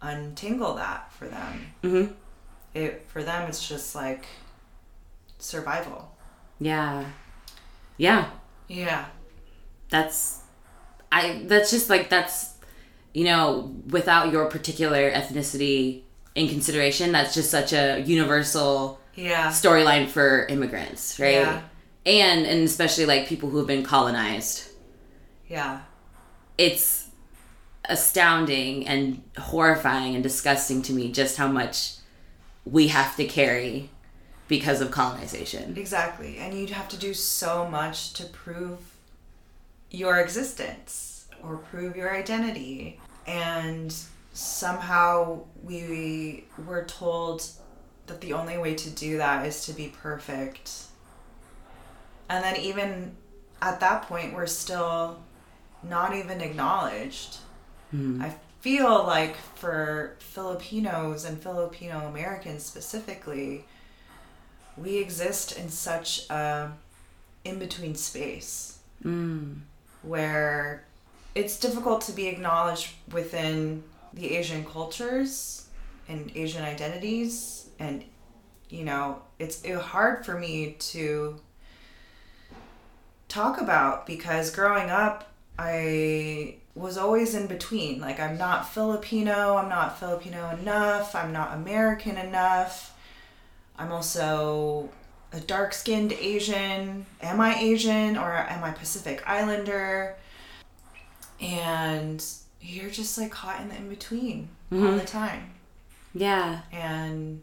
untangle 0.00 0.74
that 0.74 1.12
for 1.12 1.28
them. 1.28 1.72
Mm-hmm. 1.82 2.12
It 2.74 3.04
for 3.08 3.22
them 3.22 3.48
it's 3.48 3.68
just 3.68 3.94
like 3.94 4.24
survival. 5.38 6.16
Yeah. 6.60 7.04
Yeah. 7.96 8.30
Yeah. 8.68 9.06
That's 9.90 10.42
I 11.12 11.42
that's 11.46 11.70
just 11.70 11.88
like 11.90 12.08
that's 12.10 12.54
you 13.14 13.24
know, 13.24 13.74
without 13.88 14.30
your 14.32 14.46
particular 14.46 15.10
ethnicity 15.10 16.02
in 16.34 16.48
consideration, 16.48 17.10
that's 17.10 17.34
just 17.34 17.50
such 17.50 17.72
a 17.72 18.00
universal 18.00 19.00
Yeah. 19.14 19.48
storyline 19.48 20.06
for 20.08 20.46
immigrants, 20.46 21.18
right? 21.18 21.34
Yeah. 21.34 21.62
And 22.06 22.46
and 22.46 22.62
especially 22.64 23.06
like 23.06 23.26
people 23.26 23.48
who 23.50 23.58
have 23.58 23.66
been 23.66 23.82
colonized. 23.82 24.68
Yeah. 25.48 25.80
It's 26.58 27.08
astounding 27.88 28.86
and 28.86 29.22
horrifying 29.38 30.14
and 30.14 30.22
disgusting 30.22 30.82
to 30.82 30.92
me 30.92 31.10
just 31.10 31.36
how 31.38 31.48
much 31.48 31.94
we 32.64 32.88
have 32.88 33.16
to 33.16 33.24
carry 33.24 33.88
because 34.46 34.80
of 34.80 34.90
colonization. 34.90 35.74
Exactly. 35.76 36.38
And 36.38 36.54
you'd 36.54 36.70
have 36.70 36.88
to 36.90 36.96
do 36.98 37.14
so 37.14 37.66
much 37.68 38.12
to 38.14 38.24
prove 38.24 38.87
your 39.90 40.18
existence 40.18 41.26
or 41.42 41.56
prove 41.56 41.96
your 41.96 42.14
identity. 42.14 43.00
And 43.26 43.94
somehow 44.32 45.40
we 45.62 46.44
were 46.66 46.84
told 46.84 47.46
that 48.06 48.20
the 48.20 48.32
only 48.32 48.58
way 48.58 48.74
to 48.74 48.90
do 48.90 49.18
that 49.18 49.46
is 49.46 49.66
to 49.66 49.72
be 49.72 49.92
perfect. 50.00 50.84
And 52.28 52.44
then, 52.44 52.56
even 52.56 53.16
at 53.62 53.80
that 53.80 54.02
point, 54.02 54.34
we're 54.34 54.46
still 54.46 55.20
not 55.82 56.14
even 56.14 56.40
acknowledged. 56.40 57.38
Hmm. 57.90 58.20
I 58.20 58.34
feel 58.60 59.04
like 59.04 59.36
for 59.36 60.16
Filipinos 60.18 61.24
and 61.24 61.40
Filipino 61.40 62.06
Americans 62.08 62.64
specifically, 62.64 63.64
we 64.76 64.98
exist 64.98 65.56
in 65.56 65.68
such 65.68 66.28
a 66.30 66.72
in 67.44 67.58
between 67.58 67.94
space 67.94 68.78
hmm. 69.02 69.54
Where 70.08 70.84
it's 71.34 71.58
difficult 71.60 72.00
to 72.02 72.12
be 72.12 72.26
acknowledged 72.26 72.94
within 73.12 73.84
the 74.12 74.36
Asian 74.36 74.64
cultures 74.64 75.68
and 76.08 76.32
Asian 76.34 76.64
identities. 76.64 77.68
And 77.78 78.04
you 78.70 78.84
know 78.84 79.22
it's 79.38 79.64
hard 79.66 80.26
for 80.26 80.38
me 80.38 80.76
to 80.78 81.40
talk 83.28 83.60
about 83.60 84.06
because 84.06 84.50
growing 84.50 84.90
up 84.90 85.32
I 85.58 86.56
was 86.74 86.96
always 86.96 87.34
in 87.34 87.46
between. 87.46 88.00
Like 88.00 88.20
I'm 88.20 88.38
not 88.38 88.68
Filipino 88.68 89.56
I'm 89.56 89.68
not 89.68 89.98
Filipino 89.98 90.50
enough 90.50 91.14
I'm 91.14 91.32
not 91.32 91.54
American 91.54 92.16
enough. 92.16 92.94
I'm 93.78 93.92
also 93.92 94.88
a 95.32 95.40
dark 95.40 95.74
skinned 95.74 96.12
Asian. 96.12 97.06
Am 97.20 97.40
I 97.40 97.58
Asian 97.58 98.16
or 98.16 98.32
am 98.32 98.64
I 98.64 98.70
Pacific 98.70 99.22
Islander? 99.26 100.16
And 101.40 102.24
you're 102.60 102.90
just 102.90 103.16
like 103.18 103.30
caught 103.30 103.60
in 103.60 103.68
the 103.68 103.76
in 103.76 103.88
between 103.88 104.48
all 104.72 104.78
the 104.78 104.86
mm-hmm. 104.86 105.04
time. 105.04 105.50
Yeah. 106.14 106.60
And 106.72 107.42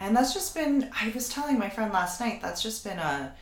and 0.00 0.16
that's 0.16 0.32
just 0.32 0.54
been 0.54 0.90
I 1.00 1.10
was 1.10 1.28
telling 1.28 1.58
my 1.58 1.68
friend 1.68 1.92
last 1.92 2.20
night, 2.20 2.40
that's 2.40 2.62
just 2.62 2.84
been 2.84 2.98
a 2.98 3.34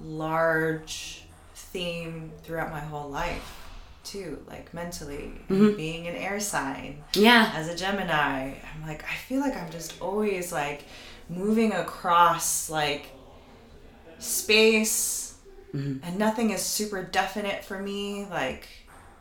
large 0.00 1.24
theme 1.54 2.30
throughout 2.42 2.70
my 2.70 2.80
whole 2.80 3.10
life 3.10 3.62
too, 4.04 4.42
like 4.48 4.72
mentally. 4.72 5.32
And 5.48 5.60
mm-hmm. 5.60 5.76
being 5.76 6.06
an 6.06 6.14
air 6.14 6.38
sign 6.38 7.02
Yeah. 7.14 7.52
as 7.54 7.68
a 7.68 7.76
Gemini, 7.76 8.54
I'm 8.74 8.86
like, 8.86 9.04
I 9.04 9.14
feel 9.16 9.40
like 9.40 9.56
I'm 9.56 9.70
just 9.70 10.00
always 10.00 10.52
like 10.52 10.84
moving 11.28 11.72
across 11.72 12.70
like 12.70 13.10
space 14.18 15.36
mm-hmm. 15.74 16.04
and 16.04 16.18
nothing 16.18 16.50
is 16.50 16.62
super 16.62 17.02
definite 17.02 17.64
for 17.64 17.78
me. 17.78 18.26
Like, 18.30 18.68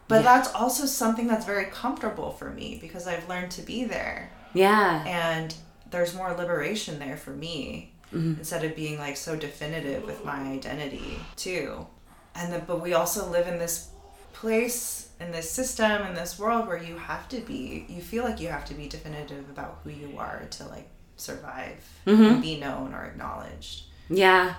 but 0.07 0.23
that's 0.23 0.53
also 0.53 0.85
something 0.85 1.27
that's 1.27 1.45
very 1.45 1.65
comfortable 1.65 2.31
for 2.31 2.49
me 2.49 2.77
because 2.81 3.07
I've 3.07 3.27
learned 3.27 3.51
to 3.51 3.61
be 3.61 3.85
there 3.85 4.31
Yeah. 4.53 5.03
and 5.05 5.53
there's 5.89 6.13
more 6.13 6.33
liberation 6.33 6.99
there 6.99 7.17
for 7.17 7.31
me 7.31 7.93
mm-hmm. 8.13 8.39
instead 8.39 8.63
of 8.63 8.75
being 8.75 8.97
like 8.97 9.17
so 9.17 9.35
definitive 9.35 10.03
with 10.05 10.23
my 10.25 10.39
identity 10.39 11.19
too 11.35 11.87
and 12.35 12.51
then 12.51 12.63
but 12.67 12.81
we 12.81 12.93
also 12.93 13.29
live 13.29 13.47
in 13.47 13.57
this 13.57 13.89
place 14.33 15.09
in 15.19 15.31
this 15.31 15.49
system 15.49 16.01
in 16.03 16.13
this 16.13 16.37
world 16.37 16.67
where 16.67 16.81
you 16.81 16.97
have 16.97 17.27
to 17.29 17.39
be 17.41 17.85
you 17.87 18.01
feel 18.01 18.23
like 18.23 18.39
you 18.39 18.47
have 18.47 18.65
to 18.65 18.73
be 18.73 18.87
definitive 18.87 19.49
about 19.49 19.79
who 19.83 19.89
you 19.89 20.17
are 20.17 20.43
to 20.49 20.65
like 20.67 20.89
survive 21.15 21.77
mm-hmm. 22.05 22.23
and 22.23 22.41
be 22.41 22.59
known 22.59 22.93
or 22.93 23.05
acknowledged 23.05 23.83
Yeah. 24.09 24.55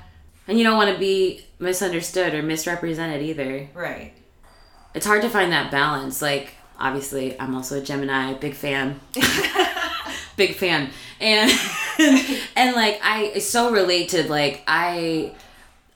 And 0.49 0.59
you 0.59 0.65
don't 0.65 0.77
want 0.77 0.93
to 0.93 0.99
be 0.99 1.45
misunderstood 1.59 2.35
or 2.35 2.43
misrepresented 2.43 3.23
either. 3.23 3.69
right 3.75 4.13
It's 4.95 5.07
hard 5.07 5.23
to 5.23 5.29
find 5.29 5.53
that 5.53 5.71
balance. 5.71 6.23
Like, 6.23 6.55
obviously, 6.79 7.39
I'm 7.41 7.55
also 7.55 7.79
a 7.79 7.83
Gemini, 7.83 8.35
big 8.35 8.55
fan. 8.55 9.01
big 10.37 10.55
fan. 10.55 10.91
And 11.21 11.51
and 12.57 12.77
like 12.77 13.01
I 13.03 13.39
so 13.39 13.73
related 13.73 14.29
like 14.29 14.63
I 14.67 15.35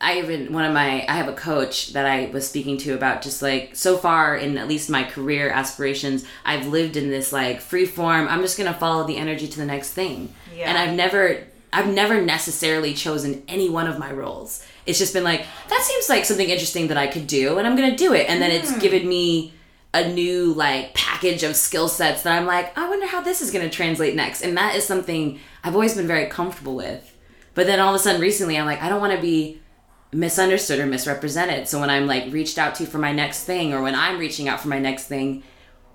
I 0.00 0.18
even 0.18 0.52
one 0.52 0.64
of 0.64 0.72
my 0.72 1.04
I 1.06 1.12
have 1.12 1.28
a 1.28 1.34
coach 1.34 1.92
that 1.92 2.06
I 2.06 2.30
was 2.32 2.48
speaking 2.48 2.78
to 2.78 2.94
about 2.94 3.22
just 3.22 3.42
like 3.42 3.76
so 3.76 3.98
far 3.98 4.36
in 4.36 4.56
at 4.56 4.66
least 4.66 4.88
my 4.88 5.04
career 5.04 5.50
aspirations, 5.50 6.24
I've 6.44 6.66
lived 6.66 6.96
in 6.96 7.10
this 7.10 7.32
like 7.32 7.60
free 7.60 7.86
form, 7.86 8.26
I'm 8.28 8.40
just 8.40 8.56
gonna 8.56 8.74
follow 8.74 9.06
the 9.06 9.18
energy 9.18 9.46
to 9.46 9.58
the 9.58 9.66
next 9.66 9.92
thing. 9.92 10.32
Yeah. 10.56 10.70
And 10.70 10.78
I've 10.78 10.96
never 10.96 11.44
I've 11.72 11.92
never 11.92 12.20
necessarily 12.20 12.94
chosen 12.94 13.42
any 13.46 13.68
one 13.68 13.86
of 13.86 13.98
my 13.98 14.10
roles. 14.10 14.64
It's 14.86 14.98
just 14.98 15.14
been 15.14 15.24
like, 15.24 15.46
that 15.68 15.82
seems 15.82 16.08
like 16.08 16.24
something 16.24 16.48
interesting 16.48 16.88
that 16.88 16.96
I 16.96 17.06
could 17.06 17.26
do 17.26 17.58
and 17.58 17.66
I'm 17.66 17.76
gonna 17.76 17.96
do 17.96 18.12
it. 18.12 18.28
And 18.28 18.42
then 18.42 18.50
it's 18.50 18.72
hmm. 18.72 18.80
given 18.80 19.08
me 19.08 19.52
a 19.92 20.08
new 20.08 20.52
like 20.52 20.94
package 20.94 21.42
of 21.42 21.56
skill 21.56 21.88
sets 21.88 22.22
that 22.22 22.36
I'm 22.36 22.46
like, 22.46 22.76
I 22.76 22.88
wonder 22.88 23.06
how 23.06 23.20
this 23.20 23.40
is 23.40 23.50
gonna 23.50 23.70
translate 23.70 24.16
next. 24.16 24.42
And 24.42 24.56
that 24.56 24.74
is 24.74 24.84
something 24.84 25.38
I've 25.62 25.74
always 25.74 25.94
been 25.94 26.06
very 26.06 26.26
comfortable 26.26 26.74
with. 26.74 27.16
But 27.54 27.66
then 27.66 27.80
all 27.80 27.94
of 27.94 28.00
a 28.00 28.02
sudden 28.02 28.20
recently 28.20 28.58
I'm 28.58 28.66
like, 28.66 28.82
I 28.82 28.88
don't 28.88 29.00
wanna 29.00 29.20
be 29.20 29.60
misunderstood 30.12 30.80
or 30.80 30.86
misrepresented. 30.86 31.68
So 31.68 31.78
when 31.78 31.90
I'm 31.90 32.06
like 32.06 32.32
reached 32.32 32.58
out 32.58 32.74
to 32.76 32.86
for 32.86 32.98
my 32.98 33.12
next 33.12 33.44
thing 33.44 33.72
or 33.72 33.82
when 33.82 33.94
I'm 33.94 34.18
reaching 34.18 34.48
out 34.48 34.60
for 34.60 34.68
my 34.68 34.80
next 34.80 35.06
thing, 35.06 35.44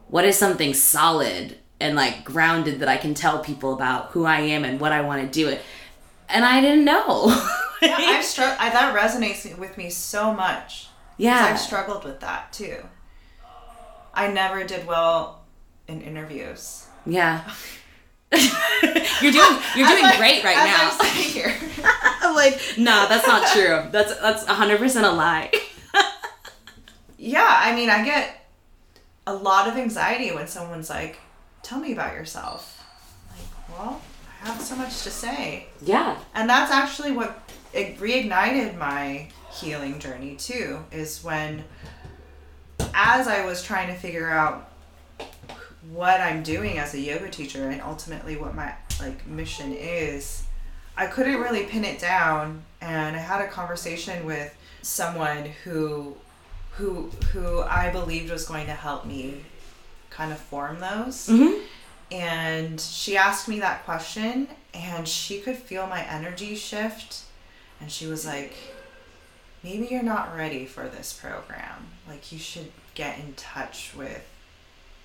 what 0.08 0.24
is 0.24 0.38
something 0.38 0.74
solid 0.74 1.58
and 1.80 1.96
like 1.96 2.24
grounded 2.24 2.80
that 2.80 2.90
I 2.90 2.98
can 2.98 3.14
tell 3.14 3.40
people 3.40 3.74
about 3.74 4.12
who 4.12 4.26
I 4.26 4.40
am 4.40 4.64
and 4.64 4.80
what 4.80 4.92
I 4.92 5.02
want 5.02 5.22
to 5.22 5.28
do 5.28 5.48
it. 5.50 5.62
And 6.30 6.44
I 6.46 6.62
didn't 6.62 6.86
know. 6.86 7.28
yeah 7.82 7.96
i've 8.00 8.24
struck 8.24 8.60
I, 8.60 8.70
that 8.70 8.96
resonates 8.96 9.58
with 9.58 9.78
me 9.78 9.90
so 9.90 10.34
much. 10.34 10.88
yeah. 11.18 11.46
I've 11.46 11.60
struggled 11.60 12.04
with 12.06 12.22
that 12.22 12.52
too. 12.54 12.78
I 14.14 14.32
never 14.32 14.64
did 14.64 14.88
well 14.88 15.42
in 15.88 16.02
interviews. 16.02 16.88
Yeah. 17.06 17.44
you're 18.32 19.32
doing 19.32 19.60
you're 19.76 19.88
doing 19.88 20.06
I- 20.06 20.16
great 20.18 20.44
right 20.44 20.56
now. 20.56 20.98
I'm 21.00 21.16
here. 21.16 21.54
I'm 22.22 22.34
like, 22.34 22.60
no, 22.78 23.06
that's 23.08 23.28
not 23.28 23.48
true. 23.52 23.84
That's 23.92 24.16
that's 24.20 24.44
100% 24.46 25.04
a 25.04 25.12
lie. 25.14 25.52
yeah, 27.18 27.58
I 27.62 27.76
mean, 27.76 27.90
I 27.90 28.04
get 28.04 28.48
a 29.28 29.34
lot 29.34 29.68
of 29.68 29.76
anxiety 29.78 30.32
when 30.32 30.48
someone's 30.48 30.90
like, 30.90 31.18
"Tell 31.66 31.80
me 31.80 31.94
about 31.94 32.14
yourself." 32.14 32.84
Like, 33.32 33.78
well, 33.80 34.02
I 34.44 34.48
have 34.48 34.62
so 34.62 34.76
much 34.76 35.02
to 35.02 35.10
say, 35.10 35.68
yeah. 35.82 36.20
and 36.36 36.48
that's 36.48 36.72
actually 36.72 37.12
what 37.12 37.50
it 37.74 37.98
reignited 38.00 38.78
my 38.78 39.30
healing 39.52 39.98
journey 40.00 40.36
too. 40.36 40.84
Is 40.92 41.24
when, 41.24 41.64
as 42.94 43.28
I 43.28 43.46
was 43.46 43.64
trying 43.64 43.88
to 43.88 44.00
figure 44.00 44.30
out 44.30 44.70
what 45.92 46.22
I'm 46.22 46.44
doing 46.44 46.78
as 46.78 46.94
a 46.94 47.00
yoga 47.00 47.30
teacher 47.30 47.70
and 47.70 47.82
ultimately 47.82 48.36
what 48.36 48.54
my 48.54 48.74
like 49.00 49.26
mission 49.26 49.74
is, 49.74 50.44
I 50.96 51.08
couldn't 51.08 51.40
really 51.40 51.64
pin 51.66 51.84
it 51.84 52.00
down 52.00 52.64
and 52.82 53.16
I 53.16 53.20
had 53.20 53.42
a 53.42 53.48
conversation 53.48 54.26
with 54.26 54.56
someone 54.82 55.46
who 55.64 56.16
who 56.72 57.10
who 57.32 57.62
I 57.62 57.90
believed 57.92 58.32
was 58.32 58.46
going 58.46 58.68
to 58.68 58.74
help 58.74 59.06
me 59.06 59.44
kind 60.16 60.32
of 60.32 60.40
form 60.40 60.80
those. 60.80 61.28
Mm-hmm. 61.28 61.62
And 62.12 62.80
she 62.80 63.18
asked 63.18 63.48
me 63.48 63.60
that 63.60 63.84
question 63.84 64.48
and 64.74 65.08
she 65.08 65.40
could 65.40 65.58
feel 65.58 65.88
my 65.88 66.04
energy 66.04 66.56
shift 66.56 67.24
and 67.82 67.92
she 67.92 68.08
was 68.08 68.26
like 68.26 68.54
maybe 69.64 69.88
you're 69.90 70.04
not 70.04 70.36
ready 70.36 70.66
for 70.66 70.88
this 70.88 71.12
program. 71.14 71.88
Like 72.08 72.32
you 72.32 72.38
should 72.38 72.72
get 72.94 73.20
in 73.20 73.34
touch 73.34 73.94
with 73.98 74.24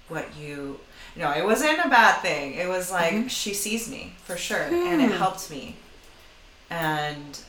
what 0.09 0.37
you 0.37 0.79
no 1.17 1.31
it 1.33 1.45
wasn't 1.45 1.79
a 1.85 1.89
bad 1.89 2.21
thing. 2.21 2.55
It 2.55 2.69
was 2.69 2.93
like 2.93 3.13
mm-hmm. 3.13 3.27
she 3.29 3.55
sees 3.55 3.91
me 3.91 4.15
for 4.25 4.37
sure 4.37 4.63
and 4.63 5.01
it 5.01 5.13
helped 5.13 5.51
me. 5.51 5.77
And 6.69 7.41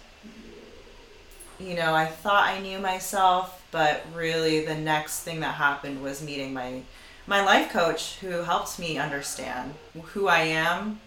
you 1.59 1.76
know 1.76 1.93
i 1.93 2.05
thought 2.05 2.47
i 2.47 2.59
knew 2.59 2.80
myself 2.80 3.64
but 3.72 4.03
really 4.16 4.66
the 4.66 4.76
next 4.76 5.22
thing 5.22 5.39
that 5.41 5.55
happened 5.55 6.01
was 6.01 6.22
meeting 6.22 6.53
my 6.53 6.82
my 7.28 7.43
life 7.43 7.69
coach 7.69 8.17
who 8.19 8.30
helped 8.30 8.80
me 8.80 8.97
understand 8.97 9.74
who 10.13 10.28
i 10.28 10.39
am 10.39 10.99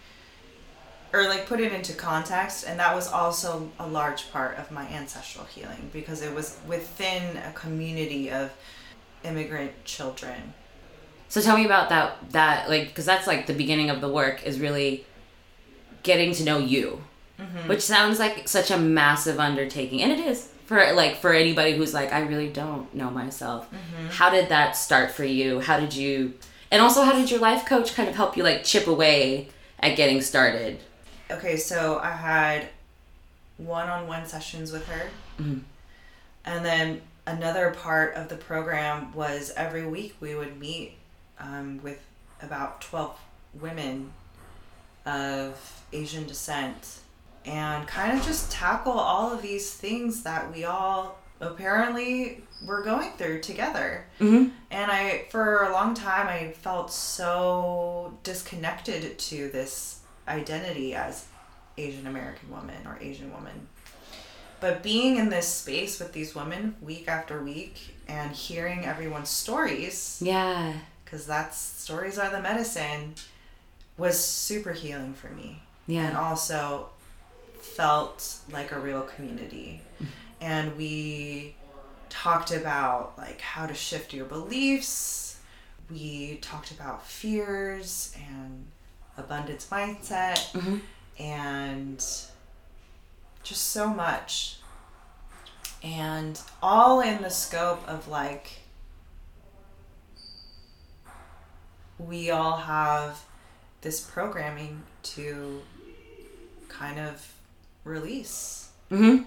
or 1.13 1.27
like 1.27 1.45
put 1.45 1.59
it 1.59 1.71
into 1.71 1.93
context 1.93 2.65
and 2.67 2.79
that 2.79 2.93
was 2.93 3.07
also 3.07 3.71
a 3.79 3.87
large 3.87 4.31
part 4.31 4.57
of 4.57 4.69
my 4.71 4.87
ancestral 4.89 5.45
healing 5.45 5.89
because 5.93 6.21
it 6.21 6.33
was 6.33 6.57
within 6.67 7.37
a 7.37 7.51
community 7.53 8.29
of 8.29 8.51
immigrant 9.25 9.71
children. 9.85 10.53
So 11.27 11.41
tell 11.41 11.57
me 11.57 11.65
about 11.65 11.89
that 11.89 12.31
that 12.31 12.69
like 12.69 12.87
because 12.87 13.05
that's 13.05 13.27
like 13.27 13.47
the 13.47 13.53
beginning 13.53 13.89
of 13.89 13.99
the 13.99 14.09
work 14.09 14.45
is 14.45 14.59
really 14.59 15.05
getting 16.03 16.33
to 16.33 16.43
know 16.43 16.59
you, 16.59 17.03
mm-hmm. 17.39 17.67
which 17.67 17.81
sounds 17.81 18.19
like 18.19 18.47
such 18.47 18.71
a 18.71 18.77
massive 18.77 19.39
undertaking, 19.39 20.01
and 20.01 20.11
it 20.11 20.19
is 20.19 20.49
for 20.65 20.93
like 20.93 21.17
for 21.17 21.33
anybody 21.33 21.75
who's 21.75 21.93
like 21.93 22.11
I 22.11 22.19
really 22.21 22.49
don't 22.49 22.93
know 22.93 23.09
myself. 23.09 23.67
How 24.11 24.29
did 24.29 24.49
that 24.49 24.75
start 24.75 25.11
for 25.11 25.23
you? 25.23 25.59
How 25.59 25.79
did 25.79 25.93
you, 25.93 26.33
and 26.71 26.81
also 26.81 27.03
how 27.03 27.13
did 27.13 27.29
your 27.31 27.39
life 27.39 27.65
coach 27.65 27.93
kind 27.95 28.09
of 28.09 28.15
help 28.15 28.35
you 28.37 28.43
like 28.43 28.63
chip 28.63 28.87
away 28.87 29.49
at 29.79 29.95
getting 29.95 30.21
started? 30.21 30.79
okay 31.31 31.57
so 31.57 31.97
i 32.03 32.11
had 32.11 32.67
one-on-one 33.57 34.27
sessions 34.27 34.71
with 34.71 34.85
her 34.87 35.09
and 35.39 36.63
then 36.63 37.01
another 37.25 37.71
part 37.71 38.13
of 38.13 38.29
the 38.29 38.35
program 38.35 39.11
was 39.13 39.51
every 39.57 39.85
week 39.87 40.15
we 40.19 40.35
would 40.35 40.59
meet 40.59 40.95
um, 41.39 41.79
with 41.81 41.99
about 42.43 42.79
12 42.81 43.17
women 43.59 44.11
of 45.05 45.81
asian 45.93 46.27
descent 46.27 46.99
and 47.45 47.87
kind 47.87 48.17
of 48.17 48.25
just 48.25 48.51
tackle 48.51 48.93
all 48.93 49.31
of 49.31 49.41
these 49.41 49.73
things 49.73 50.23
that 50.23 50.51
we 50.53 50.63
all 50.65 51.17
apparently 51.41 52.41
were 52.65 52.81
going 52.83 53.11
through 53.17 53.39
together 53.41 54.05
Mm-hmm. 54.19 54.49
and 54.71 54.91
I, 54.91 55.25
for 55.29 55.63
a 55.65 55.73
long 55.73 55.93
time, 55.93 56.27
I 56.27 56.53
felt 56.53 56.91
so 56.91 58.17
disconnected 58.23 59.19
to 59.19 59.49
this 59.49 59.99
identity 60.27 60.95
as 60.95 61.25
Asian 61.77 62.07
American 62.07 62.49
woman 62.51 62.77
or 62.85 62.97
Asian 63.01 63.31
woman. 63.33 63.67
But 64.61 64.81
being 64.81 65.17
in 65.17 65.29
this 65.29 65.47
space 65.47 65.99
with 65.99 66.13
these 66.13 66.33
women 66.33 66.75
week 66.81 67.07
after 67.09 67.43
week 67.43 67.95
and 68.07 68.31
hearing 68.31 68.85
everyone's 68.85 69.29
stories, 69.29 70.19
Yeah. 70.23 70.73
because 71.03 71.27
that's 71.27 71.57
stories 71.57 72.17
are 72.17 72.29
the 72.31 72.41
medicine, 72.41 73.15
was 73.97 74.17
super 74.17 74.71
healing 74.71 75.13
for 75.13 75.27
me. 75.27 75.61
Yeah. 75.87 76.07
And 76.07 76.17
also 76.17 76.89
felt 77.75 78.37
like 78.51 78.71
a 78.71 78.79
real 78.79 79.01
community. 79.01 79.81
And 80.41 80.75
we 80.77 81.55
talked 82.09 82.51
about 82.51 83.17
like 83.17 83.41
how 83.41 83.65
to 83.65 83.73
shift 83.73 84.13
your 84.13 84.25
beliefs. 84.25 85.39
We 85.89 86.37
talked 86.41 86.71
about 86.71 87.05
fears 87.05 88.15
and 88.29 88.65
abundance 89.17 89.67
mindset 89.71 90.37
Mhm. 90.51 90.81
and 91.19 91.97
just 93.43 93.65
so 93.71 93.87
much. 93.89 94.57
And 95.83 96.39
all 96.63 97.01
in 97.01 97.21
the 97.21 97.29
scope 97.29 97.87
of 97.87 98.07
like 98.07 98.59
we 101.97 102.29
all 102.29 102.57
have 102.57 103.23
this 103.81 104.01
programming 104.01 104.83
to 105.03 105.61
kind 106.67 106.99
of 106.99 107.31
release. 107.85 108.69
Mm-hmm. 108.91 109.23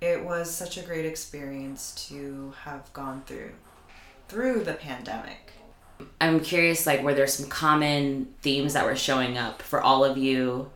It 0.00 0.24
was 0.24 0.52
such 0.52 0.76
a 0.76 0.82
great 0.82 1.06
experience 1.06 1.94
to 2.08 2.52
have 2.64 2.92
gone 2.92 3.22
through 3.24 3.52
through 4.28 4.64
the 4.64 4.74
pandemic. 4.74 5.52
I'm 6.20 6.40
curious, 6.40 6.86
like, 6.86 7.02
were 7.02 7.14
there 7.14 7.26
some 7.26 7.48
common 7.48 8.34
themes 8.40 8.72
that 8.72 8.84
were 8.84 8.96
showing 8.96 9.38
up 9.38 9.62
for 9.62 9.80
all 9.80 10.04
of 10.04 10.16
you? 10.16 10.70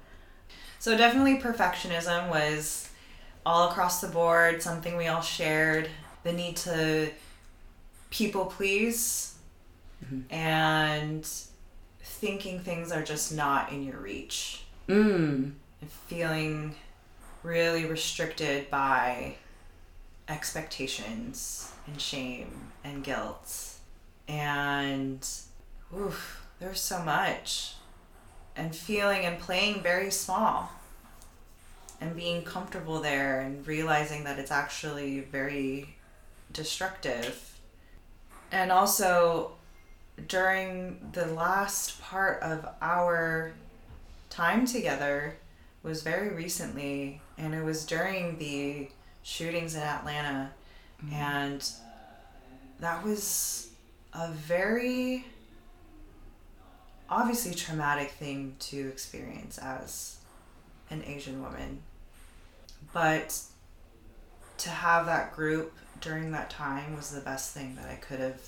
So 0.78 0.96
definitely 0.96 1.38
perfectionism 1.38 2.30
was 2.30 2.90
all 3.44 3.68
across 3.68 4.00
the 4.00 4.08
board, 4.08 4.62
something 4.62 4.96
we 4.96 5.06
all 5.06 5.22
shared. 5.22 5.88
The 6.22 6.32
need 6.32 6.56
to 6.58 7.10
people 8.10 8.44
please 8.46 9.34
and 10.30 11.28
thinking 12.00 12.60
things 12.60 12.92
are 12.92 13.02
just 13.02 13.34
not 13.34 13.72
in 13.72 13.84
your 13.84 13.98
reach. 13.98 14.64
Mm. 14.88 15.52
And 15.80 15.90
feeling 15.90 16.74
really 17.42 17.84
restricted 17.84 18.70
by 18.70 19.36
expectations 20.28 21.72
and 21.86 22.00
shame 22.00 22.72
and 22.82 23.04
guilt. 23.04 23.74
And 24.28 25.26
oof, 25.96 26.46
there's 26.58 26.80
so 26.80 27.00
much. 27.02 27.74
And 28.56 28.74
feeling 28.74 29.24
and 29.24 29.38
playing 29.38 29.82
very 29.82 30.10
small. 30.10 30.70
And 32.00 32.16
being 32.16 32.42
comfortable 32.42 33.00
there 33.00 33.40
and 33.40 33.66
realizing 33.66 34.24
that 34.24 34.38
it's 34.38 34.50
actually 34.50 35.20
very 35.20 35.96
destructive. 36.52 37.58
And 38.50 38.72
also 38.72 39.52
during 40.28 41.10
the 41.12 41.26
last 41.26 42.00
part 42.00 42.42
of 42.42 42.66
our 42.80 43.52
time 44.30 44.66
together 44.66 45.36
was 45.86 46.02
very 46.02 46.30
recently 46.30 47.20
and 47.38 47.54
it 47.54 47.62
was 47.62 47.86
during 47.86 48.38
the 48.38 48.88
shootings 49.22 49.74
in 49.74 49.82
Atlanta 49.82 50.50
and 51.12 51.68
that 52.80 53.04
was 53.04 53.70
a 54.12 54.30
very 54.30 55.24
obviously 57.08 57.54
traumatic 57.54 58.10
thing 58.10 58.56
to 58.58 58.88
experience 58.88 59.58
as 59.58 60.16
an 60.90 61.02
Asian 61.06 61.40
woman. 61.42 61.82
But 62.92 63.40
to 64.58 64.70
have 64.70 65.06
that 65.06 65.34
group 65.34 65.72
during 66.00 66.32
that 66.32 66.50
time 66.50 66.96
was 66.96 67.10
the 67.10 67.20
best 67.20 67.54
thing 67.54 67.76
that 67.76 67.88
I 67.88 67.94
could 67.94 68.20
have 68.20 68.40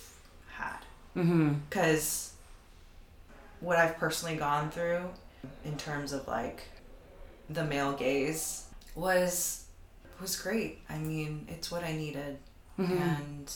had. 0.50 0.78
Mm-hmm. 1.16 1.54
because 1.68 2.32
what 3.60 3.78
I've 3.78 3.96
personally 3.96 4.36
gone 4.36 4.70
through 4.70 5.02
in 5.64 5.76
terms 5.76 6.12
of 6.12 6.28
like 6.28 6.62
the 7.50 7.64
male 7.64 7.92
gaze 7.92 8.64
was 8.94 9.64
was 10.20 10.36
great. 10.36 10.80
I 10.90 10.98
mean, 10.98 11.46
it's 11.48 11.70
what 11.70 11.84
I 11.84 11.92
needed 11.92 12.38
and 12.78 13.52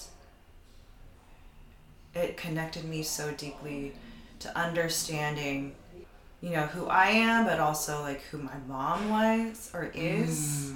it 2.15 2.37
connected 2.37 2.85
me 2.85 3.03
so 3.03 3.31
deeply 3.33 3.93
to 4.41 4.57
understanding 4.59 5.75
you 6.41 6.51
know 6.51 6.67
who 6.67 6.87
I 6.87 7.07
am 7.11 7.45
but 7.47 7.61
also 7.61 8.01
like 8.03 8.21
who 8.23 8.39
my 8.39 8.57
mom 8.69 9.09
was 9.11 9.71
or 9.73 9.91
is 9.95 10.73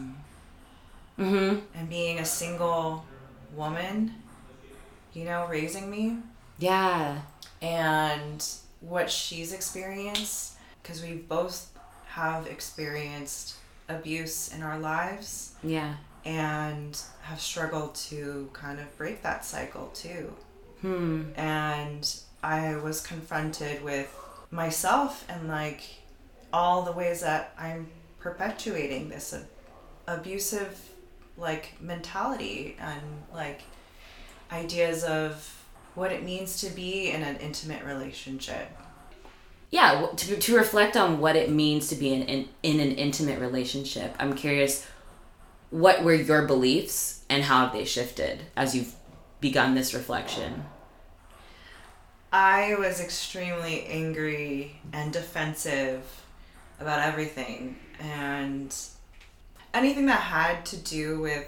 Mm-hmm. 1.18 1.60
and 1.74 1.88
being 1.88 2.18
a 2.18 2.24
single 2.26 3.04
woman 3.54 4.14
you 5.14 5.24
know 5.24 5.46
raising 5.50 5.90
me 5.90 6.18
Yeah. 6.58 7.20
and 7.62 8.46
what 8.80 9.10
she's 9.10 9.52
experienced 9.52 10.54
because 10.82 11.02
we've 11.02 11.26
both 11.28 11.70
have 12.16 12.46
experienced 12.46 13.56
abuse 13.88 14.52
in 14.54 14.62
our 14.62 14.78
lives 14.78 15.52
Yeah. 15.62 15.94
and 16.24 16.98
have 17.22 17.40
struggled 17.40 17.94
to 18.10 18.48
kind 18.54 18.80
of 18.80 18.88
break 18.96 19.22
that 19.22 19.44
cycle 19.44 19.88
too 19.94 20.32
Hmm. 20.80 21.30
and 21.36 22.02
i 22.42 22.76
was 22.76 23.00
confronted 23.12 23.82
with 23.84 24.10
myself 24.50 25.24
and 25.28 25.46
like 25.48 25.82
all 26.52 26.82
the 26.82 26.92
ways 26.92 27.20
that 27.20 27.52
i'm 27.58 27.88
perpetuating 28.18 29.08
this 29.08 29.32
ab- 29.34 29.46
abusive 30.18 30.72
like 31.36 31.64
mentality 31.80 32.76
and 32.80 33.02
like 33.32 33.60
ideas 34.50 35.04
of 35.04 35.52
what 35.94 36.12
it 36.12 36.22
means 36.24 36.60
to 36.60 36.68
be 36.70 37.10
in 37.10 37.22
an 37.22 37.36
intimate 37.36 37.84
relationship 37.84 38.68
Yeah. 39.76 40.06
To, 40.16 40.36
to 40.36 40.56
reflect 40.56 40.96
on 40.96 41.20
what 41.20 41.36
it 41.36 41.50
means 41.50 41.88
to 41.88 41.96
be 41.96 42.12
in, 42.12 42.22
in 42.22 42.48
in 42.62 42.80
an 42.80 42.92
intimate 42.92 43.40
relationship, 43.40 44.16
I'm 44.18 44.34
curious, 44.34 44.86
what 45.70 46.02
were 46.02 46.14
your 46.14 46.46
beliefs 46.46 47.24
and 47.28 47.44
how 47.44 47.64
have 47.64 47.72
they 47.74 47.84
shifted 47.84 48.42
as 48.56 48.74
you've 48.74 48.94
begun 49.40 49.74
this 49.74 49.92
reflection? 49.92 50.64
I 52.32 52.74
was 52.78 53.00
extremely 53.00 53.84
angry 53.86 54.80
and 54.92 55.12
defensive 55.12 56.02
about 56.80 57.00
everything. 57.00 57.76
And 58.00 58.74
anything 59.74 60.06
that 60.06 60.20
had 60.20 60.64
to 60.66 60.76
do 60.76 61.20
with 61.20 61.46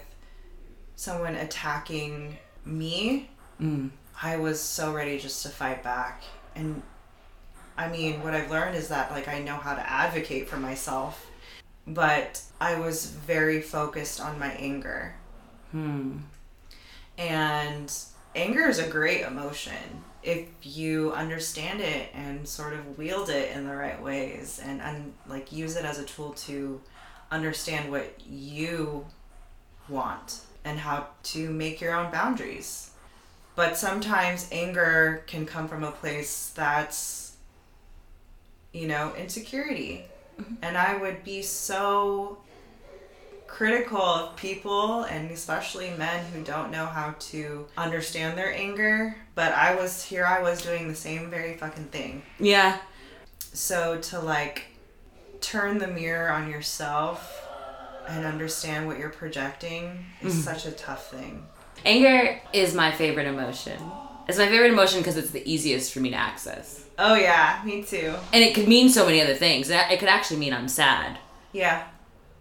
someone 0.95 1.35
attacking 1.35 2.37
me, 2.65 3.29
Mm. 3.61 3.89
I 4.21 4.37
was 4.37 4.61
so 4.61 4.93
ready 4.93 5.19
just 5.19 5.43
to 5.43 5.49
fight 5.49 5.83
back. 5.83 6.23
And 6.55 6.81
I 7.79 7.87
mean, 7.87 8.21
what 8.23 8.33
I've 8.35 8.51
learned 8.51 8.75
is 8.75 8.89
that, 8.89 9.09
like, 9.09 9.27
I 9.27 9.39
know 9.39 9.55
how 9.55 9.73
to 9.73 9.89
advocate 9.89 10.49
for 10.49 10.57
myself, 10.57 11.25
but 11.87 12.41
I 12.59 12.77
was 12.77 13.05
very 13.05 13.61
focused 13.61 14.19
on 14.19 14.37
my 14.37 14.51
anger. 14.51 15.15
Hmm. 15.71 16.17
And 17.17 17.91
anger 18.35 18.67
is 18.67 18.79
a 18.79 18.87
great 18.87 19.21
emotion. 19.21 20.03
if 20.21 20.47
you 20.61 21.13
understand 21.13 21.79
it 21.81 22.09
and 22.13 22.47
sort 22.47 22.73
of 22.73 22.97
wield 22.97 23.29
it 23.29 23.55
in 23.55 23.65
the 23.65 23.75
right 23.75 24.01
ways 24.01 24.59
and, 24.63 24.81
and 24.81 25.13
like 25.27 25.51
use 25.51 25.75
it 25.75 25.85
as 25.85 25.97
a 25.99 26.03
tool 26.03 26.31
to 26.31 26.81
understand 27.31 27.89
what 27.89 28.13
you 28.27 29.05
want 29.87 30.41
and 30.65 30.79
how 30.79 31.07
to 31.23 31.49
make 31.49 31.79
your 31.79 31.95
own 31.95 32.11
boundaries. 32.11 32.91
But 33.55 33.77
sometimes 33.77 34.47
anger 34.51 35.23
can 35.27 35.45
come 35.45 35.67
from 35.67 35.83
a 35.83 35.91
place 35.91 36.51
that's, 36.55 37.28
you 38.71 38.87
know, 38.87 39.13
insecurity. 39.17 40.05
Mm-hmm. 40.39 40.55
And 40.61 40.77
I 40.77 40.97
would 40.97 41.23
be 41.23 41.41
so 41.41 42.39
critical 43.47 44.01
of 44.01 44.35
people 44.35 45.03
and 45.03 45.31
especially 45.31 45.89
men 45.97 46.23
who 46.31 46.41
don't 46.43 46.71
know 46.71 46.85
how 46.85 47.15
to 47.19 47.65
understand 47.77 48.37
their 48.37 48.53
anger. 48.53 49.15
But 49.35 49.53
I 49.53 49.75
was 49.75 50.03
here, 50.03 50.25
I 50.25 50.41
was 50.41 50.61
doing 50.61 50.87
the 50.87 50.95
same 50.95 51.29
very 51.29 51.57
fucking 51.57 51.85
thing. 51.85 52.21
Yeah. 52.39 52.77
So 53.53 53.97
to 53.97 54.19
like 54.19 54.65
turn 55.41 55.79
the 55.79 55.87
mirror 55.87 56.29
on 56.29 56.49
yourself 56.49 57.47
and 58.07 58.25
understand 58.25 58.87
what 58.87 58.97
you're 58.97 59.09
projecting 59.09 60.05
is 60.21 60.33
mm-hmm. 60.33 60.41
such 60.41 60.65
a 60.65 60.71
tough 60.71 61.11
thing. 61.11 61.45
Anger 61.85 62.41
is 62.53 62.73
my 62.73 62.91
favorite 62.91 63.27
emotion. 63.27 63.81
It's 64.27 64.37
my 64.37 64.47
favorite 64.47 64.71
emotion 64.71 64.99
because 64.99 65.17
it's 65.17 65.31
the 65.31 65.47
easiest 65.49 65.93
for 65.93 65.99
me 65.99 66.11
to 66.11 66.15
access. 66.15 66.85
Oh 67.01 67.15
yeah, 67.15 67.61
me 67.65 67.81
too. 67.83 68.13
And 68.33 68.43
it 68.43 68.53
could 68.53 68.67
mean 68.67 68.89
so 68.89 69.05
many 69.05 69.21
other 69.21 69.33
things. 69.33 69.69
It 69.69 69.99
could 69.99 70.09
actually 70.09 70.37
mean 70.37 70.53
I'm 70.53 70.67
sad. 70.67 71.17
Yeah. 71.53 71.87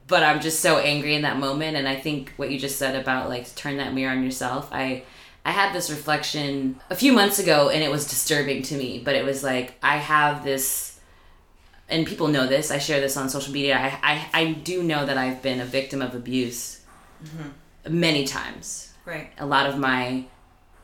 but 0.09 0.23
I'm 0.23 0.41
just 0.41 0.61
so 0.61 0.79
angry 0.79 1.15
in 1.15 1.23
that 1.23 1.39
moment 1.39 1.77
and 1.77 1.87
I 1.89 1.95
think 1.97 2.33
what 2.37 2.51
you 2.51 2.59
just 2.59 2.77
said 2.79 2.95
about 2.97 3.29
like 3.29 3.55
turn 3.55 3.77
that 3.79 3.95
mirror 3.95 4.13
on 4.13 4.23
yourself 4.23 4.69
I 4.73 5.05
I 5.45 5.51
had 5.53 5.73
this 5.75 5.89
reflection 5.91 6.81
a 6.91 6.95
few 6.97 7.13
months 7.13 7.39
ago 7.39 7.69
and 7.71 7.83
it 7.83 7.91
was 7.91 8.07
disturbing 8.09 8.63
to 8.65 8.75
me 8.77 9.01
but 9.05 9.15
it 9.15 9.25
was 9.25 9.43
like 9.43 9.75
I 9.83 9.97
have 9.99 10.45
this 10.45 10.99
and 11.89 12.07
people 12.07 12.29
know 12.29 12.47
this 12.47 12.71
I 12.71 12.79
share 12.79 13.01
this 13.01 13.17
on 13.17 13.29
social 13.31 13.53
media 13.53 13.77
I 13.79 13.89
I, 14.35 14.41
I 14.41 14.53
do 14.53 14.83
know 14.83 15.07
that 15.07 15.17
I've 15.19 15.41
been 15.43 15.61
a 15.61 15.65
victim 15.67 16.01
of 16.03 16.15
abuse 16.15 16.81
mm-hmm. 17.25 17.49
many 18.01 18.25
times 18.27 18.93
Right. 19.07 19.31
a 19.39 19.47
lot 19.47 19.67
of 19.67 19.79
my 19.79 20.25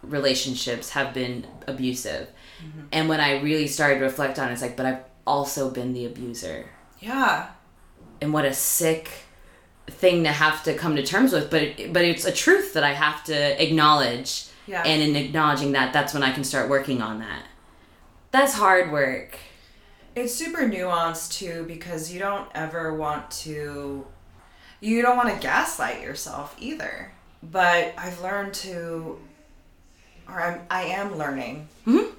relationships 0.03 0.91
have 0.91 1.12
been 1.14 1.47
abusive 1.66 2.29
Mm-hmm. 2.64 2.86
and 2.92 3.08
when 3.08 3.20
I 3.20 3.40
really 3.40 3.66
started 3.66 3.98
to 3.98 4.04
reflect 4.04 4.38
on 4.38 4.48
it 4.48 4.52
it's 4.52 4.62
like 4.62 4.76
but 4.76 4.86
I've 4.86 5.04
also 5.26 5.70
been 5.70 5.92
the 5.92 6.06
abuser 6.06 6.66
Yeah. 7.00 7.48
and 8.20 8.32
what 8.32 8.44
a 8.44 8.54
sick 8.54 9.10
thing 9.86 10.24
to 10.24 10.30
have 10.32 10.62
to 10.64 10.74
come 10.74 10.96
to 10.96 11.02
terms 11.02 11.32
with 11.32 11.50
but 11.50 11.62
it, 11.62 11.92
but 11.92 12.02
it's 12.04 12.24
a 12.24 12.32
truth 12.32 12.72
that 12.74 12.84
I 12.84 12.92
have 12.94 13.22
to 13.24 13.62
acknowledge 13.62 14.46
Yeah. 14.66 14.82
and 14.84 15.02
in 15.02 15.14
acknowledging 15.16 15.72
that 15.72 15.92
that's 15.92 16.14
when 16.14 16.22
I 16.22 16.32
can 16.32 16.44
start 16.44 16.68
working 16.70 17.02
on 17.02 17.18
that 17.20 17.42
that's 18.30 18.54
hard 18.54 18.90
work 18.90 19.36
It's 20.16 20.34
super 20.34 20.60
nuanced 20.62 21.32
too 21.38 21.64
because 21.68 22.12
you 22.12 22.18
don't 22.18 22.48
ever 22.54 22.94
want 22.94 23.30
to 23.44 24.06
you 24.80 25.02
don't 25.02 25.16
want 25.16 25.30
to 25.34 25.40
gaslight 25.40 26.02
yourself 26.02 26.54
either. 26.58 27.10
But 27.42 27.94
I've 27.96 28.20
learned 28.20 28.52
to 28.64 29.18
or 30.28 30.40
I'm 30.40 30.60
I 30.70 30.82
am 30.84 31.16
learning. 31.18 31.68
Mm-hmm. 31.86 32.13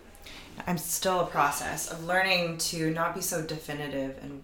I'm 0.68 0.78
still 0.78 1.20
a 1.22 1.28
process 1.28 1.92
of 1.92 2.06
learning 2.06 2.58
to 2.58 2.92
not 2.92 3.14
be 3.14 3.22
so 3.22 3.42
definitive 3.42 4.18
in 4.24 4.42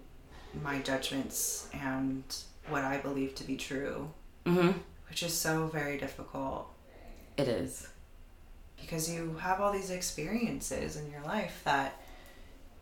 my 0.61 0.80
judgments 0.80 1.67
and 1.74 2.24
what 2.69 2.84
I 2.84 2.97
believe 2.97 3.36
to 3.36 3.43
be 3.43 3.57
true, 3.57 4.11
mm-hmm. 4.45 4.78
which 5.09 5.24
is 5.24 5.36
so 5.36 5.67
very 5.67 5.97
difficult 5.97 6.67
it 7.38 7.47
is 7.47 7.88
because 8.80 9.09
you 9.09 9.38
have 9.39 9.61
all 9.61 9.72
these 9.72 9.89
experiences 9.91 10.95
in 10.95 11.09
your 11.11 11.22
life 11.22 11.61
that 11.65 12.01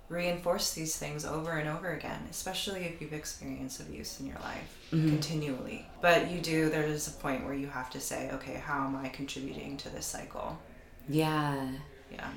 reinforce 0.07 0.73
these 0.73 0.95
things 0.95 1.23
over 1.23 1.51
and 1.51 1.69
over 1.69 1.93
again, 1.93 2.25
especially 2.31 2.81
if 2.81 2.99
you've 2.99 3.13
experienced 3.13 3.79
abuse 3.79 4.19
in 4.19 4.25
your 4.25 4.39
life 4.39 4.87
continually. 4.89 5.85
But 6.01 6.31
you 6.31 6.39
do, 6.39 6.69
there's 6.69 7.07
a 7.07 7.11
point 7.11 7.45
where 7.45 7.53
you 7.53 7.67
have 7.67 7.91
to 7.91 7.99
say, 7.99 8.31
okay, 8.31 8.55
how 8.55 8.87
am 8.87 8.95
I 8.95 9.09
contributing 9.09 9.77
to 9.77 9.89
this 9.89 10.05
cycle? 10.05 10.57
yeah 11.07 11.69
Yeah. 12.11 12.29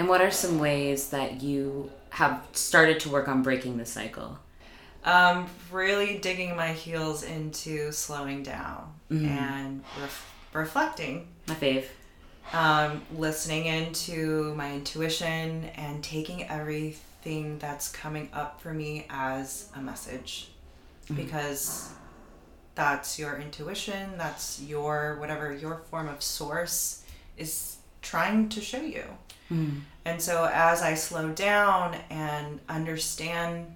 And 0.00 0.08
what 0.08 0.22
are 0.22 0.30
some 0.30 0.58
ways 0.58 1.10
that 1.10 1.42
you 1.42 1.90
have 2.08 2.42
started 2.52 3.00
to 3.00 3.10
work 3.10 3.28
on 3.28 3.42
breaking 3.42 3.76
the 3.76 3.84
cycle? 3.84 4.38
Um, 5.04 5.46
really 5.70 6.16
digging 6.16 6.56
my 6.56 6.72
heels 6.72 7.22
into 7.22 7.92
slowing 7.92 8.42
down 8.42 8.94
and 9.10 9.84
ref- 10.00 10.34
reflecting. 10.54 11.28
My 11.48 11.54
fave. 11.54 11.84
Um, 12.54 13.02
listening 13.14 13.66
into 13.66 14.54
my 14.54 14.72
intuition 14.72 15.66
and 15.74 16.02
taking 16.02 16.48
everything 16.48 17.58
that's 17.58 17.92
coming 17.92 18.30
up 18.32 18.58
for 18.62 18.72
me 18.72 19.04
as 19.10 19.68
a 19.76 19.82
message. 19.82 20.48
Because 21.14 21.90
that's 22.74 23.18
your 23.18 23.36
intuition 23.38 24.16
that's 24.16 24.62
your 24.62 25.16
whatever 25.18 25.52
your 25.52 25.82
form 25.90 26.08
of 26.08 26.22
source 26.22 27.02
is 27.36 27.76
trying 28.00 28.48
to 28.48 28.60
show 28.62 28.80
you 28.80 29.02
and 30.04 30.20
so 30.20 30.50
as 30.52 30.82
i 30.82 30.94
slow 30.94 31.30
down 31.30 31.96
and 32.10 32.60
understand 32.68 33.66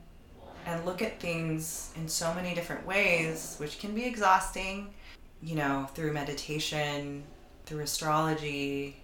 and 0.67 0.85
look 0.87 1.03
at 1.03 1.21
things 1.21 1.93
in 1.97 2.09
so 2.09 2.33
many 2.35 2.55
different 2.55 2.87
ways 2.87 3.57
which 3.59 3.79
can 3.79 3.95
be 3.95 4.05
exhausting 4.05 4.93
you 5.43 5.55
know 5.55 5.89
through 5.95 6.13
meditation 6.13 7.23
through 7.67 7.81
astrology, 7.81 8.97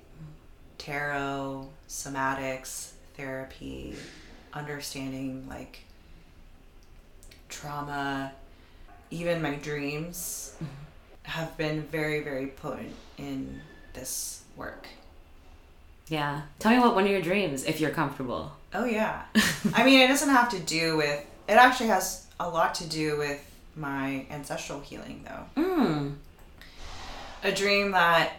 tarot, 0.78 1.68
somatics, 1.88 2.92
therapy, 3.14 3.94
understanding 4.52 5.46
like 5.48 5.84
trauma, 7.48 8.32
even 9.10 9.42
my 9.42 9.54
dreams 9.56 10.54
mm-hmm. 10.56 10.64
have 11.22 11.56
been 11.56 11.82
very, 11.84 12.20
very 12.20 12.48
potent 12.48 12.94
in 13.18 13.60
this 13.92 14.42
work. 14.56 14.86
Yeah 16.10 16.42
tell 16.58 16.72
me 16.72 16.78
about 16.78 16.94
one 16.94 17.04
of 17.04 17.10
your 17.10 17.22
dreams 17.22 17.64
if 17.64 17.80
you're 17.80 17.90
comfortable 17.90 18.52
Oh, 18.72 18.84
yeah. 18.84 19.22
I 19.74 19.84
mean, 19.84 20.00
it 20.00 20.06
doesn't 20.06 20.28
have 20.28 20.48
to 20.50 20.58
do 20.60 20.96
with, 20.96 21.26
it 21.48 21.54
actually 21.54 21.88
has 21.88 22.26
a 22.38 22.48
lot 22.48 22.74
to 22.76 22.86
do 22.88 23.18
with 23.18 23.44
my 23.74 24.26
ancestral 24.30 24.78
healing, 24.78 25.26
though. 25.26 25.60
mm. 25.60 26.14
a 27.42 27.50
dream 27.50 27.90
that 27.90 28.34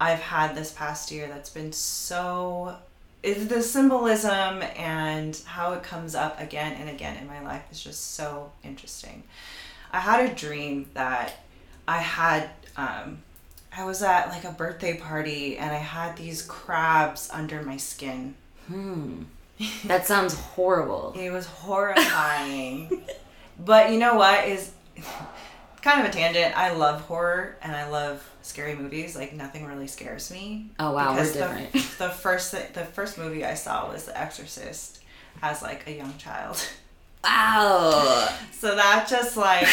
I've 0.00 0.20
had 0.20 0.54
this 0.54 0.72
past 0.72 1.10
year 1.10 1.28
that's 1.28 1.50
been 1.50 1.70
so 1.72 2.76
is 3.22 3.48
the 3.48 3.62
symbolism 3.62 4.62
and 4.76 5.38
how 5.44 5.72
it 5.74 5.82
comes 5.82 6.14
up 6.14 6.40
again 6.40 6.72
and 6.80 6.88
again 6.88 7.16
in 7.18 7.26
my 7.26 7.42
life 7.42 7.64
is 7.70 7.82
just 7.82 8.12
so 8.12 8.52
interesting. 8.62 9.22
I 9.92 10.00
had 10.00 10.30
a 10.30 10.34
dream 10.34 10.88
that 10.94 11.34
I 11.86 11.98
had 11.98 12.48
um 12.76 13.22
I 13.76 13.84
was 13.84 14.02
at 14.02 14.28
like 14.28 14.44
a 14.44 14.52
birthday 14.52 14.96
party 14.98 15.58
and 15.58 15.70
I 15.70 15.78
had 15.78 16.16
these 16.16 16.42
crabs 16.42 17.28
under 17.32 17.62
my 17.62 17.76
skin. 17.76 18.34
Hmm. 18.68 19.22
That 19.84 20.06
sounds 20.06 20.34
horrible 20.34 21.14
It 21.16 21.30
was 21.30 21.46
horrifying. 21.46 23.04
but 23.58 23.92
you 23.92 23.98
know 23.98 24.14
what 24.16 24.48
is 24.48 24.72
kind 25.82 26.00
of 26.00 26.06
a 26.06 26.12
tangent. 26.12 26.56
I 26.56 26.72
love 26.72 27.02
horror 27.02 27.56
and 27.62 27.74
I 27.74 27.88
love 27.88 28.28
scary 28.42 28.74
movies. 28.74 29.14
Like 29.16 29.32
nothing 29.32 29.64
really 29.66 29.86
scares 29.86 30.30
me. 30.30 30.70
Oh, 30.80 30.92
wow, 30.92 31.14
we're 31.14 31.24
different. 31.32 31.72
The, 31.72 31.78
the 31.98 32.10
first 32.10 32.52
thi- 32.52 32.72
the 32.72 32.84
first 32.84 33.16
movie 33.18 33.44
I 33.44 33.54
saw 33.54 33.90
was 33.92 34.04
The 34.06 34.18
Exorcist 34.20 35.00
as 35.42 35.62
like 35.62 35.86
a 35.86 35.92
young 35.92 36.16
child. 36.18 36.60
wow 37.22 38.28
So 38.52 38.74
that 38.74 39.06
just 39.08 39.36
like 39.36 39.68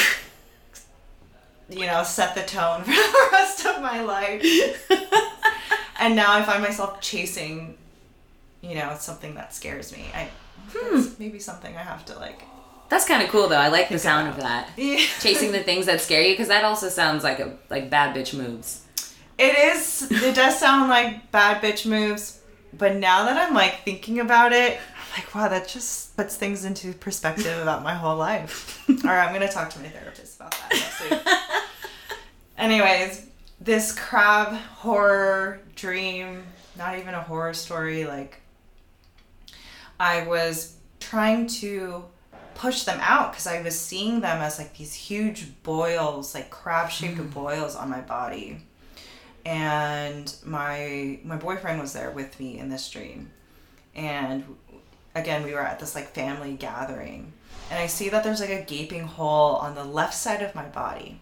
you 1.72 1.86
know 1.86 2.04
set 2.04 2.36
the 2.36 2.44
tone 2.44 2.82
for 2.84 2.92
the 2.92 3.30
rest 3.32 3.66
of 3.66 3.82
my 3.82 4.02
life. 4.02 4.92
and 6.00 6.16
now 6.16 6.34
I 6.34 6.44
find 6.44 6.62
myself 6.62 7.02
chasing 7.02 7.78
you 8.62 8.76
know 8.76 8.96
something 9.00 9.36
that 9.36 9.54
scares 9.54 9.92
me. 9.92 10.06
I 10.14 10.30
that's 10.74 11.08
hmm. 11.08 11.14
maybe 11.20 11.40
something 11.40 11.76
I 11.76 11.82
have 11.82 12.06
to 12.06 12.16
like 12.18 12.44
That's 12.90 13.06
kind 13.06 13.24
of 13.24 13.30
cool 13.30 13.48
though. 13.48 13.58
I 13.58 13.70
like 13.70 13.90
the 13.90 14.00
sound 14.00 14.30
of 14.30 14.38
that. 14.38 14.70
Yeah. 14.78 14.98
Chasing 15.20 15.52
the 15.52 15.64
things 15.64 15.86
that 15.88 16.02
scare 16.02 16.22
you 16.22 16.34
because 16.34 16.48
that 16.48 16.64
also 16.64 16.90
sounds 16.90 17.24
like 17.24 17.40
a 17.40 17.58
like 17.70 17.90
bad 17.90 18.16
bitch 18.16 18.38
moves. 18.38 18.86
It 19.38 19.58
is. 19.58 20.12
It 20.12 20.36
does 20.36 20.60
sound 20.60 20.90
like 20.90 21.32
bad 21.32 21.62
bitch 21.64 21.86
moves, 21.86 22.42
but 22.78 22.96
now 22.96 23.26
that 23.26 23.38
I'm 23.38 23.56
like 23.56 23.84
thinking 23.84 24.20
about 24.20 24.54
it, 24.54 24.78
I'm 24.96 25.20
like, 25.20 25.34
wow, 25.34 25.48
that 25.48 25.68
just 25.68 26.16
puts 26.16 26.36
things 26.36 26.64
into 26.64 26.94
perspective 26.94 27.60
about 27.60 27.84
my 27.84 27.96
whole 27.96 28.18
life. 28.18 28.84
All 28.90 28.96
right, 29.12 29.26
I'm 29.26 29.34
gonna 29.34 29.52
talk 29.52 29.72
to 29.72 29.80
my 29.80 29.90
therapist 29.90 30.36
about 30.36 30.52
that 30.52 30.70
next 30.72 31.10
week. 31.10 31.38
Anyways, 32.62 33.26
this 33.60 33.92
crab 33.92 34.54
horror 34.54 35.62
dream, 35.76 36.44
not 36.78 37.00
even 37.00 37.16
a 37.16 37.22
horror 37.22 37.56
story, 37.56 38.06
like 38.06 38.40
I 40.00 40.28
was 40.28 40.76
trying 41.00 41.48
to 41.48 42.06
push 42.54 42.84
them 42.84 43.00
out 43.02 43.32
because 43.32 43.48
I 43.48 43.64
was 43.64 43.78
seeing 43.80 44.22
them 44.22 44.44
as 44.44 44.60
like 44.60 44.78
these 44.78 44.94
huge 44.94 45.48
boils, 45.64 46.36
like 46.36 46.52
crab 46.52 46.92
shaped 46.92 47.18
mm. 47.18 47.34
boils 47.34 47.76
on 47.76 47.90
my 47.90 48.02
body. 48.02 48.60
and 49.44 50.36
my 50.46 51.18
my 51.24 51.38
boyfriend 51.38 51.82
was 51.82 51.94
there 51.94 52.12
with 52.12 52.40
me 52.40 52.60
in 52.60 52.70
this 52.70 52.88
dream. 52.92 53.32
And 53.96 54.44
again 55.16 55.44
we 55.44 55.54
were 55.56 55.66
at 55.66 55.80
this 55.80 55.96
like 55.96 56.14
family 56.14 56.54
gathering. 56.54 57.34
And 57.72 57.80
i 57.80 57.88
see 57.88 58.10
that 58.10 58.24
there's 58.24 58.42
like 58.42 58.52
a 58.52 58.62
gaping 58.62 59.08
hole 59.08 59.56
on 59.56 59.74
the 59.74 59.84
left 59.84 60.14
side 60.14 60.44
of 60.44 60.54
my 60.54 60.66
body 60.66 61.20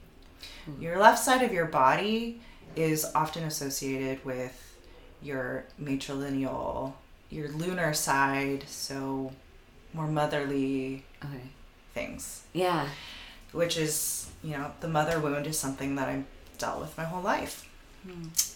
your 0.80 0.98
left 1.00 1.20
side 1.24 1.42
of 1.42 1.52
your 1.54 1.66
body 1.66 2.42
is 2.76 3.06
often 3.16 3.44
associated 3.44 4.24
with 4.26 4.76
your 5.22 5.66
matrilineal 5.82 6.94
your 7.30 7.48
lunar 7.50 7.94
side 7.94 8.64
so 8.68 9.32
more 9.94 10.08
motherly 10.08 11.04
Okay. 11.24 11.42
things 11.94 12.44
Yeah. 12.54 12.88
which 13.52 13.78
is 13.78 14.30
you 14.44 14.52
know 14.52 14.72
the 14.80 14.88
mother 14.88 15.20
wound 15.20 15.46
is 15.48 15.58
something 15.60 15.96
that 15.96 16.08
i've 16.08 16.26
dealt 16.58 16.80
with 16.80 16.98
my 16.98 17.04
whole 17.06 17.22
life 17.22 17.68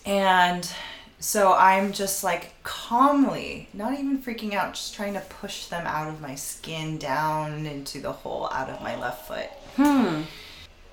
and 0.05 0.71
so 1.19 1.53
i'm 1.53 1.91
just 1.91 2.23
like 2.23 2.53
calmly 2.63 3.67
not 3.73 3.93
even 3.93 4.17
freaking 4.17 4.53
out 4.53 4.73
just 4.73 4.93
trying 4.93 5.13
to 5.13 5.19
push 5.21 5.65
them 5.67 5.85
out 5.85 6.07
of 6.07 6.21
my 6.21 6.35
skin 6.35 6.97
down 6.97 7.65
into 7.65 7.99
the 7.99 8.11
hole 8.11 8.47
out 8.51 8.69
of 8.69 8.81
my 8.81 8.95
left 8.99 9.27
foot 9.27 9.49
Hmm. 9.75 10.21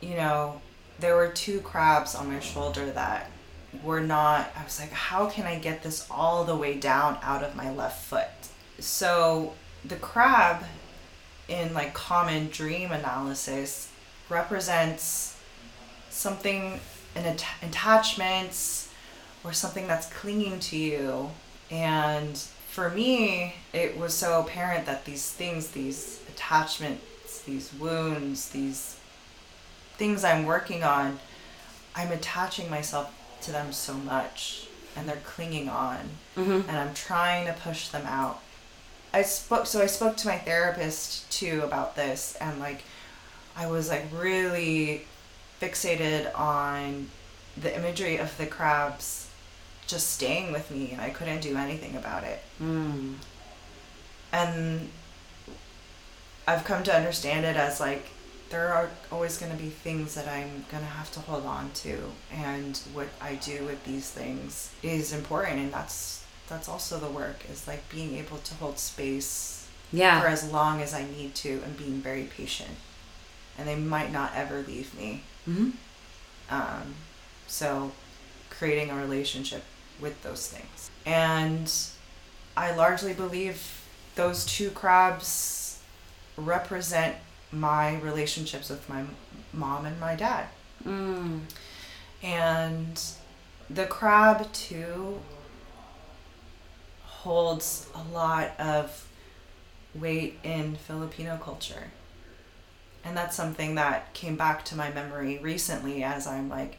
you 0.01 0.17
know 0.17 0.61
there 1.01 1.17
were 1.17 1.29
two 1.29 1.61
crabs 1.61 2.15
on 2.15 2.29
my 2.29 2.41
shoulder 2.41 2.91
that 2.91 3.31
were 3.85 4.01
not 4.01 4.51
i 4.57 4.65
was 4.65 4.81
like 4.81 4.91
how 4.91 5.29
can 5.29 5.47
i 5.47 5.57
get 5.59 5.83
this 5.83 6.07
all 6.11 6.45
the 6.45 6.57
way 6.57 6.75
down 6.75 7.17
out 7.23 7.43
of 7.43 7.55
my 7.55 7.71
left 7.73 8.05
foot? 8.05 8.27
So 8.79 9.55
the 9.85 9.97
crab 9.97 10.65
in 11.49 11.75
like 11.75 11.95
common 11.95 12.49
dream 12.49 12.93
analysis 12.93 13.91
represents 14.29 15.39
something 16.09 16.81
an 17.15 17.27
att- 17.27 17.45
attachments 17.63 18.89
or 19.43 19.53
something 19.53 19.87
that's 19.87 20.07
clinging 20.13 20.61
to 20.61 20.77
you. 20.77 21.31
And 21.71 22.37
for 22.37 22.91
me 22.91 23.55
it 23.73 23.97
was 23.99 24.15
so 24.15 24.41
apparent 24.41 24.87
that 24.87 25.05
these 25.05 25.31
things 25.31 25.71
these 25.71 26.21
attachments 26.29 27.43
these 27.43 27.73
wounds 27.75 28.51
these 28.51 29.00
things 30.01 30.25
i'm 30.25 30.47
working 30.47 30.83
on 30.83 31.19
i'm 31.95 32.11
attaching 32.11 32.71
myself 32.71 33.13
to 33.43 33.53
them 33.53 33.71
so 33.73 33.93
much 33.93 34.67
and 34.97 35.07
they're 35.07 35.17
clinging 35.35 35.69
on 35.69 35.99
Mhm. 36.37 36.67
and 36.69 36.77
i'm 36.79 36.95
trying 36.95 37.47
to 37.47 37.53
push 37.53 37.89
them 37.89 38.07
out 38.07 38.41
i 39.13 39.21
spoke 39.23 39.67
so 39.67 39.83
i 39.83 39.87
spoke 39.87 40.17
to 40.17 40.27
my 40.27 40.39
therapist 40.39 41.31
too 41.31 41.61
about 41.63 41.97
this 41.97 42.35
and 42.41 42.59
like 42.59 42.83
i 43.55 43.67
was 43.67 43.91
like 43.91 44.07
really 44.11 45.07
fixated 45.61 46.35
on 46.35 47.11
the 47.57 47.75
imagery 47.77 48.17
of 48.17 48.35
the 48.39 48.47
crabs 48.47 49.27
just 49.87 50.11
staying 50.15 50.51
with 50.51 50.71
me 50.71 50.91
and 50.93 51.01
i 51.03 51.11
couldn't 51.11 51.41
do 51.43 51.57
anything 51.59 51.95
about 51.95 52.25
it 52.25 52.43
Mm. 52.61 53.17
and 54.33 54.89
I've 56.49 56.65
come 56.65 56.83
to 56.85 56.95
understand 56.95 57.45
it 57.45 57.57
as 57.57 57.79
like 57.81 58.07
there 58.51 58.73
are 58.73 58.91
always 59.11 59.39
going 59.39 59.53
to 59.53 59.59
be 59.59 59.71
things 59.71 60.15
that 60.15 60.29
I'm 60.29 60.65
going 60.71 60.83
to 60.83 60.91
have 60.91 61.11
to 61.13 61.21
hold 61.21 61.47
on 61.47 61.71
to 61.75 61.99
and 62.33 62.77
what 62.93 63.09
I 63.21 63.37
do 63.37 63.65
with 63.65 63.85
these 63.85 64.11
things 64.11 64.73
is 64.83 65.13
important 65.13 65.59
and 65.59 65.73
that's 65.73 66.25
that's 66.49 66.69
also 66.69 66.99
the 66.99 67.11
work 67.11 67.45
is 67.51 67.69
like 67.69 67.89
being 67.91 68.17
able 68.17 68.39
to 68.39 68.55
hold 68.55 68.79
space 68.79 69.69
yeah. 69.93 70.21
for 70.21 70.27
as 70.27 70.51
long 70.51 70.83
as 70.83 70.93
I 70.93 71.05
need 71.05 71.35
to 71.37 71.63
and 71.65 71.77
being 71.77 72.01
very 72.01 72.25
patient 72.25 72.77
and 73.57 73.69
they 73.69 73.77
might 73.77 74.13
not 74.13 74.33
ever 74.35 74.63
leave 74.63 74.97
me 74.99 75.23
hmm 75.45 75.71
um, 76.51 76.95
so 77.47 77.93
creating 78.51 78.91
a 78.91 78.97
relationship 78.97 79.63
with 80.01 80.23
those 80.23 80.49
things. 80.49 80.91
And 81.07 81.73
I 82.57 82.75
largely 82.75 83.15
believe 83.15 83.85
those 84.17 84.45
two 84.45 84.71
crabs 84.71 85.81
represent 86.37 87.17
my 87.53 87.99
relationships 87.99 88.71
with 88.71 88.89
my 88.89 89.05
mom 89.53 89.87
and 89.87 89.99
my 90.01 90.15
dad. 90.15 90.47
Mm. 90.85 91.41
And 92.23 93.03
the 93.69 93.87
crab 93.87 94.53
too 94.53 95.21
holds 97.03 97.89
a 97.95 98.03
lot 98.13 98.59
of 98.59 99.09
weight 99.95 100.39
in 100.43 100.77
Filipino 100.77 101.37
culture. 101.37 101.91
And 103.05 103.17
that's 103.17 103.37
something 103.37 103.75
that 103.77 104.13
came 104.15 104.37
back 104.37 104.65
to 104.67 104.77
my 104.77 104.91
memory 104.91 105.39
recently 105.39 106.03
as 106.05 106.27
I'm 106.27 106.49
like 106.49 106.79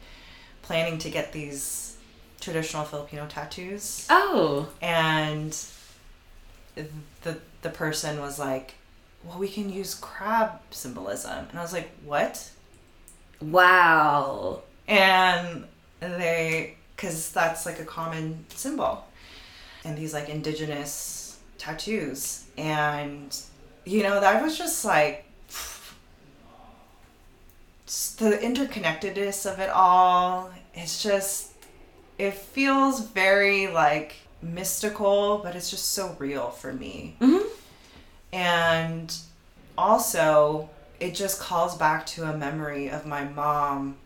planning 0.62 0.98
to 0.98 1.10
get 1.10 1.32
these 1.32 1.96
traditional 2.40 2.84
Filipino 2.84 3.26
tattoos. 3.26 4.06
Oh. 4.08 4.68
And 4.80 5.56
the 6.74 7.38
the 7.62 7.70
person 7.70 8.20
was 8.20 8.38
like, 8.38 8.74
"Well, 9.24 9.38
we 9.38 9.48
can 9.48 9.70
use 9.72 9.94
crab 9.94 10.60
symbolism." 10.70 11.46
And 11.50 11.58
I 11.58 11.62
was 11.62 11.72
like, 11.72 11.90
"What?" 12.04 12.50
Wow. 13.40 14.62
and 14.88 15.64
they 16.00 16.76
because 16.96 17.30
that's 17.32 17.64
like 17.66 17.78
a 17.80 17.84
common 17.84 18.44
symbol 18.50 19.04
and 19.84 19.96
these 19.96 20.12
like 20.12 20.28
indigenous 20.28 21.38
tattoos 21.58 22.44
and 22.58 23.36
you 23.84 24.02
know 24.02 24.20
that 24.20 24.42
was 24.42 24.58
just 24.58 24.84
like 24.84 25.24
just 27.86 28.18
the 28.18 28.30
interconnectedness 28.38 29.50
of 29.50 29.58
it 29.60 29.70
all 29.70 30.50
it's 30.74 31.02
just 31.02 31.52
it 32.18 32.34
feels 32.34 33.00
very 33.08 33.68
like 33.68 34.14
mystical 34.42 35.38
but 35.42 35.54
it's 35.54 35.70
just 35.70 35.92
so 35.92 36.14
real 36.18 36.50
for 36.50 36.72
me 36.72 37.16
Mhm. 37.20 37.44
And 38.32 39.14
also 39.76 40.70
it 41.00 41.14
just 41.14 41.40
calls 41.40 41.76
back 41.76 42.06
to 42.06 42.24
a 42.24 42.36
memory 42.36 42.88
of 42.88 43.06
my 43.06 43.24
mom. 43.24 43.96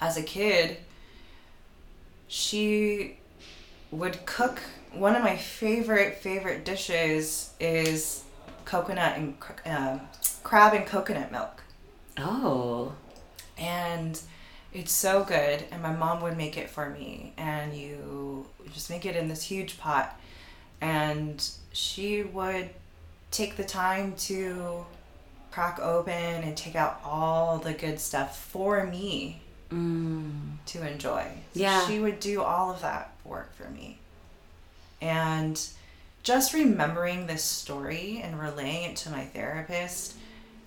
As 0.00 0.16
a 0.16 0.22
kid 0.22 0.78
she 2.28 3.16
would 3.90 4.26
cook 4.26 4.60
one 4.92 5.16
of 5.16 5.22
my 5.22 5.36
favorite 5.36 6.18
favorite 6.18 6.64
dishes 6.64 7.50
is 7.60 8.22
coconut 8.64 9.16
and 9.16 9.34
um, 9.66 10.00
crab 10.42 10.74
and 10.74 10.86
coconut 10.86 11.30
milk. 11.32 11.62
Oh. 12.16 12.94
and 13.58 14.20
it's 14.72 14.92
so 14.92 15.24
good 15.24 15.64
and 15.70 15.82
my 15.82 15.92
mom 15.92 16.22
would 16.22 16.36
make 16.36 16.56
it 16.56 16.68
for 16.68 16.90
me 16.90 17.32
and 17.36 17.74
you 17.76 18.46
just 18.72 18.90
make 18.90 19.06
it 19.06 19.16
in 19.16 19.28
this 19.28 19.42
huge 19.42 19.78
pot. 19.78 20.18
And 20.80 21.48
she 21.72 22.22
would 22.22 22.70
take 23.34 23.56
the 23.56 23.64
time 23.64 24.14
to 24.16 24.84
crack 25.50 25.78
open 25.80 26.12
and 26.12 26.56
take 26.56 26.74
out 26.76 27.00
all 27.04 27.58
the 27.58 27.72
good 27.74 27.98
stuff 28.00 28.38
for 28.38 28.84
me 28.86 29.40
Mm. 29.70 30.56
to 30.66 30.86
enjoy 30.86 31.26
Yeah. 31.52 31.86
she 31.86 31.98
would 31.98 32.20
do 32.20 32.42
all 32.42 32.70
of 32.70 32.80
that 32.82 33.12
work 33.24 33.54
for 33.56 33.68
me 33.70 33.98
and 35.00 35.60
just 36.22 36.52
remembering 36.54 37.26
this 37.26 37.42
story 37.42 38.20
and 38.22 38.38
relaying 38.40 38.90
it 38.90 38.96
to 38.96 39.10
my 39.10 39.24
therapist 39.24 40.14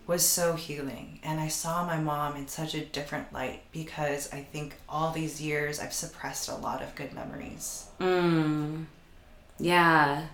was 0.06 0.24
so 0.26 0.54
healing. 0.56 1.20
And 1.24 1.40
I 1.40 1.48
saw 1.50 1.86
my 1.86 1.98
mom 1.98 2.36
in 2.38 2.48
such 2.48 2.74
a 2.76 2.86
different 2.86 3.34
light 3.34 3.62
because 3.72 4.32
I 4.32 4.42
think 4.42 4.76
all 4.88 5.12
these 5.12 5.42
years 5.42 5.80
I've 5.80 5.94
suppressed 5.94 6.48
a 6.48 6.56
lot 6.56 6.82
of 6.82 6.96
good 6.96 7.12
memories. 7.14 7.86
Mm. 8.00 8.86
Yeah. 9.60 10.28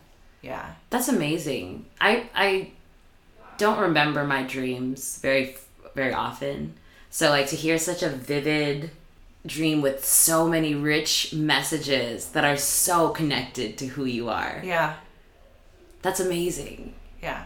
Yeah. 0.43 0.73
That's 0.91 1.07
amazing. 1.07 1.85
I 1.99 2.29
I 2.35 2.71
don't 3.57 3.79
remember 3.79 4.23
my 4.25 4.43
dreams 4.43 5.17
very 5.19 5.55
very 5.95 6.13
often. 6.13 6.75
So 7.09 7.29
like 7.29 7.47
to 7.47 7.55
hear 7.55 7.79
such 7.79 8.03
a 8.03 8.09
vivid 8.09 8.91
dream 9.45 9.81
with 9.81 10.05
so 10.05 10.47
many 10.47 10.75
rich 10.75 11.33
messages 11.33 12.29
that 12.29 12.45
are 12.45 12.57
so 12.57 13.09
connected 13.09 13.77
to 13.77 13.87
who 13.87 14.05
you 14.05 14.29
are. 14.29 14.61
Yeah. 14.63 14.95
That's 16.01 16.19
amazing. 16.19 16.93
Yeah. 17.21 17.45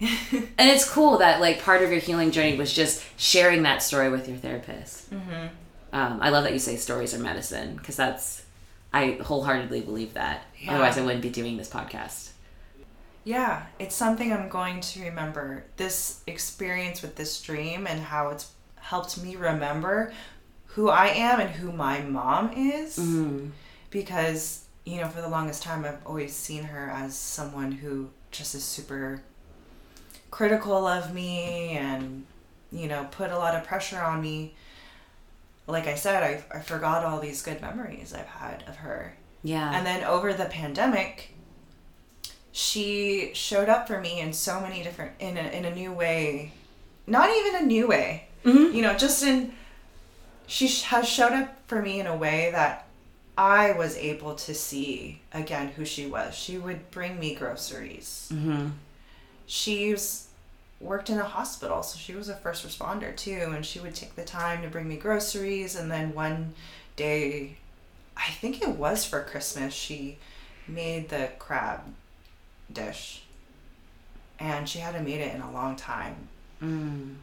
And 0.56 0.70
it's 0.70 0.88
cool 0.88 1.18
that 1.18 1.40
like 1.40 1.62
part 1.62 1.82
of 1.82 1.90
your 1.90 2.00
healing 2.00 2.30
journey 2.30 2.56
was 2.56 2.72
just 2.72 3.04
sharing 3.16 3.62
that 3.62 3.82
story 3.82 4.10
with 4.10 4.28
your 4.28 4.38
therapist. 4.38 5.10
Mm-hmm. 5.12 5.46
Um, 5.92 6.18
I 6.20 6.30
love 6.30 6.44
that 6.44 6.52
you 6.52 6.58
say 6.58 6.76
stories 6.76 7.14
are 7.14 7.18
medicine 7.18 7.76
because 7.76 7.96
that's 7.96 8.43
I 8.94 9.18
wholeheartedly 9.20 9.80
believe 9.80 10.14
that. 10.14 10.44
Yeah. 10.60 10.74
Otherwise, 10.74 10.96
I 10.96 11.02
wouldn't 11.04 11.20
be 11.20 11.28
doing 11.28 11.56
this 11.56 11.68
podcast. 11.68 12.30
Yeah, 13.24 13.66
it's 13.80 13.96
something 13.96 14.32
I'm 14.32 14.48
going 14.48 14.80
to 14.80 15.02
remember. 15.02 15.64
This 15.76 16.20
experience 16.28 17.02
with 17.02 17.16
this 17.16 17.42
dream 17.42 17.88
and 17.88 17.98
how 17.98 18.28
it's 18.28 18.52
helped 18.76 19.20
me 19.20 19.34
remember 19.34 20.12
who 20.66 20.90
I 20.90 21.08
am 21.08 21.40
and 21.40 21.50
who 21.50 21.72
my 21.72 22.02
mom 22.02 22.52
is. 22.52 22.96
Mm. 22.96 23.50
Because, 23.90 24.64
you 24.84 25.00
know, 25.00 25.08
for 25.08 25.20
the 25.20 25.28
longest 25.28 25.64
time, 25.64 25.84
I've 25.84 26.06
always 26.06 26.32
seen 26.32 26.62
her 26.62 26.88
as 26.88 27.18
someone 27.18 27.72
who 27.72 28.10
just 28.30 28.54
is 28.54 28.62
super 28.62 29.22
critical 30.30 30.86
of 30.86 31.12
me 31.12 31.70
and, 31.70 32.26
you 32.70 32.86
know, 32.86 33.08
put 33.10 33.32
a 33.32 33.38
lot 33.38 33.56
of 33.56 33.64
pressure 33.64 34.00
on 34.00 34.22
me. 34.22 34.54
Like 35.66 35.86
I 35.86 35.94
said, 35.94 36.22
I, 36.22 36.56
I 36.58 36.60
forgot 36.60 37.04
all 37.04 37.20
these 37.20 37.42
good 37.42 37.60
memories 37.60 38.12
I've 38.14 38.26
had 38.26 38.64
of 38.68 38.76
her. 38.76 39.16
Yeah. 39.42 39.70
And 39.76 39.86
then 39.86 40.04
over 40.04 40.32
the 40.32 40.46
pandemic, 40.46 41.30
she 42.52 43.30
showed 43.34 43.68
up 43.68 43.86
for 43.88 44.00
me 44.00 44.20
in 44.20 44.32
so 44.32 44.60
many 44.60 44.82
different 44.82 45.12
in 45.18 45.36
a, 45.36 45.42
in 45.42 45.64
a 45.64 45.74
new 45.74 45.92
way. 45.92 46.52
Not 47.06 47.28
even 47.30 47.56
a 47.56 47.66
new 47.66 47.86
way. 47.88 48.28
Mhm. 48.44 48.72
You 48.74 48.82
know, 48.82 48.94
just 48.96 49.22
in 49.22 49.52
she 50.46 50.68
sh- 50.68 50.82
has 50.82 51.08
showed 51.08 51.32
up 51.32 51.56
for 51.66 51.80
me 51.82 52.00
in 52.00 52.06
a 52.06 52.16
way 52.16 52.50
that 52.52 52.86
I 53.36 53.72
was 53.72 53.96
able 53.96 54.34
to 54.36 54.54
see 54.54 55.22
again 55.32 55.68
who 55.68 55.84
she 55.84 56.06
was. 56.06 56.34
She 56.34 56.58
would 56.58 56.90
bring 56.90 57.18
me 57.18 57.34
groceries. 57.34 58.28
hmm 58.30 58.68
She's 59.46 60.28
worked 60.80 61.10
in 61.10 61.18
a 61.18 61.24
hospital, 61.24 61.82
so 61.82 61.98
she 61.98 62.14
was 62.14 62.28
a 62.28 62.34
first 62.34 62.66
responder 62.66 63.16
too, 63.16 63.52
and 63.54 63.64
she 63.64 63.80
would 63.80 63.94
take 63.94 64.16
the 64.16 64.24
time 64.24 64.62
to 64.62 64.68
bring 64.68 64.88
me 64.88 64.96
groceries. 64.96 65.76
And 65.76 65.90
then 65.90 66.14
one 66.14 66.54
day, 66.96 67.56
I 68.16 68.30
think 68.30 68.62
it 68.62 68.70
was 68.70 69.04
for 69.04 69.22
Christmas, 69.22 69.72
she 69.72 70.18
made 70.68 71.08
the 71.08 71.30
crab 71.38 71.80
dish, 72.72 73.22
and 74.38 74.68
she 74.68 74.78
hadn't 74.78 75.04
made 75.04 75.20
it 75.20 75.34
in 75.34 75.40
a 75.40 75.52
long 75.52 75.76
time. 75.76 76.28
Mm. 76.62 77.14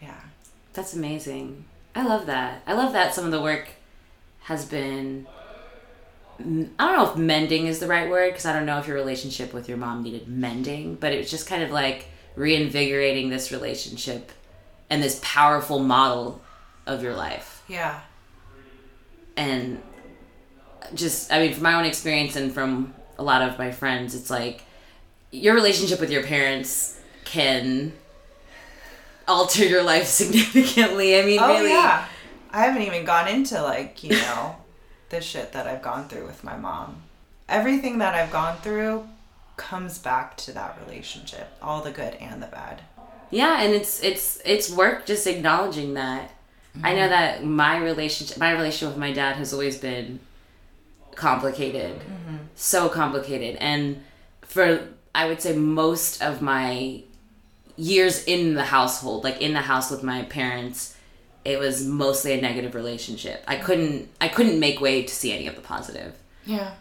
Yeah. 0.00 0.20
That's 0.74 0.94
amazing. 0.94 1.64
I 1.94 2.04
love 2.04 2.26
that. 2.26 2.62
I 2.66 2.74
love 2.74 2.92
that 2.92 3.14
some 3.14 3.24
of 3.24 3.30
the 3.30 3.40
work 3.40 3.68
has 4.42 4.64
been. 4.64 5.26
I 6.40 6.42
don't 6.42 6.76
know 6.78 7.10
if 7.10 7.16
mending 7.16 7.68
is 7.68 7.78
the 7.78 7.86
right 7.86 8.10
word 8.10 8.30
because 8.30 8.44
I 8.44 8.52
don't 8.52 8.66
know 8.66 8.80
if 8.80 8.88
your 8.88 8.96
relationship 8.96 9.54
with 9.54 9.68
your 9.68 9.78
mom 9.78 10.02
needed 10.02 10.26
mending, 10.26 10.96
but 10.96 11.12
it 11.12 11.18
was 11.18 11.30
just 11.30 11.46
kind 11.46 11.62
of 11.62 11.70
like 11.70 12.08
reinvigorating 12.36 13.30
this 13.30 13.52
relationship 13.52 14.32
and 14.90 15.02
this 15.02 15.20
powerful 15.22 15.78
model 15.78 16.40
of 16.86 17.02
your 17.02 17.14
life. 17.14 17.62
Yeah. 17.68 18.00
And 19.36 19.82
just, 20.94 21.32
I 21.32 21.38
mean, 21.40 21.54
from 21.54 21.62
my 21.62 21.74
own 21.74 21.84
experience 21.84 22.36
and 22.36 22.52
from 22.52 22.94
a 23.18 23.22
lot 23.22 23.42
of 23.42 23.58
my 23.58 23.70
friends, 23.70 24.14
it's 24.14 24.30
like 24.30 24.62
your 25.30 25.54
relationship 25.54 26.00
with 26.00 26.10
your 26.10 26.22
parents 26.22 27.00
can 27.24 27.92
alter 29.26 29.64
your 29.64 29.82
life 29.82 30.06
significantly. 30.20 31.18
I 31.18 31.24
mean, 31.24 31.40
Oh 31.40 31.48
really. 31.48 31.70
yeah. 31.70 32.06
I 32.50 32.66
haven't 32.66 32.82
even 32.82 33.04
gone 33.04 33.26
into 33.28 33.60
like, 33.62 34.04
you 34.04 34.10
know, 34.10 34.56
the 35.08 35.20
shit 35.20 35.52
that 35.52 35.66
I've 35.66 35.82
gone 35.82 36.08
through 36.08 36.26
with 36.26 36.44
my 36.44 36.56
mom. 36.56 37.02
Everything 37.48 37.98
that 37.98 38.14
I've 38.14 38.30
gone 38.32 38.56
through 38.58 39.08
comes 39.56 39.98
back 39.98 40.36
to 40.38 40.52
that 40.52 40.78
relationship, 40.86 41.48
all 41.62 41.82
the 41.82 41.90
good 41.90 42.14
and 42.14 42.42
the 42.42 42.46
bad. 42.46 42.82
Yeah, 43.30 43.60
and 43.62 43.72
it's 43.74 44.02
it's 44.02 44.40
it's 44.44 44.70
work 44.70 45.06
just 45.06 45.26
acknowledging 45.26 45.94
that. 45.94 46.30
I 46.82 46.92
know 46.94 47.02
mm-hmm. 47.02 47.10
that 47.10 47.44
my 47.44 47.78
relationship 47.78 48.36
my 48.38 48.52
relationship 48.52 48.94
with 48.94 48.98
my 48.98 49.12
dad 49.12 49.36
has 49.36 49.52
always 49.52 49.78
been 49.78 50.20
complicated. 51.14 52.00
Mm-hmm. 52.00 52.36
So 52.54 52.88
complicated. 52.88 53.56
And 53.56 54.02
for 54.42 54.88
I 55.14 55.26
would 55.26 55.40
say 55.40 55.56
most 55.56 56.22
of 56.22 56.42
my 56.42 57.02
years 57.76 58.24
in 58.24 58.54
the 58.54 58.64
household, 58.64 59.24
like 59.24 59.40
in 59.40 59.52
the 59.52 59.62
house 59.62 59.90
with 59.90 60.02
my 60.02 60.22
parents, 60.22 60.96
it 61.44 61.58
was 61.58 61.84
mostly 61.84 62.32
a 62.32 62.40
negative 62.40 62.74
relationship. 62.74 63.44
I 63.46 63.56
mm-hmm. 63.56 63.64
couldn't 63.64 64.08
I 64.20 64.28
couldn't 64.28 64.60
make 64.60 64.80
way 64.80 65.02
to 65.02 65.14
see 65.14 65.32
any 65.32 65.46
of 65.46 65.56
the 65.56 65.62
positive 65.62 66.14
Yeah. 66.44 66.72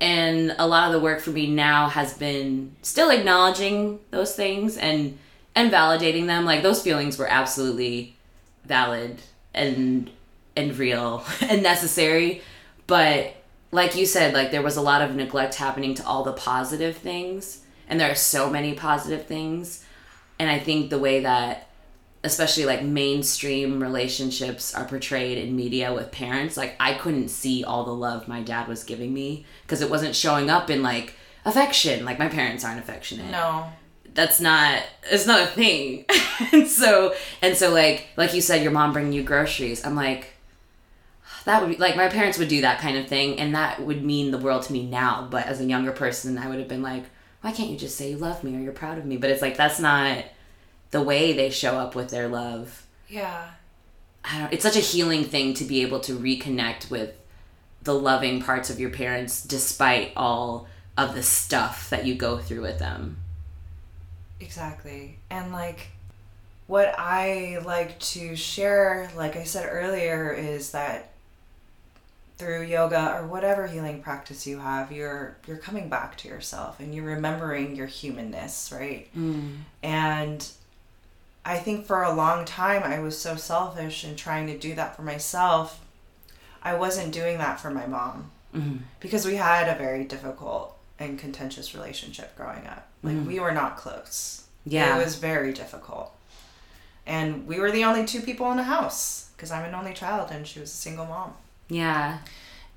And 0.00 0.54
a 0.58 0.66
lot 0.66 0.86
of 0.86 0.92
the 0.92 1.00
work 1.00 1.20
for 1.20 1.30
me 1.30 1.48
now 1.48 1.88
has 1.88 2.16
been 2.16 2.74
still 2.82 3.10
acknowledging 3.10 4.00
those 4.10 4.34
things 4.34 4.76
and 4.76 5.18
and 5.54 5.72
validating 5.72 6.26
them. 6.26 6.44
Like 6.44 6.62
those 6.62 6.82
feelings 6.82 7.18
were 7.18 7.26
absolutely 7.28 8.16
valid 8.64 9.20
and 9.54 10.10
and 10.56 10.76
real 10.78 11.24
and 11.40 11.62
necessary. 11.62 12.42
But 12.86 13.34
like 13.70 13.96
you 13.96 14.06
said 14.06 14.34
like 14.34 14.50
there 14.50 14.62
was 14.62 14.76
a 14.76 14.82
lot 14.82 15.02
of 15.02 15.14
neglect 15.14 15.56
happening 15.56 15.94
to 15.94 16.06
all 16.06 16.22
the 16.22 16.32
positive 16.32 16.96
things. 16.96 17.62
And 17.88 17.98
there 17.98 18.10
are 18.10 18.16
so 18.16 18.50
many 18.50 18.74
positive 18.74 19.26
things. 19.26 19.84
And 20.38 20.48
i 20.48 20.58
think 20.58 20.90
the 20.90 20.98
way 21.00 21.20
that 21.20 21.67
especially 22.28 22.64
like 22.64 22.82
mainstream 22.82 23.80
relationships 23.82 24.74
are 24.74 24.84
portrayed 24.84 25.38
in 25.38 25.56
media 25.56 25.92
with 25.92 26.12
parents 26.12 26.56
like 26.56 26.76
i 26.78 26.94
couldn't 26.94 27.28
see 27.28 27.64
all 27.64 27.84
the 27.84 27.94
love 27.94 28.28
my 28.28 28.40
dad 28.42 28.68
was 28.68 28.84
giving 28.84 29.12
me 29.12 29.44
because 29.62 29.80
it 29.80 29.90
wasn't 29.90 30.14
showing 30.14 30.48
up 30.48 30.70
in 30.70 30.82
like 30.82 31.14
affection. 31.48 32.04
Like 32.04 32.18
my 32.18 32.28
parents 32.28 32.64
aren't 32.64 32.78
affectionate. 32.78 33.30
No. 33.30 33.66
that's 34.14 34.40
not 34.40 34.82
it's 35.10 35.26
not 35.26 35.40
a 35.40 35.46
thing. 35.46 36.04
And 36.52 36.68
so 36.68 37.16
and 37.42 37.56
so 37.56 37.70
like 37.72 38.06
like 38.16 38.32
you 38.32 38.40
said 38.40 38.62
your 38.62 38.70
mom 38.70 38.92
bringing 38.92 39.12
you 39.12 39.24
groceries. 39.24 39.84
I'm 39.84 39.96
like 39.96 40.34
that 41.46 41.60
would 41.60 41.70
be 41.70 41.76
like 41.76 41.96
my 41.96 42.08
parents 42.08 42.38
would 42.38 42.46
do 42.46 42.60
that 42.60 42.80
kind 42.80 42.96
of 42.96 43.08
thing 43.08 43.40
and 43.40 43.56
that 43.56 43.80
would 43.80 44.04
mean 44.04 44.30
the 44.30 44.38
world 44.38 44.62
to 44.64 44.72
me 44.72 44.86
now. 44.86 45.26
But 45.28 45.46
as 45.46 45.60
a 45.60 45.64
younger 45.64 45.90
person 45.90 46.38
i 46.38 46.48
would 46.48 46.60
have 46.60 46.68
been 46.68 46.82
like 46.82 47.04
why 47.40 47.50
can't 47.50 47.70
you 47.70 47.76
just 47.76 47.96
say 47.96 48.10
you 48.10 48.18
love 48.18 48.44
me 48.44 48.56
or 48.56 48.60
you're 48.60 48.72
proud 48.72 48.98
of 48.98 49.04
me? 49.04 49.16
But 49.16 49.30
it's 49.30 49.42
like 49.42 49.56
that's 49.56 49.80
not 49.80 50.24
the 50.90 51.02
way 51.02 51.32
they 51.32 51.50
show 51.50 51.78
up 51.78 51.94
with 51.94 52.10
their 52.10 52.28
love 52.28 52.86
Yeah. 53.08 53.50
I 54.24 54.40
don't, 54.40 54.52
it's 54.52 54.64
such 54.64 54.76
a 54.76 54.80
healing 54.80 55.24
thing 55.24 55.54
to 55.54 55.64
be 55.64 55.82
able 55.82 56.00
to 56.00 56.18
reconnect 56.18 56.90
with 56.90 57.14
the 57.82 57.94
loving 57.94 58.42
parts 58.42 58.68
of 58.68 58.80
your 58.80 58.90
parents 58.90 59.42
despite 59.42 60.12
all 60.16 60.66
of 60.96 61.14
the 61.14 61.22
stuff 61.22 61.88
that 61.90 62.04
you 62.04 62.14
go 62.14 62.38
through 62.38 62.62
with 62.62 62.78
them 62.78 63.18
Exactly. 64.40 65.18
And 65.30 65.52
like 65.52 65.88
what 66.66 66.94
I 66.98 67.58
like 67.64 67.98
to 68.00 68.36
share, 68.36 69.10
like 69.16 69.36
I 69.36 69.44
said 69.44 69.68
earlier, 69.70 70.32
is 70.32 70.72
that 70.72 71.12
through 72.36 72.62
yoga 72.62 73.14
or 73.16 73.26
whatever 73.26 73.66
healing 73.66 74.00
practice 74.00 74.46
you 74.46 74.58
have, 74.58 74.92
you're 74.92 75.36
you're 75.46 75.56
coming 75.56 75.88
back 75.88 76.16
to 76.18 76.28
yourself 76.28 76.78
and 76.78 76.94
you're 76.94 77.04
remembering 77.04 77.74
your 77.74 77.86
humanness, 77.86 78.70
right? 78.72 79.08
Mm. 79.16 79.56
And 79.82 80.48
I 81.48 81.58
think 81.58 81.86
for 81.86 82.02
a 82.02 82.12
long 82.12 82.44
time 82.44 82.82
I 82.82 82.98
was 82.98 83.18
so 83.18 83.34
selfish 83.36 84.04
in 84.04 84.16
trying 84.16 84.46
to 84.48 84.58
do 84.58 84.74
that 84.74 84.94
for 84.94 85.02
myself. 85.02 85.80
I 86.62 86.74
wasn't 86.74 87.12
doing 87.14 87.38
that 87.38 87.58
for 87.60 87.70
my 87.70 87.86
mom 87.86 88.30
Mhm. 88.54 88.80
because 89.00 89.24
we 89.24 89.36
had 89.36 89.68
a 89.68 89.78
very 89.78 90.04
difficult 90.04 90.76
and 90.98 91.18
contentious 91.18 91.74
relationship 91.74 92.36
growing 92.36 92.66
up. 92.66 92.86
Like 93.02 93.16
we 93.26 93.40
were 93.40 93.52
not 93.52 93.76
close. 93.78 94.42
Yeah. 94.66 94.96
It 94.98 95.04
was 95.04 95.14
very 95.16 95.52
difficult. 95.52 96.12
And 97.06 97.46
we 97.46 97.58
were 97.58 97.70
the 97.70 97.84
only 97.84 98.04
two 98.04 98.20
people 98.20 98.50
in 98.50 98.56
the 98.58 98.64
house 98.64 99.30
because 99.36 99.50
I'm 99.50 99.64
an 99.64 99.74
only 99.74 99.94
child 99.94 100.30
and 100.30 100.46
she 100.46 100.60
was 100.60 100.70
a 100.70 100.76
single 100.76 101.06
mom. 101.06 101.34
yeah 101.68 102.18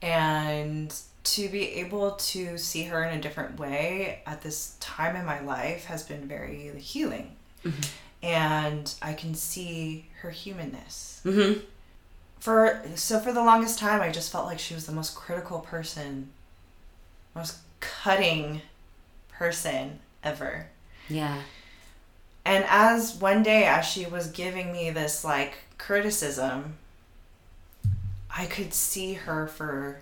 And 0.02 0.94
to 1.24 1.50
be 1.50 1.64
able 1.84 2.12
to 2.12 2.58
see 2.58 2.84
her 2.86 3.04
in 3.04 3.18
a 3.18 3.22
different 3.22 3.60
way 3.60 4.22
at 4.26 4.42
this 4.42 4.76
time 4.80 5.16
in 5.16 5.26
my 5.26 5.40
life 5.42 5.86
has 5.86 6.04
been 6.04 6.28
very 6.28 6.72
healing. 6.80 7.36
And 8.24 8.94
I 9.02 9.14
can 9.14 9.34
see 9.34 10.08
her 10.22 10.30
humanness. 10.30 11.22
hmm 11.24 11.54
For 12.40 12.82
so 12.96 13.20
for 13.20 13.32
the 13.34 13.44
longest 13.44 13.80
time 13.80 14.02
I 14.02 14.12
just 14.12 14.32
felt 14.32 14.46
like 14.46 14.60
she 14.60 14.74
was 14.76 14.86
the 14.86 14.92
most 14.92 15.16
critical 15.16 15.60
person, 15.60 16.30
most 17.36 17.58
cutting 17.80 18.62
person 19.30 20.00
ever. 20.24 20.68
Yeah. 21.10 21.42
And 22.46 22.66
as 22.68 23.16
one 23.16 23.44
day, 23.44 23.66
as 23.66 23.86
she 23.86 24.06
was 24.06 24.28
giving 24.28 24.72
me 24.72 24.90
this 24.90 25.24
like 25.24 25.60
criticism, 25.78 26.78
I 28.36 28.46
could 28.46 28.74
see 28.74 29.14
her 29.14 29.48
for 29.48 30.02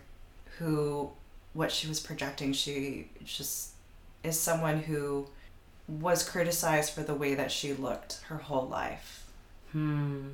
who, 0.57 1.09
what 1.53 1.71
she 1.71 1.87
was 1.87 1.99
projecting. 1.99 2.53
She 2.53 3.09
just 3.25 3.71
is 4.23 4.39
someone 4.39 4.83
who 4.83 5.27
was 5.89 6.27
criticized 6.27 6.93
for 6.93 7.01
the 7.01 7.15
way 7.15 7.33
that 7.35 7.51
she 7.51 7.73
looked 7.73 8.21
her 8.27 8.37
whole 8.37 8.67
life. 8.67 9.25
Hmm. 9.71 10.29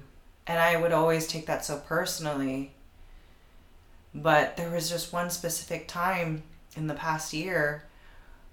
And 0.47 0.59
I 0.59 0.75
would 0.75 0.91
always 0.91 1.27
take 1.27 1.45
that 1.47 1.65
so 1.65 1.77
personally. 1.77 2.71
But 4.13 4.57
there 4.57 4.69
was 4.69 4.89
just 4.89 5.11
one 5.13 5.29
specific 5.29 5.87
time 5.87 6.43
in 6.75 6.87
the 6.87 6.93
past 6.93 7.33
year 7.33 7.85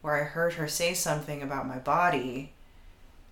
where 0.00 0.20
I 0.20 0.24
heard 0.24 0.54
her 0.54 0.66
say 0.68 0.94
something 0.94 1.42
about 1.42 1.68
my 1.68 1.78
body, 1.78 2.52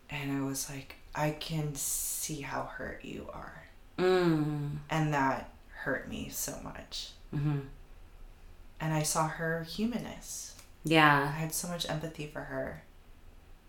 and 0.09 0.31
I 0.31 0.43
was 0.47 0.71
like, 0.71 0.97
I 1.15 1.31
can 1.31 1.75
see 1.75 2.43
how 2.43 2.63
hurt 2.63 3.05
you 3.05 3.29
are. 3.33 3.65
Mm. 3.99 4.77
And 4.89 5.13
that 5.13 5.51
hurt 5.83 6.09
me 6.09 6.29
so 6.31 6.55
much. 6.63 7.11
hmm 7.31 7.61
And 8.81 8.95
I 8.95 9.03
saw 9.03 9.27
her 9.27 9.65
humanness. 9.65 10.55
Yeah. 10.85 11.33
I 11.35 11.39
had 11.39 11.53
so 11.53 11.69
much 11.69 11.89
empathy 11.89 12.27
for 12.27 12.43
her. 12.43 12.83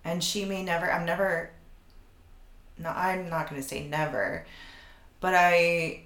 And 0.03 0.23
she 0.23 0.45
may 0.45 0.63
never, 0.63 0.91
I'm 0.91 1.05
never, 1.05 1.51
no, 2.77 2.89
I'm 2.89 3.29
not 3.29 3.49
going 3.49 3.61
to 3.61 3.67
say 3.67 3.87
never, 3.87 4.45
but 5.19 5.33
I 5.35 6.03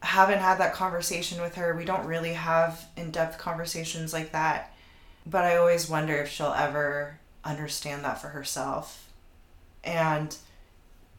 haven't 0.00 0.40
had 0.40 0.58
that 0.58 0.74
conversation 0.74 1.40
with 1.40 1.54
her. 1.54 1.74
We 1.74 1.86
don't 1.86 2.06
really 2.06 2.34
have 2.34 2.86
in 2.96 3.10
depth 3.10 3.38
conversations 3.38 4.12
like 4.12 4.32
that. 4.32 4.72
But 5.26 5.44
I 5.44 5.56
always 5.56 5.88
wonder 5.88 6.14
if 6.16 6.28
she'll 6.28 6.54
ever 6.56 7.18
understand 7.42 8.04
that 8.04 8.20
for 8.20 8.28
herself. 8.28 9.10
And 9.82 10.36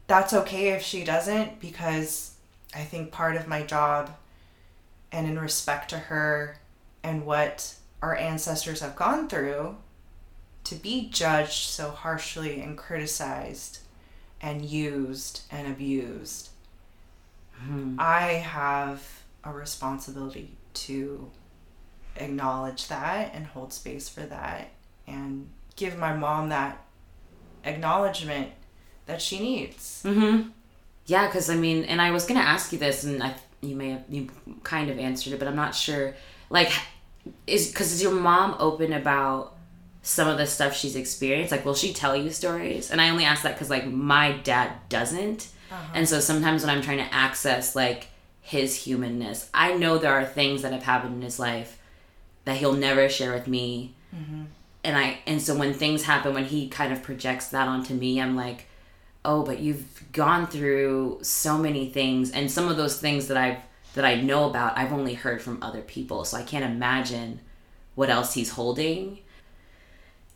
that's 0.06 0.32
okay 0.32 0.68
if 0.68 0.82
she 0.82 1.02
doesn't 1.02 1.60
because 1.60 2.36
I 2.74 2.82
think 2.82 3.10
part 3.10 3.36
of 3.36 3.48
my 3.48 3.62
job 3.62 4.14
and 5.10 5.26
in 5.26 5.38
respect 5.38 5.90
to 5.90 5.98
her 5.98 6.58
and 7.02 7.26
what 7.26 7.74
our 8.02 8.16
ancestors 8.16 8.80
have 8.80 8.94
gone 8.94 9.28
through 9.28 9.76
to 10.66 10.74
be 10.74 11.08
judged 11.08 11.68
so 11.68 11.90
harshly 11.90 12.60
and 12.60 12.76
criticized 12.76 13.78
and 14.40 14.64
used 14.64 15.42
and 15.50 15.68
abused. 15.68 16.50
I 17.98 18.24
have 18.32 19.22
a 19.44 19.52
responsibility 19.52 20.56
to 20.74 21.30
acknowledge 22.16 22.88
that 22.88 23.32
and 23.32 23.46
hold 23.46 23.72
space 23.72 24.08
for 24.08 24.22
that 24.22 24.70
and 25.06 25.48
give 25.76 25.96
my 25.96 26.14
mom 26.14 26.48
that 26.48 26.84
acknowledgement 27.64 28.50
that 29.06 29.22
she 29.22 29.38
needs. 29.38 30.02
Mm-hmm. 30.04 30.50
Yeah, 31.06 31.26
because 31.26 31.48
I 31.48 31.54
mean, 31.54 31.84
and 31.84 32.02
I 32.02 32.10
was 32.10 32.26
gonna 32.26 32.40
ask 32.40 32.72
you 32.72 32.78
this, 32.78 33.04
and 33.04 33.22
I 33.22 33.36
you 33.60 33.76
may 33.76 33.90
have 33.90 34.04
you 34.08 34.28
kind 34.64 34.90
of 34.90 34.98
answered 34.98 35.32
it, 35.32 35.38
but 35.38 35.46
I'm 35.46 35.56
not 35.56 35.74
sure. 35.74 36.14
Like, 36.50 36.72
is 37.46 37.68
because 37.68 37.92
is 37.92 38.02
your 38.02 38.12
mom 38.12 38.56
open 38.58 38.92
about 38.92 39.55
some 40.06 40.28
of 40.28 40.38
the 40.38 40.46
stuff 40.46 40.72
she's 40.72 40.94
experienced? 40.94 41.50
Like, 41.50 41.64
will 41.64 41.74
she 41.74 41.92
tell 41.92 42.14
you 42.14 42.30
stories? 42.30 42.92
And 42.92 43.00
I 43.00 43.10
only 43.10 43.24
ask 43.24 43.42
that 43.42 43.54
because 43.54 43.68
like 43.68 43.88
my 43.88 44.32
dad 44.44 44.70
doesn't, 44.88 45.48
uh-huh. 45.68 45.92
and 45.94 46.08
so 46.08 46.20
sometimes 46.20 46.62
when 46.62 46.70
I'm 46.70 46.80
trying 46.80 46.98
to 46.98 47.12
access 47.12 47.74
like 47.74 48.06
his 48.40 48.76
humanness, 48.84 49.50
I 49.52 49.74
know 49.74 49.98
there 49.98 50.14
are 50.14 50.24
things 50.24 50.62
that 50.62 50.72
have 50.72 50.84
happened 50.84 51.16
in 51.16 51.22
his 51.22 51.40
life 51.40 51.82
that 52.44 52.56
he'll 52.58 52.72
never 52.72 53.08
share 53.08 53.32
with 53.32 53.48
me. 53.48 53.96
Mm-hmm. 54.14 54.44
And 54.84 54.96
I 54.96 55.18
and 55.26 55.42
so 55.42 55.56
when 55.56 55.74
things 55.74 56.04
happen 56.04 56.34
when 56.34 56.44
he 56.44 56.68
kind 56.68 56.92
of 56.92 57.02
projects 57.02 57.48
that 57.48 57.66
onto 57.66 57.92
me 57.92 58.20
I'm 58.20 58.36
like 58.36 58.66
oh 59.24 59.42
but 59.42 59.58
you've 59.58 60.04
gone 60.12 60.46
through 60.46 61.18
so 61.22 61.58
many 61.58 61.90
things. 61.90 62.30
And 62.30 62.48
some 62.48 62.68
of 62.68 62.76
those 62.76 63.00
things 63.00 63.26
that 63.26 63.36
I've 63.36 63.58
that 63.94 64.04
I 64.04 64.20
know 64.20 64.48
about 64.48 64.78
I've 64.78 64.92
only 64.92 65.14
heard 65.14 65.42
from 65.42 65.60
other 65.60 65.82
people. 65.82 66.24
So 66.24 66.36
I 66.36 66.44
can't 66.44 66.64
imagine 66.64 67.40
what 67.96 68.08
else 68.08 68.34
he's 68.34 68.50
holding 68.50 69.18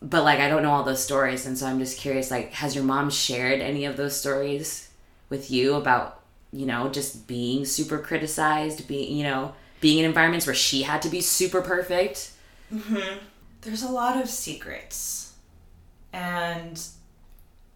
but 0.02 0.24
like 0.24 0.40
I 0.40 0.48
don't 0.48 0.62
know 0.62 0.72
all 0.72 0.82
those 0.84 1.02
stories 1.02 1.46
and 1.46 1.56
so 1.58 1.66
I'm 1.66 1.78
just 1.78 1.98
curious 1.98 2.30
like 2.30 2.52
has 2.54 2.74
your 2.74 2.84
mom 2.84 3.10
shared 3.10 3.60
any 3.60 3.84
of 3.84 3.96
those 3.96 4.18
stories 4.18 4.88
with 5.28 5.50
you 5.50 5.74
about 5.74 6.20
you 6.52 6.66
know 6.66 6.88
just 6.88 7.26
being 7.26 7.64
super 7.64 7.98
criticized 7.98 8.88
being 8.88 9.16
you 9.16 9.24
know 9.24 9.54
being 9.80 9.98
in 9.98 10.04
environments 10.04 10.46
where 10.46 10.54
she 10.54 10.82
had 10.82 11.00
to 11.02 11.08
be 11.08 11.20
super 11.20 11.62
perfect? 11.62 12.32
There's 13.62 13.82
a 13.82 13.88
lot 13.90 14.20
of 14.20 14.28
secrets 14.28 15.34
and 16.12 16.80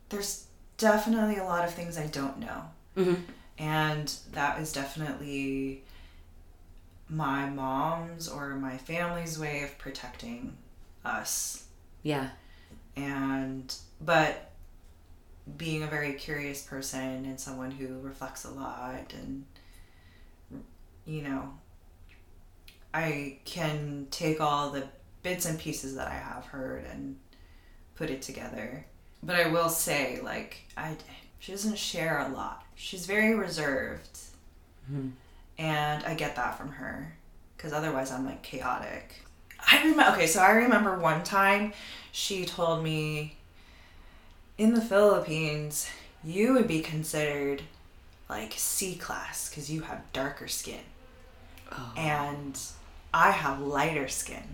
there's 0.09 0.47
definitely 0.77 1.37
a 1.37 1.45
lot 1.45 1.65
of 1.65 1.73
things 1.73 1.97
i 1.99 2.07
don't 2.07 2.39
know. 2.39 2.63
Mhm. 2.97 3.23
and 3.59 4.13
that 4.33 4.61
is 4.61 4.73
definitely 4.73 5.83
my 7.09 7.49
mom's 7.49 8.29
or 8.29 8.55
my 8.57 8.77
family's 8.79 9.39
way 9.39 9.63
of 9.63 9.77
protecting 9.79 10.57
us 11.05 11.64
yeah. 12.05 12.29
And 12.97 13.75
but 14.01 14.53
being 15.57 15.83
a 15.83 15.89
very 15.89 16.13
curious 16.13 16.63
person 16.63 17.25
and 17.25 17.41
someone 17.41 17.73
who 17.73 17.99
reflects 18.01 18.45
a 18.45 18.51
lot 18.51 19.13
and 19.13 19.45
you 21.05 21.21
know 21.21 21.53
i 22.95 23.37
can 23.45 24.07
take 24.11 24.41
all 24.41 24.71
the 24.71 24.85
bits 25.23 25.45
and 25.45 25.59
pieces 25.59 25.97
that 25.97 26.09
i 26.09 26.15
have 26.15 26.47
heard 26.47 26.85
and 26.91 27.17
put 27.95 28.11
it 28.11 28.23
together. 28.23 28.87
But 29.23 29.37
i 29.37 29.49
will 29.49 29.69
say 29.69 30.21
like 30.23 30.63
i 30.77 30.97
she 31.39 31.53
doesn't 31.53 31.77
share 31.77 32.21
a 32.21 32.29
lot. 32.29 32.65
She's 32.75 33.05
very 33.05 33.35
reserved. 33.35 34.19
Hmm. 34.87 35.11
And 35.59 36.05
i 36.05 36.15
get 36.15 36.37
that 36.37 36.59
from 36.59 36.71
her. 36.71 37.17
Because 37.57 37.73
otherwise 37.73 38.13
i'm 38.13 38.25
like 38.25 38.43
chaotic 38.43 39.24
i 39.71 39.79
remember 39.79 40.13
okay 40.13 40.27
so 40.27 40.41
i 40.41 40.51
remember 40.51 40.99
one 40.99 41.23
time 41.23 41.73
she 42.13 42.45
told 42.45 42.83
me 42.83 43.37
in 44.57 44.75
the 44.75 44.81
Philippines, 44.81 45.89
you 46.23 46.53
would 46.53 46.69
be 46.69 46.81
considered 46.81 47.63
like 48.29 48.55
C 48.57 48.95
class 48.95 49.49
because 49.49 49.71
you 49.71 49.83
have 49.83 50.01
darker 50.13 50.49
skin. 50.49 50.81
Oh. 51.73 51.93
And 51.97 52.59
I 53.13 53.31
have 53.31 53.61
lighter 53.61 54.09
skin. 54.09 54.45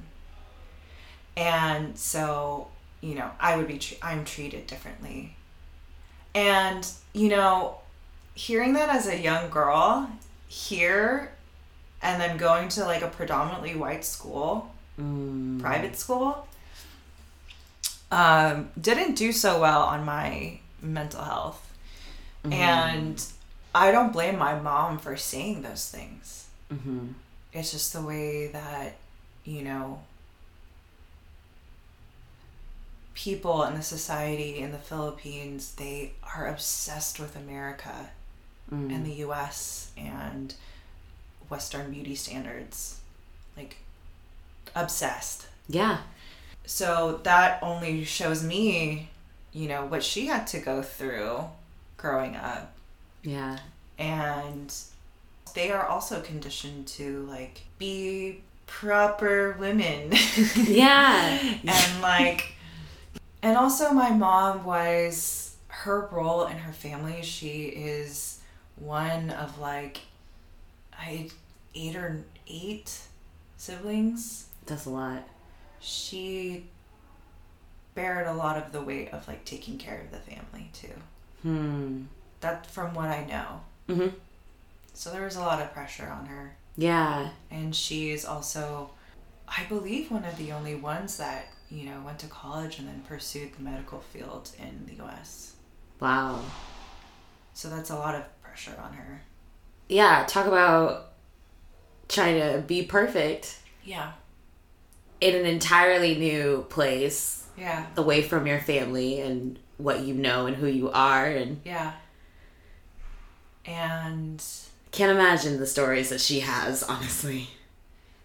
And 1.37 1.97
so, 1.97 2.69
you 3.01 3.15
know, 3.15 3.31
I 3.39 3.57
would 3.57 3.69
be, 3.69 3.79
tr- 3.79 3.95
I'm 4.03 4.25
treated 4.25 4.67
differently. 4.67 5.37
And, 6.35 6.87
you 7.13 7.29
know, 7.29 7.79
hearing 8.35 8.73
that 8.75 8.89
as 8.89 9.07
a 9.07 9.19
young 9.19 9.51
girl 9.51 10.11
here 10.49 11.33
and 12.03 12.21
then 12.21 12.37
going 12.37 12.69
to 12.71 12.85
like 12.85 13.03
a 13.03 13.09
predominantly 13.09 13.75
white 13.75 14.05
school, 14.05 14.70
private 15.61 15.97
school, 15.97 16.47
um, 18.11 18.71
didn't 18.81 19.15
do 19.15 19.33
so 19.33 19.61
well 19.61 19.83
on 19.83 20.05
my 20.05 20.59
mental 20.83 21.23
health. 21.23 21.67
And 22.51 23.23
I 23.75 23.93
don't 23.93 24.13
blame 24.13 24.39
my 24.39 24.59
mom 24.59 24.99
for 24.99 25.17
saying 25.17 25.63
those 25.63 25.89
things. 25.91 26.49
Mm-hmm. 26.73 27.09
It's 27.53 27.73
just 27.73 27.93
the 27.93 28.01
way 28.01 28.49
that, 28.49 28.97
you 29.45 29.63
know, 29.63 30.03
people 33.15 33.65
in 33.65 33.75
the 33.75 33.83
society 33.83 34.59
in 34.59 34.73
the 34.73 34.79
Philippines, 34.79 35.75
they 35.75 36.13
are 36.35 36.47
obsessed 36.47 37.21
with 37.21 37.37
America 37.37 38.11
and 38.71 39.05
the 39.05 39.15
US 39.27 39.91
and 39.97 40.55
Western 41.49 41.91
beauty 41.91 42.15
standards. 42.15 43.01
Like, 43.57 43.77
obsessed. 44.75 45.47
Yeah. 45.69 45.99
So 46.65 47.21
that 47.25 47.63
only 47.63 48.05
shows 48.05 48.43
me, 48.45 49.11
you 49.53 49.69
know, 49.69 49.85
what 49.87 50.03
she 50.03 50.27
had 50.27 50.47
to 50.49 50.61
go 50.61 50.83
through 50.83 51.41
growing 51.97 52.37
up. 52.37 52.73
Yeah. 53.23 53.59
And 53.99 54.73
they 55.55 55.71
are 55.71 55.85
also 55.87 56.21
conditioned 56.21 56.87
to 56.89 57.25
like 57.27 57.63
be 57.79 58.41
proper 58.67 59.57
women. 59.59 60.13
Yeah. 60.57 61.39
and 61.65 62.03
like 62.03 62.55
and 63.43 63.57
also 63.57 63.93
my 63.93 64.11
mom 64.11 64.65
was 64.65 65.57
her 65.69 66.09
role 66.13 66.47
in 66.47 66.59
her 66.59 66.73
family, 66.73 67.23
she 67.23 67.65
is 67.65 68.39
one 68.77 69.31
of 69.31 69.59
like 69.59 70.01
I 70.99 71.31
eight 71.75 71.97
or 71.97 72.25
eight 72.47 72.99
siblings 73.57 74.47
That's 74.67 74.87
a 74.87 74.91
lot. 74.91 75.27
she 75.81 76.67
bared 77.95 78.27
a 78.27 78.33
lot 78.33 78.57
of 78.57 78.71
the 78.73 78.81
weight 78.81 79.09
of 79.13 79.27
like 79.27 79.45
taking 79.45 79.77
care 79.79 80.01
of 80.01 80.11
the 80.11 80.19
family 80.19 80.71
too. 80.73 80.93
Hmm. 81.43 82.03
That 82.41 82.67
from 82.67 82.95
what 82.95 83.09
I 83.09 83.25
know. 83.25 83.61
Mm-hmm. 83.89 84.17
So 84.95 85.11
there 85.11 85.25
was 85.25 85.37
a 85.37 85.41
lot 85.41 85.61
of 85.61 85.73
pressure 85.73 86.07
on 86.09 86.27
her. 86.27 86.55
Yeah. 86.77 87.31
And 87.51 87.75
she's 87.75 88.25
also 88.25 88.91
I 89.49 89.65
believe 89.65 90.11
one 90.11 90.25
of 90.25 90.37
the 90.39 90.53
only 90.53 90.77
ones 90.77 91.17
that, 91.17 91.47
you 91.71 91.87
know, 91.87 92.01
went 92.05 92.21
to 92.21 92.27
college 92.29 92.79
and 92.79 92.87
then 92.87 93.03
pursued 93.09 93.55
the 93.55 93.63
medical 93.63 94.01
field 94.01 94.51
in 94.59 94.87
the 94.87 95.03
US. 95.05 95.55
Wow. 95.99 96.41
So 97.55 97.69
that's 97.69 97.91
a 97.91 97.97
lot 97.97 98.15
of 98.15 98.43
pressure 98.43 98.79
on 98.83 98.93
her. 98.95 99.23
Yeah. 99.89 100.25
Talk 100.29 100.47
about 100.47 101.13
trying 102.09 102.41
to 102.41 102.61
be 102.61 102.85
perfect 102.85 103.59
Yeah. 103.85 104.13
In 105.21 105.35
an 105.35 105.47
entirely 105.47 106.15
new 106.17 106.67
place, 106.71 107.47
Yeah. 107.57 107.87
away 107.97 108.23
from 108.23 108.47
your 108.47 108.61
family 108.61 109.21
and 109.21 109.59
what 109.77 110.01
you 110.01 110.15
know 110.15 110.47
and 110.47 110.57
who 110.57 110.67
you 110.67 110.91
are. 110.91 111.27
And 111.27 111.61
Yeah. 111.65 111.93
And 113.67 114.43
can't 114.91 115.13
imagine 115.13 115.59
the 115.59 115.67
stories 115.67 116.09
that 116.11 116.21
she 116.21 116.41
has, 116.41 116.83
honestly. 116.83 117.49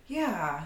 Yeah. 0.08 0.66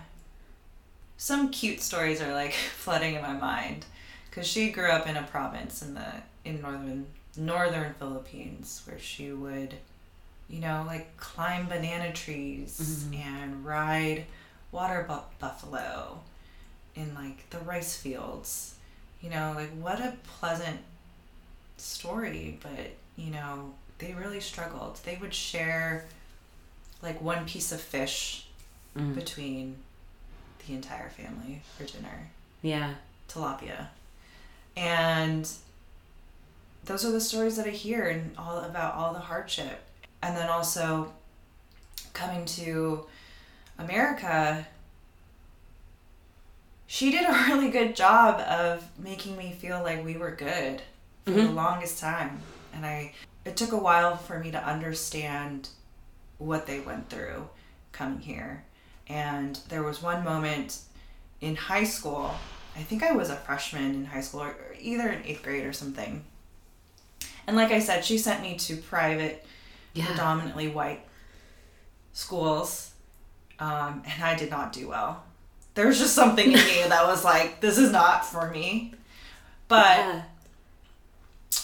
Some 1.17 1.49
cute 1.49 1.81
stories 1.81 2.21
are 2.21 2.33
like 2.33 2.53
flooding 2.77 3.15
in 3.15 3.21
my 3.21 3.33
mind 3.33 3.85
cuz 4.31 4.47
she 4.47 4.69
grew 4.69 4.89
up 4.89 5.07
in 5.07 5.17
a 5.17 5.23
province 5.23 5.81
in 5.81 5.93
the 5.95 6.13
in 6.45 6.61
northern 6.61 7.07
northern 7.35 7.93
Philippines 7.95 8.81
where 8.85 8.99
she 8.99 9.31
would 9.31 9.73
you 10.49 10.59
know 10.59 10.83
like 10.85 11.15
climb 11.17 11.67
banana 11.67 12.11
trees 12.13 12.79
mm-hmm. 12.79 13.13
and 13.15 13.65
ride 13.65 14.25
water 14.71 15.05
bu- 15.07 15.35
buffalo 15.39 16.19
in 16.95 17.13
like 17.15 17.49
the 17.49 17.59
rice 17.59 17.95
fields. 17.95 18.75
You 19.21 19.29
know, 19.29 19.53
like 19.55 19.71
what 19.71 19.99
a 19.99 20.13
pleasant 20.39 20.79
story, 21.77 22.59
but 22.61 22.91
you 23.15 23.31
know, 23.31 23.73
they 23.97 24.13
really 24.13 24.39
struggled. 24.39 24.99
They 25.05 25.17
would 25.19 25.33
share 25.33 26.05
like 27.01 27.21
one 27.21 27.45
piece 27.45 27.71
of 27.71 27.81
fish 27.81 28.47
mm. 28.97 29.15
between 29.15 29.75
the 30.67 30.73
entire 30.73 31.09
family 31.09 31.61
for 31.77 31.85
dinner 31.85 32.29
Yeah. 32.61 32.93
tilapia 33.29 33.87
and 34.75 35.49
those 36.85 37.05
are 37.05 37.11
the 37.11 37.21
stories 37.21 37.55
that 37.57 37.65
i 37.65 37.69
hear 37.71 38.07
and 38.07 38.31
all 38.37 38.59
about 38.59 38.95
all 38.95 39.13
the 39.13 39.19
hardship 39.19 39.81
and 40.21 40.35
then 40.35 40.49
also 40.49 41.11
coming 42.13 42.45
to 42.45 43.05
America, 43.79 44.67
she 46.85 47.11
did 47.11 47.27
a 47.27 47.31
really 47.47 47.69
good 47.69 47.95
job 47.95 48.39
of 48.41 48.87
making 48.99 49.37
me 49.37 49.55
feel 49.57 49.81
like 49.81 50.03
we 50.03 50.17
were 50.17 50.31
good 50.31 50.81
for 51.25 51.31
the 51.31 51.41
mm-hmm. 51.41 51.55
longest 51.55 51.99
time. 51.99 52.41
And 52.73 52.85
I 52.85 53.13
it 53.45 53.55
took 53.57 53.71
a 53.71 53.77
while 53.77 54.15
for 54.17 54.39
me 54.39 54.51
to 54.51 54.63
understand 54.63 55.69
what 56.37 56.67
they 56.67 56.79
went 56.79 57.09
through 57.09 57.47
coming 57.91 58.19
here. 58.19 58.63
And 59.07 59.59
there 59.69 59.83
was 59.83 60.01
one 60.01 60.23
moment 60.23 60.79
in 61.41 61.55
high 61.55 61.85
school, 61.85 62.31
I 62.75 62.81
think 62.81 63.01
I 63.01 63.13
was 63.13 63.29
a 63.29 63.35
freshman 63.35 63.95
in 63.95 64.05
high 64.05 64.21
school 64.21 64.41
or 64.41 64.49
or 64.49 64.75
either 64.79 65.09
in 65.09 65.23
8th 65.23 65.43
grade 65.43 65.65
or 65.65 65.73
something. 65.73 66.23
And 67.47 67.55
like 67.55 67.71
I 67.71 67.79
said, 67.79 68.05
she 68.05 68.17
sent 68.17 68.41
me 68.41 68.57
to 68.57 68.77
private 68.77 69.45
Yeah. 69.93 70.05
predominantly 70.05 70.67
white 70.67 71.01
schools, 72.13 72.88
um, 73.59 74.03
and 74.05 74.23
I 74.23 74.35
did 74.35 74.49
not 74.49 74.73
do 74.73 74.87
well. 74.87 75.23
There 75.75 75.87
was 75.87 75.99
just 75.99 76.13
something 76.15 76.45
in 76.47 76.53
me 76.53 76.83
that 76.87 77.05
was 77.07 77.23
like, 77.23 77.61
this 77.61 77.77
is 77.77 77.91
not 77.91 78.25
for 78.25 78.49
me. 78.49 78.93
But 79.67 79.97
Yeah. 79.97 80.21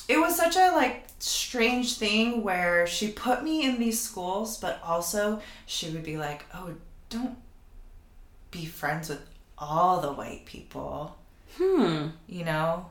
it 0.08 0.18
was 0.20 0.36
such 0.36 0.56
a 0.56 0.72
like 0.72 1.06
strange 1.20 1.98
thing 1.98 2.44
where 2.44 2.86
she 2.86 3.12
put 3.12 3.44
me 3.44 3.64
in 3.66 3.80
these 3.80 4.00
schools, 4.00 4.58
but 4.58 4.80
also 4.84 5.42
she 5.66 5.90
would 5.90 6.04
be 6.04 6.18
like, 6.18 6.46
oh, 6.54 6.74
don't 7.10 7.38
be 8.52 8.66
friends 8.66 9.10
with 9.10 9.22
all 9.58 10.02
the 10.02 10.12
white 10.14 10.46
people, 10.46 11.18
Hmm. 11.58 12.08
you 12.28 12.44
know. 12.46 12.88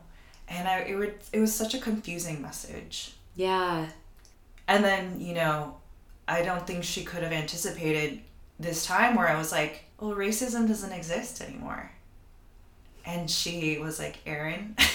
And 0.48 0.66
I, 0.68 0.80
it 0.80 0.94
would, 0.96 1.14
it 1.32 1.38
was 1.40 1.54
such 1.54 1.74
a 1.74 1.78
confusing 1.78 2.42
message. 2.42 3.14
Yeah. 3.36 3.86
And 4.68 4.84
then, 4.84 5.20
you 5.20 5.34
know, 5.34 5.76
I 6.28 6.42
don't 6.42 6.66
think 6.66 6.84
she 6.84 7.04
could 7.04 7.22
have 7.22 7.32
anticipated 7.32 8.20
this 8.58 8.86
time 8.86 9.16
where 9.16 9.28
I 9.28 9.36
was 9.36 9.50
like, 9.52 9.84
well, 10.00 10.14
racism 10.14 10.66
doesn't 10.68 10.92
exist 10.92 11.40
anymore. 11.40 11.90
And 13.06 13.30
she 13.30 13.78
was 13.78 13.98
like, 13.98 14.18
Erin. 14.26 14.76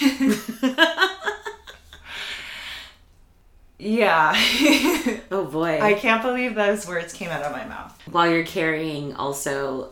yeah. 3.78 4.34
Oh 5.32 5.44
boy. 5.44 5.80
I 5.80 5.94
can't 5.94 6.22
believe 6.22 6.56
those 6.56 6.88
words 6.88 7.12
came 7.12 7.30
out 7.30 7.42
of 7.42 7.52
my 7.52 7.64
mouth. 7.64 7.96
While 8.10 8.28
you're 8.30 8.44
carrying 8.44 9.14
also 9.14 9.90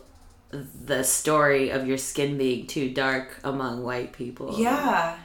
the 0.51 1.01
story 1.03 1.69
of 1.69 1.87
your 1.87 1.97
skin 1.97 2.37
being 2.37 2.67
too 2.67 2.89
dark 2.89 3.39
among 3.45 3.83
white 3.83 4.11
people. 4.11 4.53
Yeah. 4.59 5.17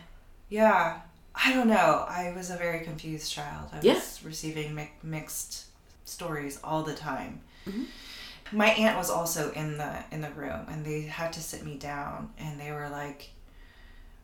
Yeah. 0.49 1.01
I 1.35 1.53
don't 1.53 1.67
know. 1.67 2.05
I 2.09 2.33
was 2.37 2.51
a 2.51 2.57
very 2.57 2.85
confused 2.85 3.33
child. 3.33 3.71
I 3.73 3.77
was 3.79 3.85
Yeah. 3.85 4.01
receiving 4.29 4.73
mi- 4.75 4.93
mixed 5.03 5.65
stories 6.05 6.61
all 6.63 6.85
the 6.85 6.95
time. 6.95 7.41
Mm-hmm. 7.69 7.85
My 8.55 8.69
aunt 8.71 8.97
was 8.97 9.11
also 9.11 9.51
in 9.53 9.77
the 9.79 10.05
in 10.11 10.21
the 10.21 10.31
room 10.31 10.67
and 10.69 10.85
they 10.85 11.03
had 11.03 11.33
to 11.35 11.43
sit 11.43 11.65
me 11.65 11.77
down 11.77 12.31
and 12.39 12.61
they 12.61 12.71
were 12.73 12.89
like 12.89 13.31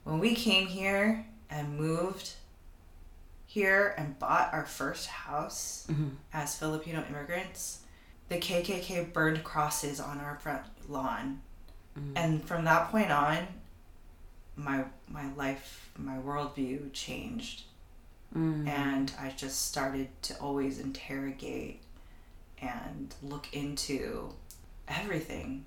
when 0.05 0.19
we 0.19 0.35
came 0.35 0.67
here 0.69 1.27
and 1.51 1.77
moved 1.79 2.35
here 3.47 3.95
and 3.99 4.19
bought 4.19 4.53
our 4.55 4.65
first 4.65 5.09
house 5.09 5.87
Mhm. 5.91 6.17
as 6.33 6.57
Filipino 6.57 7.05
immigrants, 7.09 7.81
the 8.29 8.39
KKK 8.39 9.13
burned 9.13 9.43
crosses 9.43 9.99
on 10.01 10.21
our 10.21 10.39
front 10.39 10.65
lawn. 10.89 11.43
And 12.15 12.43
from 12.45 12.65
that 12.65 12.91
point 12.91 13.11
on, 13.11 13.47
my 14.57 14.85
my 15.09 15.31
life, 15.35 15.91
my 15.99 16.17
worldview 16.19 16.93
changed, 16.93 17.65
Mm. 18.35 18.67
and 18.69 19.13
I 19.19 19.31
just 19.31 19.67
started 19.67 20.09
to 20.23 20.39
always 20.39 20.79
interrogate 20.79 21.83
and 22.61 23.15
look 23.23 23.49
into 23.53 24.31
everything. 24.89 25.65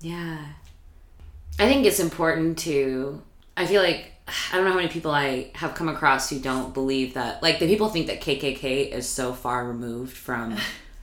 Yeah. 0.00 0.38
I 1.58 1.66
think 1.66 1.86
it's 1.86 2.00
important 2.00 2.58
to. 2.60 3.22
I 3.56 3.66
feel 3.66 3.82
like 3.82 4.12
I 4.52 4.56
don't 4.56 4.64
know 4.64 4.70
how 4.70 4.76
many 4.76 4.88
people 4.88 5.10
I 5.10 5.50
have 5.54 5.74
come 5.74 5.88
across 5.88 6.30
who 6.30 6.38
don't 6.38 6.72
believe 6.72 7.14
that. 7.14 7.42
Like 7.42 7.58
the 7.58 7.66
people 7.66 7.88
think 7.88 8.06
that 8.06 8.20
KKK 8.20 8.92
is 8.92 9.08
so 9.08 9.32
far 9.32 9.66
removed 9.66 10.16
from 10.16 10.56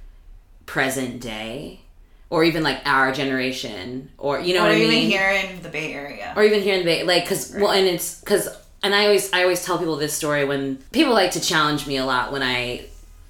present 0.65 1.19
day, 1.21 1.81
or 2.29 2.43
even 2.43 2.63
like 2.63 2.81
our 2.85 3.11
generation, 3.11 4.11
or 4.17 4.39
you 4.39 4.53
know 4.53 4.61
or 4.61 4.69
what 4.69 4.71
I 4.71 4.77
even 4.77 4.89
mean. 4.89 5.09
here 5.09 5.29
in 5.29 5.61
the 5.61 5.69
Bay 5.69 5.93
Area. 5.93 6.33
or 6.35 6.43
even 6.43 6.61
here 6.61 6.75
in 6.75 6.79
the 6.81 6.85
Bay, 6.85 7.03
like, 7.03 7.27
cause 7.27 7.53
well, 7.55 7.71
and 7.71 7.85
it's 7.87 8.21
cause, 8.21 8.47
and 8.81 8.95
I 8.95 9.05
always, 9.05 9.31
I 9.33 9.41
always 9.41 9.65
tell 9.65 9.77
people 9.77 9.97
this 9.97 10.13
story 10.13 10.45
when 10.45 10.77
people 10.91 11.13
like 11.13 11.31
to 11.31 11.41
challenge 11.41 11.87
me 11.87 11.97
a 11.97 12.05
lot 12.05 12.31
when 12.31 12.43
I 12.43 12.85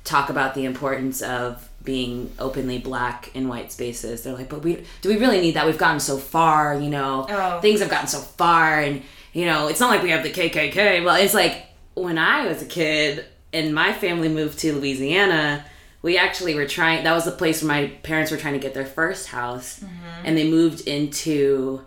talk 0.06 0.30
about 0.30 0.56
the 0.56 0.64
importance 0.66 1.22
of 1.22 1.68
being 1.84 2.32
openly 2.40 2.80
black 2.80 3.30
in 3.36 3.48
white 3.48 3.72
spaces. 3.72 4.24
They're 4.24 4.34
like, 4.34 4.50
but 4.50 4.64
we, 4.64 4.86
do 5.02 5.10
we 5.10 5.18
really 5.18 5.42
need 5.42 5.56
that? 5.56 5.66
We've 5.66 5.78
gotten 5.78 6.00
so 6.00 6.18
far, 6.18 6.76
you 6.80 6.90
know, 6.90 7.28
Oh. 7.30 7.60
things 7.60 7.80
have 7.82 7.90
gotten 7.90 8.08
so 8.08 8.20
far, 8.20 8.80
and 8.80 9.02
you 9.34 9.46
know, 9.46 9.68
it's 9.68 9.80
not 9.82 9.90
like 9.90 10.02
we 10.02 10.12
have 10.12 10.24
the 10.24 10.32
KKK. 10.32 11.04
Well, 11.04 11.16
it's 11.18 11.34
like 11.34 11.66
when 11.94 12.18
I 12.18 12.48
was 12.48 12.62
a 12.62 12.66
kid 12.66 13.26
and 13.52 13.76
my 13.76 13.92
family 13.94 14.30
moved 14.30 14.60
to 14.60 14.74
Louisiana. 14.74 15.66
We 16.02 16.18
actually 16.20 16.54
were 16.56 16.68
trying. 16.68 17.04
That 17.04 17.14
was 17.14 17.26
the 17.26 17.32
place 17.32 17.64
where 17.64 17.68
my 17.68 17.88
parents 18.04 18.30
were 18.32 18.38
trying 18.38 18.54
to 18.54 18.60
get 18.60 18.74
their 18.76 18.86
first 18.86 19.28
house, 19.30 19.84
and 20.24 20.38
they 20.38 20.48
moved 20.50 20.88
into 20.88 21.82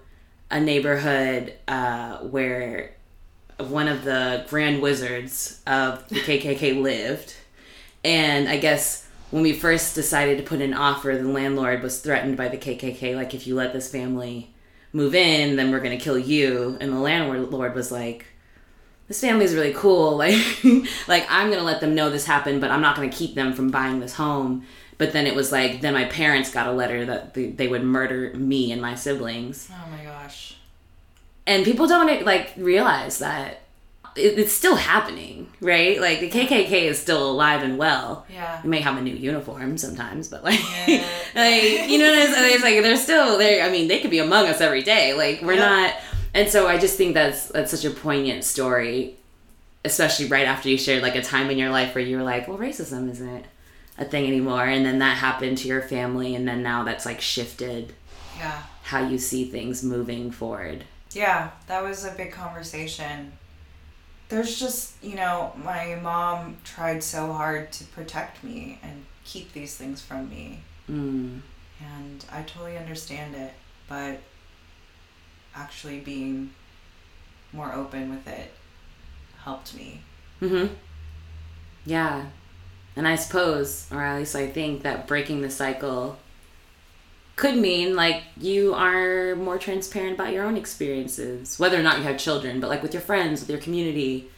a 0.50 0.58
neighborhood 0.60 1.54
uh, 1.68 2.18
where 2.18 2.94
one 3.58 3.86
of 3.88 4.02
the 4.04 4.44
grand 4.48 4.82
wizards 4.82 5.60
of 5.68 6.08
the 6.08 6.16
KKK 6.20 6.80
lived. 6.82 7.34
And 8.08 8.48
I 8.48 8.56
guess 8.56 9.06
when 9.30 9.42
we 9.42 9.52
first 9.52 9.94
decided 9.94 10.38
to 10.38 10.42
put 10.44 10.62
an 10.62 10.72
offer, 10.72 11.14
the 11.14 11.28
landlord 11.28 11.82
was 11.82 12.00
threatened 12.00 12.38
by 12.38 12.48
the 12.48 12.56
KKK, 12.56 13.14
like, 13.14 13.34
if 13.34 13.46
you 13.46 13.54
let 13.54 13.74
this 13.74 13.90
family 13.92 14.50
move 14.94 15.14
in, 15.14 15.56
then 15.56 15.70
we're 15.70 15.80
going 15.80 15.96
to 15.96 16.02
kill 16.02 16.18
you. 16.18 16.78
And 16.80 16.90
the 16.90 16.98
landlord 16.98 17.74
was 17.74 17.92
like, 17.92 18.24
this 19.08 19.20
family's 19.20 19.54
really 19.54 19.74
cool. 19.74 20.16
Like, 20.16 20.38
like 21.06 21.26
I'm 21.28 21.48
going 21.48 21.58
to 21.58 21.66
let 21.66 21.82
them 21.82 21.94
know 21.94 22.08
this 22.08 22.24
happened, 22.24 22.62
but 22.62 22.70
I'm 22.70 22.80
not 22.80 22.96
going 22.96 23.10
to 23.10 23.14
keep 23.14 23.34
them 23.34 23.52
from 23.52 23.70
buying 23.70 24.00
this 24.00 24.14
home. 24.14 24.64
But 24.96 25.12
then 25.12 25.26
it 25.26 25.34
was 25.34 25.52
like, 25.52 25.82
then 25.82 25.92
my 25.92 26.06
parents 26.06 26.50
got 26.50 26.66
a 26.66 26.72
letter 26.72 27.04
that 27.04 27.34
they, 27.34 27.50
they 27.50 27.68
would 27.68 27.84
murder 27.84 28.32
me 28.34 28.72
and 28.72 28.80
my 28.80 28.94
siblings 28.94 29.70
oh 29.70 29.90
my 29.90 30.02
gosh. 30.02 30.56
and 31.46 31.62
people 31.64 31.86
don't 31.86 32.24
like 32.24 32.54
realize 32.56 33.18
that 33.18 33.57
it, 34.18 34.38
it's 34.38 34.52
still 34.52 34.76
happening, 34.76 35.46
right? 35.60 36.00
Like 36.00 36.20
the 36.20 36.30
KKK 36.30 36.72
is 36.84 36.98
still 36.98 37.30
alive 37.30 37.62
and 37.62 37.78
well. 37.78 38.26
Yeah. 38.32 38.60
They 38.62 38.68
may 38.68 38.80
have 38.80 38.96
a 38.98 39.00
new 39.02 39.14
uniform 39.14 39.78
sometimes, 39.78 40.28
but 40.28 40.44
like, 40.44 40.60
Yeah. 40.86 41.04
like 41.34 41.88
you 41.88 41.98
know, 41.98 42.10
what 42.10 42.18
I'm 42.28 42.34
saying? 42.34 42.54
it's 42.54 42.62
like 42.64 42.82
they're 42.82 42.96
still 42.96 43.38
there. 43.38 43.64
I 43.64 43.70
mean, 43.70 43.88
they 43.88 44.00
could 44.00 44.10
be 44.10 44.18
among 44.18 44.46
us 44.46 44.60
every 44.60 44.82
day. 44.82 45.14
Like 45.14 45.42
we're 45.42 45.54
Yeah. 45.54 45.68
not. 45.68 45.94
And 46.34 46.48
so 46.50 46.68
I 46.68 46.78
just 46.78 46.96
think 46.96 47.14
that's 47.14 47.46
that's 47.46 47.70
such 47.70 47.84
a 47.84 47.90
poignant 47.90 48.44
story, 48.44 49.16
especially 49.84 50.26
right 50.26 50.46
after 50.46 50.68
you 50.68 50.76
shared 50.78 51.02
like 51.02 51.16
a 51.16 51.22
time 51.22 51.50
in 51.50 51.58
your 51.58 51.70
life 51.70 51.94
where 51.94 52.04
you 52.04 52.16
were 52.18 52.22
like, 52.22 52.46
well, 52.48 52.58
racism 52.58 53.10
isn't 53.10 53.44
a 53.96 54.04
thing 54.04 54.26
anymore, 54.26 54.64
and 54.64 54.84
then 54.86 54.98
that 55.00 55.16
happened 55.18 55.58
to 55.58 55.68
your 55.68 55.82
family, 55.82 56.34
and 56.36 56.46
then 56.46 56.62
now 56.62 56.84
that's 56.84 57.04
like 57.06 57.20
shifted 57.20 57.94
Yeah. 58.36 58.62
how 58.84 59.08
you 59.08 59.18
see 59.18 59.44
things 59.46 59.82
moving 59.82 60.30
forward. 60.30 60.84
Yeah, 61.12 61.50
that 61.66 61.82
was 61.82 62.04
a 62.04 62.12
big 62.12 62.30
conversation. 62.30 63.32
There's 64.28 64.58
just, 64.58 65.02
you 65.02 65.14
know, 65.14 65.52
my 65.64 65.98
mom 66.02 66.58
tried 66.64 67.02
so 67.02 67.32
hard 67.32 67.72
to 67.72 67.84
protect 67.84 68.44
me 68.44 68.78
and 68.82 69.06
keep 69.24 69.52
these 69.52 69.76
things 69.76 70.02
from 70.02 70.28
me. 70.28 70.60
Mm. 70.90 71.40
And 71.80 72.24
I 72.30 72.42
totally 72.42 72.76
understand 72.76 73.34
it, 73.34 73.52
but 73.88 74.20
actually 75.54 76.00
being 76.00 76.50
more 77.52 77.72
open 77.72 78.10
with 78.10 78.26
it 78.28 78.52
helped 79.42 79.74
me. 79.74 80.02
Mm-hmm. 80.42 80.74
Yeah. 81.86 82.26
And 82.96 83.08
I 83.08 83.14
suppose, 83.14 83.86
or 83.90 84.02
at 84.02 84.18
least 84.18 84.36
I 84.36 84.48
think, 84.48 84.82
that 84.82 85.06
breaking 85.06 85.40
the 85.40 85.50
cycle 85.50 86.18
could 87.38 87.56
mean 87.56 87.94
like 87.94 88.24
you 88.36 88.74
are 88.74 89.36
more 89.36 89.58
transparent 89.58 90.14
about 90.14 90.32
your 90.32 90.44
own 90.44 90.56
experiences, 90.56 91.56
whether 91.56 91.78
or 91.78 91.84
not 91.84 91.98
you 91.98 92.02
have 92.02 92.18
children, 92.18 92.58
but 92.58 92.68
like 92.68 92.82
with 92.82 92.92
your 92.92 93.00
friends, 93.00 93.40
with 93.40 93.48
your 93.48 93.60
community. 93.60 94.28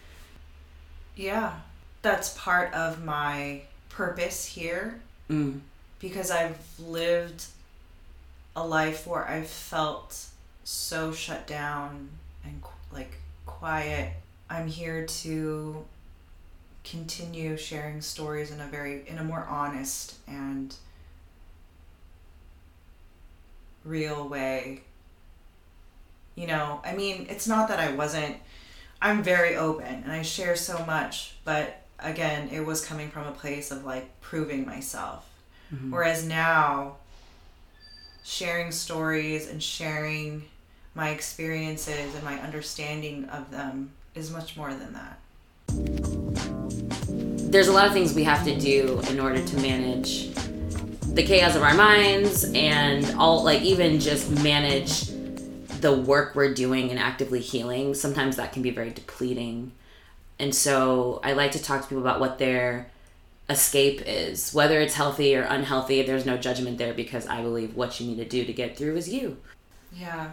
Yeah, 1.17 1.55
that's 2.03 2.37
part 2.37 2.73
of 2.75 3.03
my 3.03 3.63
purpose 3.89 4.45
here 4.45 5.01
Mm. 5.31 5.61
because 5.99 6.31
I've 6.31 6.59
lived 6.79 7.47
a 8.55 8.67
life 8.67 9.07
where 9.07 9.27
I've 9.27 9.49
felt 9.49 10.27
so 10.65 11.11
shut 11.13 11.47
down 11.47 12.11
and 12.45 12.63
like 12.93 13.15
quiet. 13.47 14.13
I'm 14.51 14.67
here 14.67 15.07
to 15.07 15.85
continue 16.85 17.57
sharing 17.57 18.03
stories 18.03 18.51
in 18.51 18.61
a 18.61 18.67
very 18.67 19.09
in 19.09 19.17
a 19.19 19.25
more 19.25 19.47
honest 19.49 20.17
and 20.27 20.75
real 23.85 24.29
way. 24.29 24.83
You 26.35 26.47
know, 26.47 26.81
I 26.85 26.95
mean, 26.95 27.27
it's 27.29 27.47
not 27.47 27.69
that 27.69 27.79
I 27.79 27.93
wasn't 27.93 28.37
I'm 29.03 29.23
very 29.23 29.57
open 29.57 30.03
and 30.05 30.13
I 30.13 30.23
share 30.23 30.57
so 30.57 30.85
much, 30.85 31.35
but 31.45 31.83
again, 31.99 32.49
it 32.53 32.65
was 32.65 32.85
coming 32.85 33.11
from 33.11 33.27
a 33.27 33.33
place 33.33 33.71
of 33.71 33.85
like 33.85 34.21
proving 34.21 34.67
myself. 34.67 35.27
Mm-hmm. 35.75 35.93
Whereas 35.93 36.25
now, 36.27 36.97
sharing 38.25 38.73
stories 38.73 39.49
and 39.49 39.63
sharing 39.63 40.45
my 40.95 41.11
experiences 41.11 42.15
and 42.15 42.25
my 42.25 42.39
understanding 42.41 43.25
of 43.27 43.51
them 43.51 43.93
is 44.15 44.31
much 44.31 44.57
more 44.57 44.75
than 44.75 44.93
that. 44.93 45.19
there's 47.51 47.69
a 47.69 47.73
lot 47.73 47.87
of 47.87 47.93
things 47.93 48.15
we 48.15 48.25
have 48.25 48.45
to 48.45 48.59
do 48.59 49.01
in 49.09 49.19
order 49.19 49.43
to 49.43 49.57
manage 49.57 50.31
the 51.15 51.23
chaos 51.23 51.57
of 51.57 51.63
our 51.63 51.75
minds 51.75 52.45
and 52.55 53.05
all 53.19 53.43
like 53.43 53.63
even 53.63 53.99
just 54.01 54.31
manage 54.43 55.09
the 55.81 55.93
work 55.93 56.35
we're 56.35 56.55
doing 56.55 56.91
and 56.91 56.99
actively 56.99 57.41
healing 57.41 57.95
sometimes 57.95 58.37
that 58.37 58.53
can 58.53 58.63
be 58.63 58.71
very 58.71 58.91
depleting 58.91 59.73
and 60.39 60.55
so 60.55 61.21
i 61.25 61.33
like 61.33 61.53
to 61.53 61.63
talk 61.63 61.83
to 61.83 61.89
people 61.89 62.03
about 62.03 62.21
what 62.21 62.39
their 62.39 62.89
escape 63.49 64.03
is 64.07 64.53
whether 64.55 64.81
it's 64.81 64.95
healthy 64.95 65.35
or 65.35 65.43
unhealthy 65.43 66.03
there's 66.03 66.27
no 66.27 66.37
judgment 66.37 66.79
there 66.79 66.95
because 66.95 67.27
i 67.27 67.43
believe 67.43 67.75
what 67.75 67.99
you 67.99 68.07
need 68.07 68.17
to 68.17 68.25
do 68.25 68.45
to 68.45 68.53
get 68.53 68.77
through 68.77 68.97
is 68.97 69.09
you 69.09 69.37
Yeah. 69.97 70.31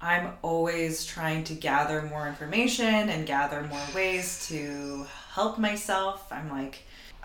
I'm 0.00 0.32
always 0.42 1.04
trying 1.06 1.44
to 1.44 1.54
gather 1.54 2.02
more 2.02 2.26
information 2.26 3.08
and 3.08 3.24
gather 3.24 3.62
more 3.62 3.86
ways 3.94 4.48
to 4.48 5.06
help 5.30 5.58
myself. 5.60 6.26
I'm 6.32 6.50
like, 6.50 6.82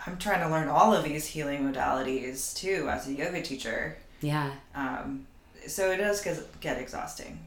I'm 0.08 0.18
trying 0.18 0.40
to 0.40 0.50
learn 0.50 0.70
all 0.70 0.94
of 0.94 1.04
these 1.04 1.28
healing 1.28 1.72
modalities 1.72 2.56
too 2.56 2.88
as 2.90 3.08
a 3.08 3.14
yoga 3.14 3.42
teacher. 3.42 3.98
yeah 4.22 4.52
Um, 4.74 5.28
so 5.68 5.92
it 5.92 5.98
does 5.98 6.22
get, 6.22 6.60
get 6.62 6.78
exhausting. 6.78 7.40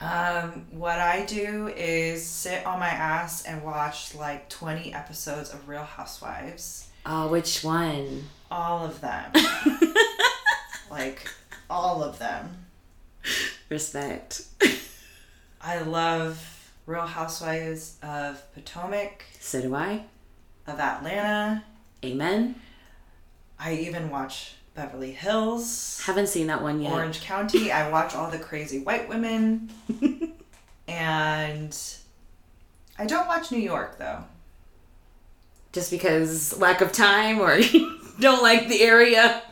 Um, 0.00 0.66
what 0.70 1.00
I 1.00 1.24
do 1.24 1.66
is 1.76 2.24
sit 2.24 2.64
on 2.64 2.78
my 2.78 2.86
ass 2.88 3.44
and 3.44 3.64
watch 3.64 4.14
like 4.14 4.48
20 4.48 4.94
episodes 4.94 5.52
of 5.52 5.68
Real 5.68 5.82
Housewives. 5.82 6.88
oh 7.04 7.26
which 7.28 7.64
one 7.64 8.24
All 8.48 8.84
of 8.86 9.00
them. 9.00 9.32
like, 10.90 11.28
all 11.68 12.04
of 12.04 12.20
them. 12.20 12.66
respect 13.68 14.42
I 15.60 15.80
love 15.80 16.70
Real 16.86 17.02
Housewives 17.06 17.96
of 18.02 18.40
Potomac, 18.54 19.24
so 19.40 19.60
do 19.60 19.74
i 19.74 20.04
of 20.70 20.78
Atlanta. 20.80 21.64
amen 22.04 22.54
I 23.58 23.74
even 23.74 24.10
watch 24.10 24.54
Beverly 24.74 25.10
Hills, 25.12 26.00
haven't 26.04 26.28
seen 26.28 26.46
that 26.46 26.62
one 26.62 26.80
yet 26.80 26.92
Orange 26.92 27.20
County. 27.22 27.72
I 27.72 27.90
watch 27.90 28.14
all 28.14 28.30
the 28.30 28.38
crazy 28.38 28.78
white 28.78 29.08
women. 29.08 29.68
and 30.88 31.76
I 32.96 33.04
don't 33.06 33.26
watch 33.26 33.50
New 33.50 33.58
York 33.58 33.98
though. 33.98 34.22
just 35.72 35.90
because 35.90 36.56
lack 36.58 36.80
of 36.80 36.92
time 36.92 37.40
or 37.40 37.56
you 37.56 37.98
don't 38.20 38.42
like 38.42 38.68
the 38.68 38.80
area 38.82 39.42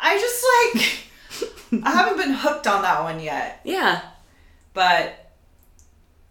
I 0.00 0.18
just 0.18 0.44
like 0.74 1.84
I 1.84 1.92
haven't 1.92 2.16
been 2.16 2.32
hooked 2.34 2.66
on 2.66 2.82
that 2.82 3.02
one 3.04 3.20
yet. 3.20 3.60
yeah 3.64 4.00
But 4.74 5.30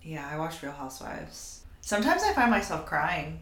yeah, 0.01 0.27
I 0.29 0.37
watch 0.37 0.61
Real 0.63 0.71
Housewives. 0.71 1.61
Sometimes 1.81 2.23
I 2.23 2.33
find 2.33 2.51
myself 2.51 2.85
crying 2.85 3.39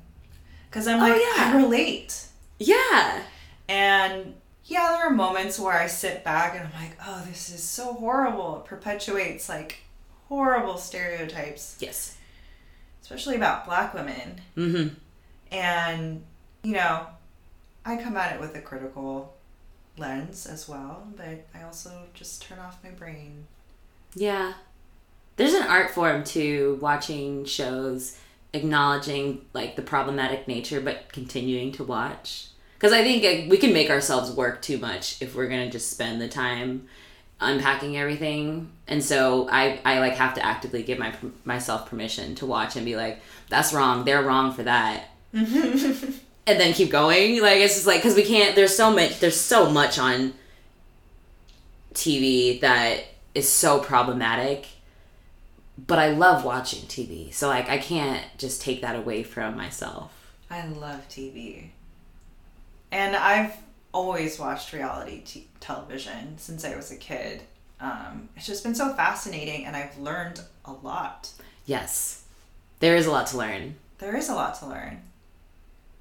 because 0.78 0.88
I'm 0.88 0.98
Oh, 1.02 1.10
like, 1.10 1.20
yeah. 1.22 1.54
I 1.54 1.58
relate. 1.58 2.28
yeah 2.60 3.24
And 3.68 4.36
yeah, 4.66 4.90
there 4.92 5.08
are 5.08 5.10
moments 5.10 5.58
where 5.60 5.74
I 5.74 5.88
sit 5.88 6.24
back 6.24 6.54
and 6.54 6.66
I'm 6.68 6.82
like, 6.82 6.98
oh, 7.06 7.24
this 7.28 7.50
is 7.50 7.64
so 7.64 7.94
horrible. 7.94 8.58
It 8.60 8.66
perpetuates 8.66 9.50
like 9.50 9.80
horrible 10.30 10.78
stereotypes, 10.78 11.78
yes 11.80 12.14
especially 13.02 13.38
about 13.38 13.66
black 13.66 13.94
women. 13.94 14.42
mm-hmm 14.58 14.94
And, 15.52 16.24
you 16.62 16.74
know, 16.74 17.08
I 17.86 17.96
come 17.96 18.18
at 18.18 18.34
it 18.36 18.42
with 18.42 18.54
a 18.56 18.62
critical 18.62 19.34
lens 19.98 20.46
as 20.46 20.68
well, 20.68 21.08
but 21.16 21.48
I 21.56 21.64
also 21.64 22.04
just 22.14 22.42
turn 22.44 22.60
off 22.60 22.84
my 22.84 22.92
brain. 22.92 23.48
yeah 24.16 24.54
there's 25.38 25.54
an 25.54 25.64
art 25.68 25.92
form 25.92 26.24
to 26.26 26.78
watching 26.82 27.46
shows 27.46 28.18
acknowledging 28.58 29.46
like 29.54 29.76
the 29.76 29.82
problematic 29.82 30.48
nature 30.48 30.82
but 30.82 31.12
continuing 31.12 31.72
to 31.74 31.84
watch. 31.84 32.48
Because 32.76 32.94
i 32.94 33.04
think 33.04 33.24
like, 33.24 33.50
we 33.50 33.58
can 33.58 33.74
make 33.74 33.90
ourselves 33.90 34.32
work 34.32 34.62
too 34.62 34.78
much 34.78 35.22
if 35.22 35.36
we're 35.36 35.48
gonna 35.48 35.70
just 35.70 35.90
spend 35.90 36.22
the 36.22 36.28
time 36.28 36.88
unpacking 37.40 37.98
everything. 37.98 38.72
And 38.88 39.04
so 39.04 39.48
i 39.50 39.80
i 39.86 40.00
like 40.00 40.14
have 40.14 40.34
to 40.36 40.46
actively 40.46 40.84
give 40.84 41.00
my 41.00 41.14
myself 41.46 41.90
permission 41.90 42.36
to 42.36 42.46
watch 42.46 42.76
and 42.76 42.86
be 42.86 42.96
like 42.96 43.22
that's 43.50 43.74
wrong. 43.74 44.04
They're 44.04 44.24
wrong 44.24 44.54
for 44.54 44.64
that. 44.64 45.10
Mm-hmm. 45.34 46.12
And 46.48 46.58
then 46.62 46.72
keep 46.74 46.90
going. 46.90 47.42
Like 47.42 47.58
it's 47.58 47.74
just 47.74 47.86
like 47.86 47.98
because 47.98 48.16
we 48.16 48.24
can't 48.24 48.56
there's 48.56 48.74
so 48.74 48.90
much 48.90 49.20
there's 49.20 49.36
so 49.40 49.70
much 49.70 50.00
on 50.00 50.34
tv 51.94 52.62
that 52.62 53.04
is 53.34 53.50
so 53.50 53.80
problematic 53.80 54.68
but 55.86 56.00
i 56.00 56.10
love 56.10 56.44
watching 56.44 56.82
tv 56.84 57.32
so 57.34 57.48
like 57.48 57.70
i 57.70 57.78
can't 57.78 58.24
just 58.38 58.62
take 58.62 58.82
that 58.82 58.96
away 58.96 59.24
from 59.24 59.56
myself 59.56 60.14
I 60.50 60.66
love 60.66 61.06
TV. 61.10 61.72
And 62.90 63.18
I've 63.18 63.52
always 63.92 64.40
watched 64.40 64.72
reality 64.72 65.20
t- 65.26 65.48
television 65.60 66.38
since 66.38 66.64
I 66.64 66.74
was 66.74 66.90
a 66.90 66.96
kid. 66.96 67.42
Um, 67.82 68.30
it's 68.38 68.46
just 68.48 68.64
been 68.64 68.74
so 68.74 68.94
fascinating, 68.94 69.66
and 69.66 69.76
I've 69.76 69.98
learned 70.00 70.40
a 70.64 70.72
lot. 70.72 71.32
yes 71.66 72.24
there 72.80 72.96
is 72.96 73.06
a 73.08 73.12
lot 73.12 73.28
to 73.28 73.38
learn 73.38 73.76
There 73.98 74.16
is 74.16 74.30
a 74.30 74.36
lot 74.36 74.58
to 74.60 74.68
learn. 74.68 75.02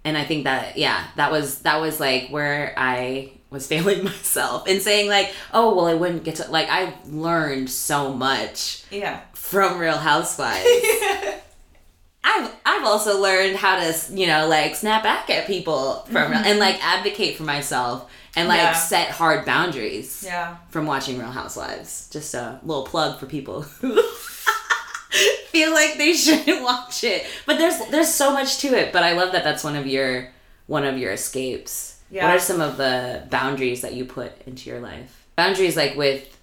and 0.04 0.16
i 0.16 0.22
think 0.24 0.44
that 0.44 0.76
yeah 0.78 1.04
that 1.16 1.32
was 1.32 1.60
that 1.62 1.80
was 1.80 1.98
like 1.98 2.28
where 2.28 2.72
i 2.76 3.32
was 3.50 3.66
failing 3.72 4.04
myself 4.04 4.68
and 4.68 4.80
saying 4.80 5.08
like 5.08 5.32
oh 5.52 5.74
well 5.74 5.86
i 5.86 5.94
wouldn't 5.94 6.22
get 6.22 6.36
to 6.36 6.48
like 6.52 6.68
i 6.70 6.92
learned 7.08 7.68
so 7.70 8.12
much 8.12 8.84
Yeah. 8.92 9.20
From 9.50 9.78
real 9.78 9.96
housewives 9.96 10.64
I've, 12.24 12.50
I've 12.66 12.84
also 12.84 13.20
learned 13.20 13.56
how 13.56 13.78
to 13.78 13.94
you 14.12 14.26
know 14.26 14.48
like 14.48 14.74
snap 14.74 15.02
back 15.02 15.30
at 15.30 15.46
people 15.46 16.02
from 16.06 16.32
mm-hmm. 16.32 16.44
and 16.44 16.58
like 16.58 16.84
advocate 16.84 17.36
for 17.36 17.44
myself 17.44 18.10
and 18.34 18.48
like 18.48 18.58
Yeah. 18.58 18.72
set 18.74 19.10
hard 19.10 19.46
boundaries 19.46 20.22
Yeah. 20.26 20.56
from 20.68 20.86
watching 20.86 21.18
Real 21.18 21.30
Housewives. 21.30 22.10
Just 22.10 22.34
a 22.34 22.60
little 22.62 22.84
plug 22.84 23.18
for 23.18 23.26
people 23.26 23.62
who 23.62 24.00
feel 25.48 25.72
like 25.72 25.96
they 25.96 26.12
shouldn't 26.12 26.62
watch 26.62 27.02
it. 27.04 27.26
But 27.46 27.58
there's 27.58 27.78
there's 27.90 28.12
so 28.12 28.32
much 28.32 28.58
to 28.58 28.68
it. 28.78 28.92
But 28.92 29.02
I 29.02 29.12
love 29.12 29.32
that 29.32 29.42
that's 29.44 29.64
one 29.64 29.76
of 29.76 29.86
your 29.86 30.28
one 30.66 30.84
of 30.84 30.98
your 30.98 31.12
escapes. 31.12 31.98
Yeah. 32.10 32.26
What 32.26 32.36
are 32.36 32.40
some 32.40 32.60
of 32.60 32.76
the 32.76 33.26
boundaries 33.30 33.80
that 33.80 33.94
you 33.94 34.04
put 34.04 34.32
into 34.46 34.68
your 34.68 34.80
life? 34.80 35.26
Boundaries 35.36 35.76
like 35.76 35.96
with 35.96 36.35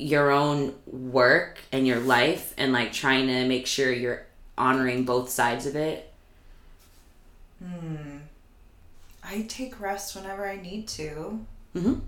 your 0.00 0.30
own 0.30 0.74
work 0.86 1.58
and 1.72 1.86
your 1.86 2.00
life 2.00 2.54
and 2.56 2.72
like 2.72 2.92
trying 2.92 3.26
to 3.28 3.46
make 3.46 3.66
sure 3.66 3.92
you're 3.92 4.26
honoring 4.58 5.04
both 5.04 5.28
sides 5.30 5.66
of 5.66 5.76
it. 5.76 6.12
Hmm. 7.62 8.18
I 9.22 9.42
take 9.42 9.80
rest 9.80 10.16
whenever 10.16 10.48
I 10.48 10.56
need 10.56 10.88
to. 10.88 11.44
Mhm. 11.76 12.00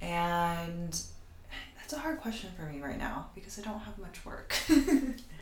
And 0.00 1.00
that's 1.76 1.92
a 1.92 1.98
hard 1.98 2.20
question 2.20 2.50
for 2.56 2.62
me 2.62 2.80
right 2.80 2.98
now 2.98 3.26
because 3.34 3.58
I 3.58 3.62
don't 3.62 3.78
have 3.80 3.98
much 3.98 4.24
work. 4.24 4.54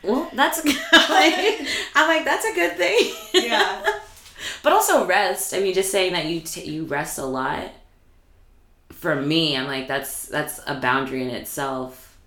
Well, 0.03 0.29
that's 0.35 0.63
like, 1.09 1.33
I'm 1.95 2.07
like 2.07 2.25
that's 2.25 2.45
a 2.45 2.53
good 2.53 2.77
thing. 2.77 3.11
yeah. 3.33 3.83
But 4.61 4.73
also 4.73 5.05
rest. 5.07 5.53
I 5.55 5.59
mean, 5.59 5.73
just 5.73 5.89
saying 5.91 6.13
that 6.13 6.25
you 6.25 6.41
t- 6.41 6.65
you 6.69 6.85
rest 6.85 7.17
a 7.17 7.25
lot. 7.25 7.71
For 9.05 9.15
me, 9.15 9.55
I'm 9.55 9.67
like 9.67 9.87
that's 9.87 10.25
that's 10.25 10.59
a 10.65 10.79
boundary 10.79 11.21
in 11.21 11.29
itself, 11.29 12.17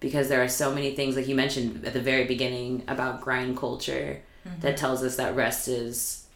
because 0.00 0.28
there 0.28 0.42
are 0.44 0.48
so 0.48 0.70
many 0.70 0.94
things 0.94 1.16
like 1.16 1.28
you 1.28 1.34
mentioned 1.34 1.82
at 1.86 1.94
the 1.94 2.00
very 2.02 2.26
beginning 2.26 2.82
about 2.88 3.22
grind 3.22 3.56
culture 3.56 4.20
mm-hmm. 4.46 4.60
that 4.60 4.76
tells 4.76 5.02
us 5.02 5.16
that 5.16 5.34
rest 5.34 5.66
is 5.66 6.26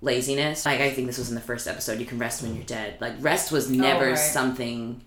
laziness. 0.00 0.66
Like 0.66 0.80
I 0.80 0.90
think 0.90 1.06
this 1.06 1.18
was 1.18 1.28
in 1.28 1.36
the 1.36 1.40
first 1.40 1.68
episode. 1.68 2.00
You 2.00 2.04
can 2.04 2.18
rest 2.18 2.42
when 2.42 2.56
you're 2.56 2.64
dead. 2.64 3.00
Like 3.00 3.12
rest 3.20 3.52
was 3.52 3.70
oh, 3.70 3.74
never 3.74 4.08
right. 4.08 4.18
something 4.18 5.00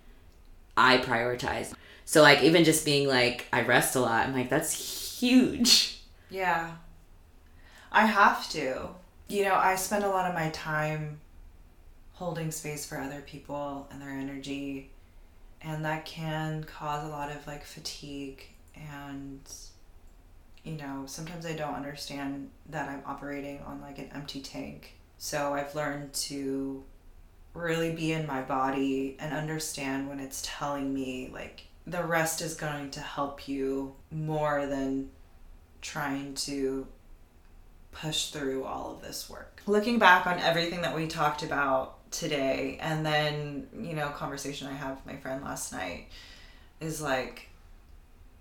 I 0.78 1.00
prioritized. 1.00 1.74
So 2.06 2.22
like 2.22 2.42
even 2.42 2.64
just 2.64 2.86
being 2.86 3.06
like 3.06 3.48
I 3.52 3.64
rest 3.64 3.98
a 3.98 4.00
lot. 4.00 4.28
I'm 4.28 4.34
like 4.34 4.50
that's 4.50 5.20
huge. 5.20 6.00
Yeah. 6.30 6.72
I 7.92 8.06
have 8.06 8.50
to. 8.52 8.92
You 9.28 9.44
know, 9.44 9.56
I 9.56 9.76
spend 9.76 10.06
a 10.06 10.10
lot 10.10 10.30
of 10.30 10.34
my 10.34 10.52
time 10.52 11.20
holding 12.18 12.50
space 12.50 12.84
for 12.84 12.98
other 12.98 13.22
people 13.22 13.88
and 13.92 14.02
their 14.02 14.10
energy, 14.10 14.90
and 15.62 15.86
that 15.86 16.06
can 16.06 16.64
cause 16.64 17.06
a 17.06 17.10
lot 17.10 17.32
of 17.32 17.46
like 17.46 17.64
fatigue 17.64 18.44
and 18.76 19.40
you 20.64 20.74
know, 20.74 21.04
sometimes 21.06 21.46
I 21.46 21.54
don't 21.54 21.76
understand 21.76 22.50
that 22.70 22.90
I'm 22.90 23.02
operating 23.06 23.62
on 23.62 23.80
like 23.80 24.00
an 24.00 24.10
empty 24.14 24.42
tank. 24.42 24.96
So 25.18 25.54
I've 25.54 25.74
learned 25.74 26.12
to 26.14 26.84
really 27.54 27.94
be 27.94 28.12
in 28.12 28.28
my 28.28 28.42
body 28.42 29.16
and 29.20 29.34
understand 29.34 30.10
when 30.10 30.20
it's 30.20 30.44
telling 30.46 30.94
me 30.94 31.30
like 31.32 31.64
the 31.86 32.04
rest 32.04 32.42
is 32.42 32.54
going 32.54 32.92
to 32.92 33.00
help 33.00 33.48
you 33.48 33.96
more 34.12 34.66
than 34.66 35.10
trying 35.82 36.34
to 36.36 36.86
push 37.94 38.30
through 38.32 38.66
all 38.66 38.92
of 38.92 39.02
this 39.02 39.30
work. 39.30 39.62
Looking 39.66 40.00
back 40.00 40.28
on 40.28 40.40
everything 40.40 40.82
that 40.82 40.96
we 40.96 41.08
talked 41.08 41.44
about 41.44 41.97
today, 42.20 42.78
and 42.82 43.06
then, 43.06 43.68
you 43.80 43.94
know, 43.94 44.10
conversation 44.10 44.68
I 44.68 44.74
had 44.74 44.92
with 44.92 45.06
my 45.06 45.16
friend 45.18 45.44
last 45.44 45.72
night 45.72 46.08
is 46.80 47.02
like 47.02 47.50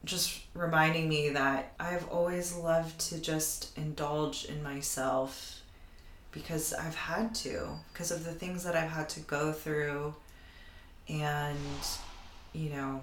just 0.05 0.41
reminding 0.55 1.09
me 1.09 1.31
that 1.31 1.75
I've 1.81 2.09
always 2.09 2.55
loved 2.55 2.99
to 3.11 3.21
just 3.21 3.77
indulge 3.77 4.45
in 4.45 4.63
myself 4.63 5.63
because 6.33 6.73
I've 6.73 6.95
had 6.95 7.35
to, 7.37 7.69
because 7.93 8.11
of 8.11 8.25
the 8.25 8.33
things 8.33 8.65
that 8.65 8.77
I've 8.77 8.91
had 8.91 9.09
to 9.11 9.21
go 9.21 9.53
through 9.53 10.15
and, 11.09 11.57
you 12.53 12.71
know, 12.71 13.03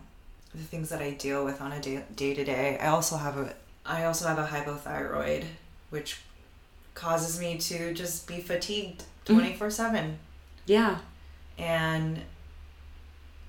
the 0.54 0.64
things 0.64 0.90
that 0.90 1.02
I 1.02 1.12
deal 1.12 1.44
with 1.44 1.62
on 1.62 1.72
a 1.72 1.82
day 1.82 2.34
to 2.34 2.44
day. 2.44 2.78
I 2.80 2.88
also 2.88 3.18
have 3.18 3.38
a 3.38 3.54
I 3.86 4.06
also 4.06 4.28
have 4.28 4.40
a 4.40 4.46
hypothyroid, 4.46 5.44
which 5.90 6.22
causes 6.94 7.40
me 7.40 7.58
to 7.58 7.94
just 7.94 8.28
be 8.28 8.40
fatigued 8.40 9.04
mm-hmm. 9.26 9.34
24 9.34 9.70
7. 9.70 10.20
Yeah. 10.66 11.00
And 11.58 12.22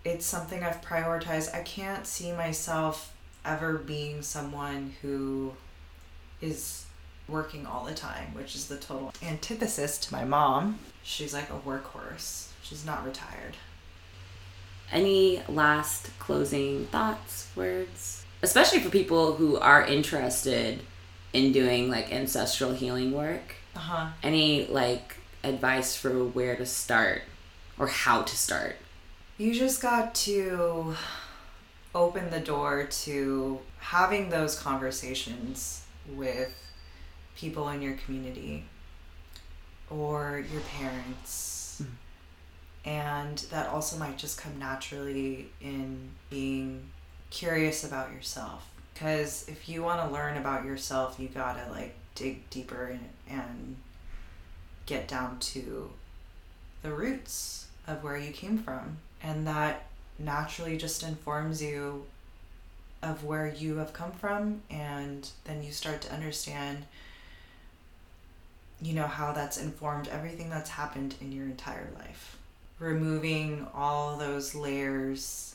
it's 0.05 0.27
something 0.27 0.63
I've 0.63 0.83
prioritized. 0.83 1.55
I 1.55 1.63
can't 1.63 2.07
see 2.07 2.33
myself 2.33 3.15
ever 3.45 3.79
being 3.79 4.23
someone 4.23 4.95
who 5.03 5.53
is 6.41 6.85
working 7.29 7.67
all 7.67 7.85
the 7.85 7.95
time, 7.95 8.35
which 8.35 8.55
is 8.55 8.69
the 8.69 8.77
total 8.77 9.13
antithesis 9.23 9.99
to 9.99 10.13
my 10.13 10.25
mom. 10.25 10.79
She's 11.03 11.33
like 11.33 11.51
a 11.51 11.59
workhorse, 11.67 12.49
she's 12.63 12.85
not 12.85 13.05
retired. 13.05 13.57
Any 14.93 15.43
last 15.49 16.11
closing 16.19 16.87
thoughts, 16.87 17.49
words? 17.57 18.25
Especially 18.43 18.81
for 18.81 18.91
people 18.91 19.35
who 19.35 19.57
are 19.59 19.85
interested 19.87 20.81
in 21.33 21.53
doing 21.53 21.91
like 21.91 22.13
ancestral 22.13 22.73
healing 22.73 23.13
work. 23.13 23.55
Uh 23.75 23.79
huh. 23.79 24.09
Any 24.23 24.67
like 24.67 25.17
advice 25.45 25.97
for 25.97 26.25
where 26.25 26.57
to 26.57 26.67
start 26.67 27.23
or 27.79 27.87
how 27.87 28.23
to 28.23 28.37
start? 28.37 28.77
You 29.39 29.55
just 29.55 29.83
got 29.83 30.15
to 30.17 30.97
open 31.95 32.31
the 32.31 32.41
door 32.41 32.85
to 32.85 33.61
having 33.79 34.31
those 34.31 34.59
conversations 34.59 35.85
with 36.09 36.55
people 37.37 37.69
in 37.69 37.83
your 37.83 37.95
community 37.95 38.65
or 39.91 40.45
your 40.53 40.61
parents. 40.63 41.83
Mm. 41.83 41.89
And 42.87 43.39
that 43.51 43.69
also 43.69 43.97
might 43.99 44.19
just 44.19 44.39
come 44.39 44.59
naturally 44.59 45.49
in 45.61 46.11
being 46.31 46.91
curious 47.31 47.85
about 47.85 48.13
yourself 48.13 48.69
because 48.93 49.45
if 49.49 49.69
you 49.69 49.83
want 49.83 50.01
to 50.07 50.15
learn 50.15 50.37
about 50.37 50.65
yourself 50.65 51.19
you 51.19 51.27
gotta 51.27 51.69
like 51.71 51.95
dig 52.15 52.49
deeper 52.49 52.89
in, 52.89 53.01
and 53.29 53.77
get 54.87 55.09
down 55.09 55.39
to 55.39 55.91
the 56.83 56.93
roots 56.93 57.67
of 57.87 58.03
where 58.03 58.17
you 58.17 58.33
came 58.33 58.59
from. 58.59 58.99
And 59.23 59.47
that 59.47 59.87
naturally 60.19 60.77
just 60.77 61.03
informs 61.03 61.63
you 61.63 62.05
of 63.03 63.25
where 63.25 63.49
you 63.49 63.77
have 63.77 63.93
come 63.93 64.13
from. 64.13 64.63
And 64.71 65.29
then 65.45 65.63
you 65.63 65.73
start 65.73 66.01
to 66.03 66.13
understand 66.13 66.85
you 68.83 68.93
know 68.93 69.07
how 69.07 69.33
that's 69.33 69.57
informed 69.57 70.09
everything 70.09 70.51
that's 70.51 70.71
happened 70.71 71.15
in 71.21 71.33
your 71.33 71.47
entire 71.47 71.91
life. 71.97 72.37
Removing 72.79 73.67
all 73.75 74.19
those 74.19 74.55
layers. 74.55 75.55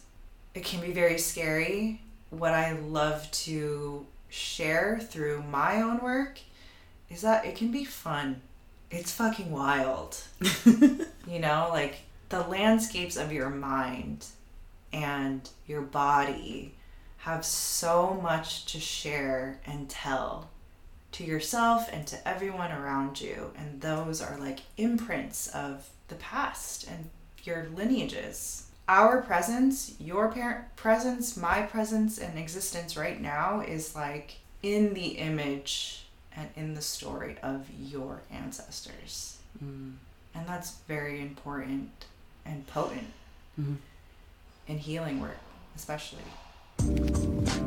It 0.55 0.63
can 0.65 0.81
be 0.81 0.91
very 0.91 1.19
scary. 1.19 2.01
What 2.31 2.53
I 2.53 2.73
love 2.73 3.29
to 3.31 4.05
share 4.29 4.99
through 4.99 5.43
my 5.43 5.81
own 5.81 5.99
work 5.99 6.39
is 7.09 7.21
that 7.21 7.45
it 7.45 7.55
can 7.55 7.71
be 7.71 7.83
fun. 7.83 8.41
It's 8.91 9.11
fucking 9.11 9.51
wild. 9.51 10.17
you 10.65 11.39
know, 11.39 11.69
like 11.71 11.99
the 12.29 12.41
landscapes 12.41 13.17
of 13.17 13.31
your 13.31 13.49
mind 13.49 14.25
and 14.91 15.47
your 15.67 15.81
body 15.81 16.75
have 17.17 17.45
so 17.45 18.19
much 18.21 18.65
to 18.65 18.79
share 18.79 19.59
and 19.65 19.89
tell 19.89 20.49
to 21.11 21.23
yourself 21.23 21.89
and 21.91 22.07
to 22.07 22.27
everyone 22.27 22.71
around 22.71 23.19
you. 23.21 23.51
And 23.57 23.81
those 23.81 24.21
are 24.21 24.37
like 24.37 24.59
imprints 24.77 25.47
of 25.49 25.89
the 26.07 26.15
past 26.15 26.87
and 26.87 27.09
your 27.43 27.67
lineages 27.75 28.69
our 28.89 29.21
presence, 29.21 29.93
your 29.99 30.31
parent 30.31 30.75
presence, 30.75 31.37
my 31.37 31.61
presence 31.61 32.17
and 32.17 32.39
existence 32.39 32.97
right 32.97 33.21
now 33.21 33.61
is 33.61 33.93
like 33.93 34.37
in 34.63 34.95
the 34.95 35.09
image 35.09 36.07
and 36.39 36.49
in 36.55 36.73
the 36.73 36.81
story 36.81 37.35
of 37.43 37.67
your 37.77 38.21
ancestors. 38.31 39.37
Mm. 39.63 39.95
And 40.33 40.47
that's 40.47 40.77
very 40.87 41.19
important 41.19 41.89
and 42.45 42.65
potent 42.67 43.07
mm-hmm. 43.59 43.75
in 44.67 44.77
healing 44.77 45.19
work, 45.19 45.37
especially. 45.75 46.19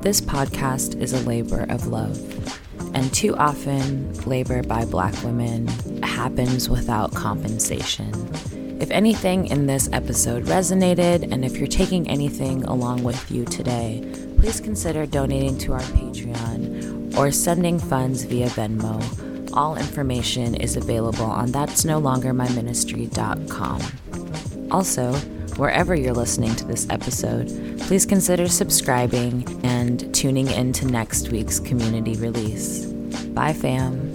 This 0.00 0.20
podcast 0.22 0.98
is 0.98 1.12
a 1.12 1.20
labor 1.28 1.66
of 1.68 1.86
love, 1.86 2.18
and 2.94 3.12
too 3.12 3.36
often, 3.36 4.14
labor 4.24 4.62
by 4.62 4.86
Black 4.86 5.14
women 5.22 5.68
happens 6.02 6.70
without 6.70 7.12
compensation. 7.12 8.10
If 8.80 8.90
anything 8.90 9.48
in 9.48 9.66
this 9.66 9.90
episode 9.92 10.44
resonated, 10.46 11.30
and 11.30 11.44
if 11.44 11.58
you're 11.58 11.68
taking 11.68 12.08
anything 12.08 12.64
along 12.64 13.04
with 13.04 13.30
you 13.30 13.44
today, 13.44 14.02
please 14.38 14.60
consider 14.60 15.04
donating 15.04 15.58
to 15.58 15.74
our 15.74 15.80
Patreon 15.80 17.01
or 17.16 17.30
sending 17.30 17.78
funds 17.78 18.24
via 18.24 18.48
Venmo. 18.48 19.00
All 19.54 19.76
information 19.76 20.54
is 20.54 20.76
available 20.76 21.26
on 21.26 21.52
that's 21.52 21.84
no 21.84 21.98
longer 21.98 22.32
my 22.32 22.48
ministry.com. 22.50 23.80
Also, 24.70 25.12
wherever 25.56 25.94
you're 25.94 26.14
listening 26.14 26.54
to 26.56 26.64
this 26.64 26.86
episode, 26.88 27.48
please 27.80 28.06
consider 28.06 28.48
subscribing 28.48 29.44
and 29.64 30.14
tuning 30.14 30.48
in 30.48 30.72
to 30.72 30.86
next 30.86 31.28
week's 31.28 31.60
community 31.60 32.16
release. 32.16 32.86
Bye, 33.34 33.52
fam. 33.52 34.11